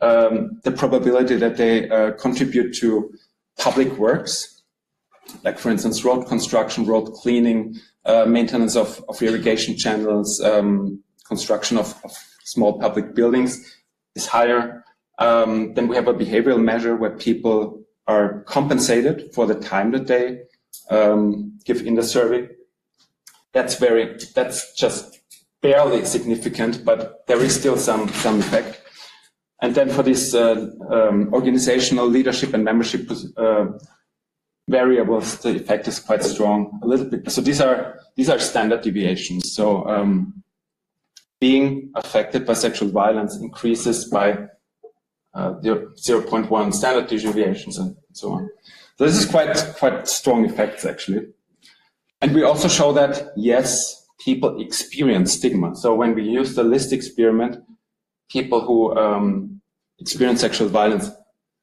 Um, 0.00 0.60
the 0.62 0.70
probability 0.70 1.36
that 1.36 1.56
they 1.56 1.88
uh, 1.88 2.12
contribute 2.12 2.74
to 2.76 3.12
public 3.58 3.96
works, 3.96 4.62
like 5.42 5.58
for 5.58 5.70
instance, 5.70 6.04
road 6.04 6.26
construction, 6.26 6.86
road 6.86 7.12
cleaning, 7.14 7.76
uh, 8.04 8.26
maintenance 8.26 8.76
of, 8.76 9.02
of, 9.08 9.20
irrigation 9.22 9.76
channels, 9.76 10.40
um, 10.42 11.02
construction 11.26 11.78
of, 11.78 11.98
of, 12.04 12.12
small 12.46 12.78
public 12.78 13.14
buildings 13.14 13.52
is 14.14 14.26
higher. 14.26 14.84
Um, 15.18 15.74
then 15.74 15.88
we 15.88 15.96
have 15.96 16.08
a 16.08 16.14
behavioral 16.14 16.62
measure 16.62 16.96
where 16.96 17.10
people 17.10 17.82
are 18.06 18.42
compensated 18.44 19.34
for 19.34 19.46
the 19.46 19.54
time 19.54 19.90
that 19.90 20.06
they 20.06 20.42
um, 20.90 21.58
give 21.64 21.82
in 21.82 21.96
the 21.96 22.02
survey. 22.02 22.48
That's 23.52 23.74
very, 23.76 24.18
that's 24.34 24.74
just 24.74 25.18
barely 25.60 26.04
significant, 26.04 26.84
but 26.84 27.26
there 27.26 27.42
is 27.42 27.58
still 27.58 27.76
some, 27.76 28.08
some 28.08 28.38
effect. 28.38 28.80
And 29.60 29.74
then 29.74 29.88
for 29.88 30.02
this 30.02 30.34
uh, 30.34 30.70
um, 30.90 31.32
organizational 31.32 32.06
leadership 32.06 32.54
and 32.54 32.62
membership 32.62 33.10
uh, 33.36 33.66
variables, 34.68 35.38
the 35.38 35.56
effect 35.56 35.88
is 35.88 35.98
quite 35.98 36.22
strong. 36.22 36.78
A 36.82 36.86
little 36.86 37.06
bit. 37.06 37.30
So 37.30 37.40
these 37.40 37.60
are 37.60 38.00
these 38.16 38.28
are 38.28 38.38
standard 38.38 38.82
deviations. 38.82 39.54
So 39.54 39.86
um, 39.88 40.42
being 41.40 41.90
affected 41.94 42.46
by 42.46 42.54
sexual 42.54 42.88
violence 42.88 43.36
increases 43.36 44.06
by 44.06 44.38
uh, 45.34 45.52
0.1 45.60 46.74
standard 46.74 47.08
deviations 47.08 47.78
and 47.78 47.94
so 48.12 48.32
on. 48.32 48.48
So 48.96 49.04
this 49.04 49.16
is 49.16 49.26
quite 49.26 49.54
quite 49.78 50.08
strong 50.08 50.44
effects 50.46 50.84
actually. 50.84 51.26
And 52.22 52.34
we 52.34 52.42
also 52.42 52.68
show 52.68 52.92
that 52.94 53.32
yes, 53.36 54.06
people 54.24 54.60
experience 54.60 55.34
stigma. 55.34 55.76
So 55.76 55.94
when 55.94 56.14
we 56.14 56.22
use 56.22 56.54
the 56.54 56.64
list 56.64 56.92
experiment, 56.92 57.58
people 58.30 58.60
who 58.62 58.96
um, 58.96 59.60
experience 59.98 60.40
sexual 60.40 60.68
violence 60.68 61.10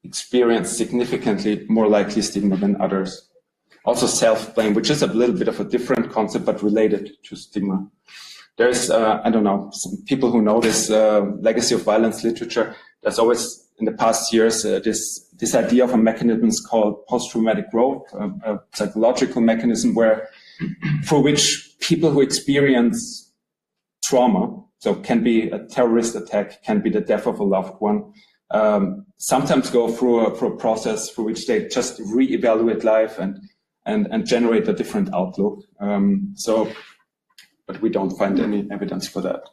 experience 0.03 0.69
significantly 0.69 1.65
more 1.69 1.87
likely 1.87 2.21
stigma 2.21 2.57
than 2.57 2.79
others. 2.81 3.29
Also 3.85 4.05
self-blame, 4.05 4.73
which 4.73 4.89
is 4.89 5.01
a 5.01 5.07
little 5.07 5.35
bit 5.35 5.47
of 5.47 5.59
a 5.59 5.63
different 5.63 6.11
concept, 6.11 6.45
but 6.45 6.61
related 6.61 7.11
to 7.23 7.35
stigma. 7.35 7.87
There's, 8.57 8.89
uh, 8.89 9.19
I 9.23 9.29
don't 9.29 9.43
know, 9.43 9.69
some 9.73 9.97
people 10.05 10.31
who 10.31 10.41
know 10.41 10.61
this 10.61 10.89
uh, 10.89 11.21
legacy 11.41 11.75
of 11.75 11.83
violence 11.83 12.23
literature. 12.23 12.75
There's 13.01 13.19
always, 13.19 13.67
in 13.79 13.85
the 13.85 13.91
past 13.93 14.31
years, 14.31 14.63
uh, 14.63 14.79
this 14.83 15.29
this 15.39 15.55
idea 15.55 15.83
of 15.83 15.91
a 15.91 15.97
mechanism 15.97 16.49
called 16.69 17.05
post-traumatic 17.07 17.71
growth, 17.71 18.03
a 18.13 18.59
psychological 18.75 19.41
mechanism 19.41 19.95
where, 19.95 20.29
for 21.03 21.21
which 21.21 21.73
people 21.79 22.11
who 22.11 22.21
experience 22.21 23.31
trauma, 24.03 24.63
so 24.77 24.95
can 24.95 25.23
be 25.23 25.49
a 25.49 25.59
terrorist 25.67 26.15
attack, 26.15 26.63
can 26.63 26.81
be 26.81 26.89
the 26.89 27.01
death 27.01 27.25
of 27.25 27.39
a 27.39 27.43
loved 27.43 27.81
one, 27.81 28.13
um, 28.51 29.05
sometimes 29.17 29.69
go 29.69 29.87
through 29.91 30.25
a, 30.25 30.37
through 30.37 30.53
a 30.53 30.57
process 30.57 31.09
through 31.09 31.25
which 31.25 31.47
they 31.47 31.67
just 31.67 31.99
reevaluate 31.99 32.83
life 32.83 33.17
and 33.17 33.39
and 33.85 34.07
and 34.11 34.25
generate 34.25 34.67
a 34.67 34.73
different 34.73 35.13
outlook. 35.13 35.59
Um, 35.79 36.33
so, 36.35 36.71
but 37.67 37.81
we 37.81 37.89
don't 37.89 38.17
find 38.17 38.39
any 38.39 38.67
evidence 38.71 39.07
for 39.07 39.21
that. 39.21 39.49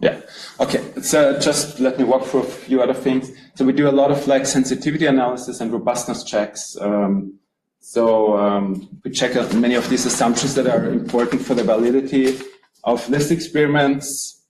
Yeah. 0.00 0.20
Okay. 0.58 0.82
So 1.02 1.38
just 1.38 1.78
let 1.78 1.98
me 1.98 2.04
walk 2.04 2.24
through 2.24 2.40
a 2.40 2.44
few 2.44 2.80
other 2.82 2.94
things. 2.94 3.30
So 3.54 3.64
we 3.64 3.72
do 3.72 3.88
a 3.88 3.92
lot 3.92 4.10
of 4.10 4.26
like 4.26 4.46
sensitivity 4.46 5.06
analysis 5.06 5.60
and 5.60 5.70
robustness 5.70 6.24
checks. 6.24 6.76
Um, 6.80 7.38
so 7.80 8.36
um, 8.38 8.88
we 9.04 9.10
check 9.10 9.36
out 9.36 9.54
many 9.54 9.74
of 9.74 9.88
these 9.90 10.06
assumptions 10.06 10.54
that 10.54 10.66
are 10.66 10.88
important 10.88 11.42
for 11.42 11.54
the 11.54 11.64
validity 11.64 12.38
of 12.84 13.06
list 13.08 13.30
experiments. 13.30 14.42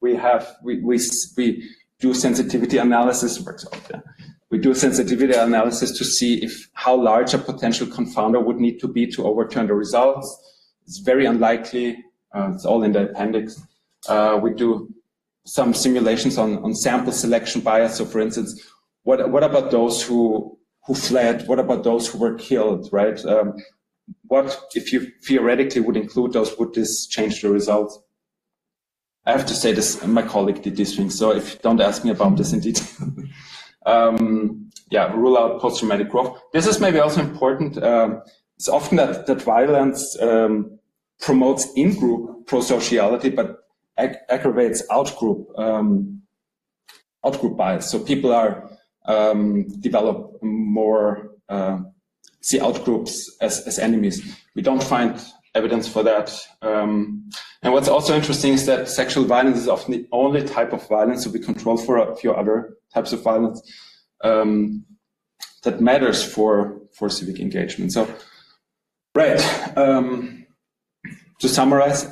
We 0.00 0.14
have 0.16 0.56
we 0.62 0.80
we, 0.80 1.00
we 1.36 1.70
do 1.98 2.14
sensitivity 2.14 2.78
analysis, 2.78 3.38
for 3.38 3.52
example. 3.52 4.02
We 4.50 4.58
do 4.58 4.74
sensitivity 4.74 5.34
analysis 5.34 5.96
to 5.98 6.04
see 6.04 6.42
if 6.42 6.68
how 6.74 6.96
large 6.96 7.34
a 7.34 7.38
potential 7.38 7.86
confounder 7.86 8.44
would 8.44 8.56
need 8.56 8.80
to 8.80 8.88
be 8.88 9.06
to 9.12 9.24
overturn 9.24 9.68
the 9.68 9.74
results. 9.74 10.28
It's 10.86 10.98
very 10.98 11.26
unlikely. 11.26 12.04
Uh, 12.34 12.50
it's 12.54 12.64
all 12.64 12.82
in 12.82 12.92
the 12.92 13.10
appendix. 13.10 13.62
Uh, 14.08 14.38
we 14.42 14.52
do 14.52 14.92
some 15.46 15.72
simulations 15.72 16.36
on, 16.36 16.58
on 16.64 16.74
sample 16.74 17.12
selection 17.12 17.60
bias. 17.60 17.96
So, 17.96 18.04
for 18.04 18.20
instance, 18.20 18.60
what 19.04 19.30
what 19.30 19.44
about 19.44 19.70
those 19.70 20.02
who 20.02 20.58
who 20.86 20.94
fled? 20.94 21.46
What 21.46 21.58
about 21.58 21.84
those 21.84 22.08
who 22.08 22.18
were 22.18 22.34
killed, 22.34 22.88
right? 22.92 23.24
Um, 23.24 23.54
what, 24.22 24.60
if 24.74 24.92
you 24.92 25.06
theoretically 25.22 25.80
would 25.80 25.96
include 25.96 26.32
those, 26.32 26.56
would 26.58 26.74
this 26.74 27.06
change 27.06 27.42
the 27.42 27.50
results? 27.50 28.00
I 29.26 29.32
have 29.32 29.46
to 29.46 29.54
say 29.54 29.72
this, 29.72 30.04
my 30.06 30.22
colleague 30.22 30.62
did 30.62 30.76
this 30.76 30.96
thing, 30.96 31.10
so 31.10 31.32
if 31.32 31.60
don't 31.62 31.80
ask 31.80 32.04
me 32.04 32.10
about 32.10 32.36
this 32.36 32.52
in 32.52 32.60
detail. 32.60 33.12
um, 33.86 34.70
yeah, 34.90 35.12
rule 35.14 35.38
out 35.38 35.60
post-traumatic 35.60 36.08
growth. 36.10 36.38
This 36.52 36.66
is 36.66 36.80
maybe 36.80 36.98
also 36.98 37.20
important. 37.20 37.82
Um, 37.82 38.22
it's 38.56 38.68
often 38.68 38.96
that, 38.96 39.26
that 39.26 39.42
violence 39.42 40.20
um, 40.20 40.78
promotes 41.20 41.68
in-group 41.76 42.46
prosociality, 42.46 43.34
but 43.34 43.58
ag 43.96 44.16
aggravates 44.28 44.82
out-group 44.90 45.46
um, 45.58 46.22
out-group 47.24 47.56
bias. 47.56 47.90
So 47.90 47.98
people 47.98 48.32
are 48.32 48.68
um, 49.06 49.68
develop 49.80 50.42
more 50.42 51.30
uh, 51.48 51.78
see 52.42 52.60
out-groups 52.60 53.36
as, 53.40 53.66
as 53.66 53.78
enemies. 53.78 54.36
We 54.54 54.62
don't 54.62 54.82
find 54.82 55.20
evidence 55.54 55.88
for 55.88 56.02
that. 56.02 56.38
Um, 56.62 57.30
and 57.62 57.72
what's 57.72 57.88
also 57.88 58.14
interesting 58.14 58.54
is 58.54 58.66
that 58.66 58.88
sexual 58.88 59.24
violence 59.24 59.58
is 59.58 59.68
often 59.68 59.92
the 59.92 60.06
only 60.12 60.42
type 60.46 60.72
of 60.72 60.86
violence, 60.88 61.24
so 61.24 61.30
we 61.30 61.38
control 61.38 61.76
for 61.76 61.98
a 61.98 62.16
few 62.16 62.32
other 62.32 62.76
types 62.92 63.12
of 63.12 63.22
violence 63.22 63.62
um, 64.22 64.84
that 65.62 65.80
matters 65.80 66.22
for 66.22 66.80
for 66.92 67.08
civic 67.08 67.40
engagement. 67.40 67.92
So, 67.92 68.12
right. 69.14 69.40
Um, 69.76 70.46
to 71.40 71.48
summarize, 71.48 72.06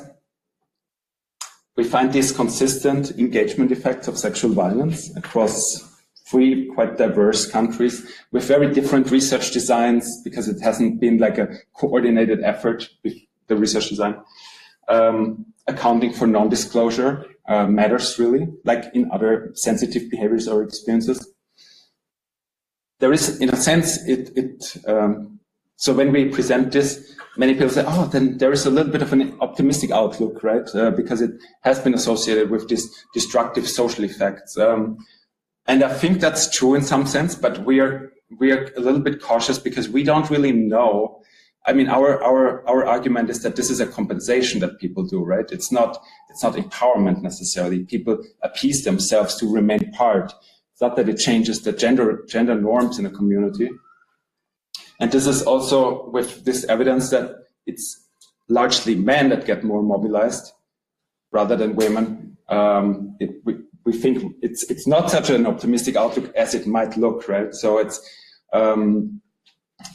we 1.75 1.83
find 1.83 2.11
these 2.11 2.31
consistent 2.31 3.11
engagement 3.11 3.71
effects 3.71 4.07
of 4.07 4.17
sexual 4.17 4.51
violence 4.51 5.15
across 5.15 5.85
three 6.27 6.67
quite 6.75 6.97
diverse 6.97 7.49
countries 7.49 8.11
with 8.31 8.43
very 8.43 8.71
different 8.73 9.09
research 9.11 9.51
designs 9.51 10.21
because 10.23 10.47
it 10.47 10.61
hasn't 10.61 10.99
been 10.99 11.17
like 11.17 11.37
a 11.37 11.47
coordinated 11.73 12.43
effort 12.43 12.89
with 13.03 13.13
the 13.47 13.55
research 13.55 13.89
design. 13.89 14.15
Um, 14.87 15.45
accounting 15.67 16.13
for 16.13 16.25
non-disclosure 16.25 17.25
uh, 17.49 17.65
matters 17.65 18.17
really, 18.19 18.47
like 18.63 18.85
in 18.93 19.11
other 19.11 19.51
sensitive 19.55 20.09
behaviors 20.09 20.47
or 20.47 20.63
experiences. 20.63 21.27
There 22.99 23.11
is, 23.11 23.41
in 23.41 23.49
a 23.49 23.57
sense, 23.57 23.97
it, 24.07 24.31
it 24.37 24.77
um, 24.87 25.39
so 25.77 25.93
when 25.93 26.11
we 26.11 26.25
present 26.25 26.71
this, 26.71 27.15
many 27.37 27.53
people 27.53 27.69
say, 27.69 27.85
oh, 27.87 28.05
then 28.05 28.37
there 28.37 28.51
is 28.51 28.65
a 28.65 28.69
little 28.69 28.91
bit 28.91 29.01
of 29.01 29.13
an 29.13 29.35
optimistic 29.39 29.91
outlook, 29.91 30.43
right? 30.43 30.67
Uh, 30.75 30.91
because 30.91 31.21
it 31.21 31.31
has 31.61 31.79
been 31.79 31.93
associated 31.93 32.49
with 32.49 32.67
these 32.67 32.87
destructive 33.13 33.67
social 33.67 34.03
effects. 34.03 34.57
Um, 34.57 34.97
and 35.65 35.83
I 35.83 35.93
think 35.93 36.19
that's 36.19 36.55
true 36.55 36.75
in 36.75 36.83
some 36.83 37.07
sense, 37.07 37.35
but 37.35 37.65
we 37.65 37.79
are, 37.79 38.11
we 38.37 38.51
are 38.51 38.69
a 38.75 38.81
little 38.81 38.99
bit 38.99 39.21
cautious 39.21 39.57
because 39.57 39.87
we 39.87 40.03
don't 40.03 40.29
really 40.29 40.51
know 40.51 41.21
I 41.65 41.73
mean, 41.73 41.89
our, 41.89 42.23
our, 42.23 42.67
our 42.67 42.85
argument 42.85 43.29
is 43.29 43.43
that 43.43 43.55
this 43.55 43.69
is 43.69 43.79
a 43.79 43.85
compensation 43.85 44.59
that 44.61 44.79
people 44.79 45.03
do, 45.03 45.23
right? 45.23 45.45
It's 45.51 45.71
not, 45.71 46.01
it's 46.29 46.43
not 46.43 46.55
empowerment 46.55 47.21
necessarily. 47.21 47.83
People 47.83 48.23
appease 48.41 48.83
themselves 48.83 49.35
to 49.35 49.51
remain 49.51 49.91
part. 49.91 50.33
It's 50.71 50.81
not 50.81 50.95
that 50.95 51.09
it 51.09 51.17
changes 51.17 51.61
the 51.61 51.73
gender, 51.73 52.23
gender 52.27 52.55
norms 52.55 52.97
in 52.97 53.05
a 53.05 53.09
community. 53.09 53.69
And 54.99 55.11
this 55.11 55.27
is 55.27 55.41
also 55.43 56.09
with 56.09 56.45
this 56.45 56.63
evidence 56.65 57.09
that 57.09 57.35
it's 57.65 58.07
largely 58.47 58.95
men 58.95 59.29
that 59.29 59.45
get 59.45 59.63
more 59.63 59.83
mobilized 59.83 60.53
rather 61.31 61.55
than 61.55 61.75
women. 61.75 62.37
Um, 62.47 63.15
it, 63.19 63.41
we, 63.43 63.57
we 63.85 63.93
think 63.93 64.33
it's, 64.41 64.63
it's 64.71 64.87
not 64.87 65.11
such 65.11 65.29
an 65.29 65.45
optimistic 65.45 65.95
outlook 65.95 66.33
as 66.35 66.55
it 66.55 66.65
might 66.65 66.97
look, 66.97 67.27
right? 67.27 67.53
So 67.53 67.77
it's, 67.77 68.01
um, 68.53 69.21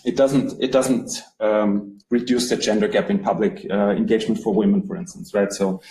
it 0.05 0.17
doesn't 0.17 0.61
it 0.63 0.73
doesn't 0.73 1.23
um, 1.41 1.99
reduce 2.11 2.49
the 2.49 2.57
gender 2.57 2.89
gap 2.89 3.11
in 3.11 3.19
public 3.19 3.67
uh, 3.71 3.91
engagement 3.91 4.41
for 4.41 4.55
women, 4.55 4.87
for 4.87 4.97
instance, 4.97 5.35
right? 5.35 5.53
So, 5.53 5.83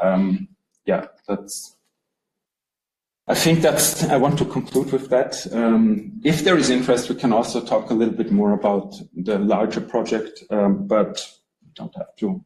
um, 0.00 0.48
yeah, 0.84 1.06
that's. 1.26 1.76
I 3.26 3.34
think 3.34 3.60
that's. 3.60 4.04
I 4.04 4.16
want 4.16 4.38
to 4.38 4.44
conclude 4.44 4.92
with 4.92 5.08
that. 5.10 5.46
Um, 5.52 6.20
if 6.24 6.42
there 6.42 6.56
is 6.56 6.70
interest, 6.70 7.08
we 7.08 7.14
can 7.14 7.32
also 7.32 7.60
talk 7.60 7.90
a 7.90 7.94
little 7.94 8.14
bit 8.14 8.32
more 8.32 8.52
about 8.52 8.94
the 9.14 9.38
larger 9.38 9.80
project, 9.80 10.42
um, 10.50 10.86
but 10.86 11.24
don't 11.74 11.94
have 11.96 12.14
to. 12.16 12.44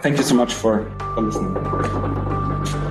Thank 0.00 0.16
you 0.16 0.22
so 0.22 0.34
much 0.34 0.54
for, 0.54 0.90
for 1.14 1.20
listening. 1.20 2.85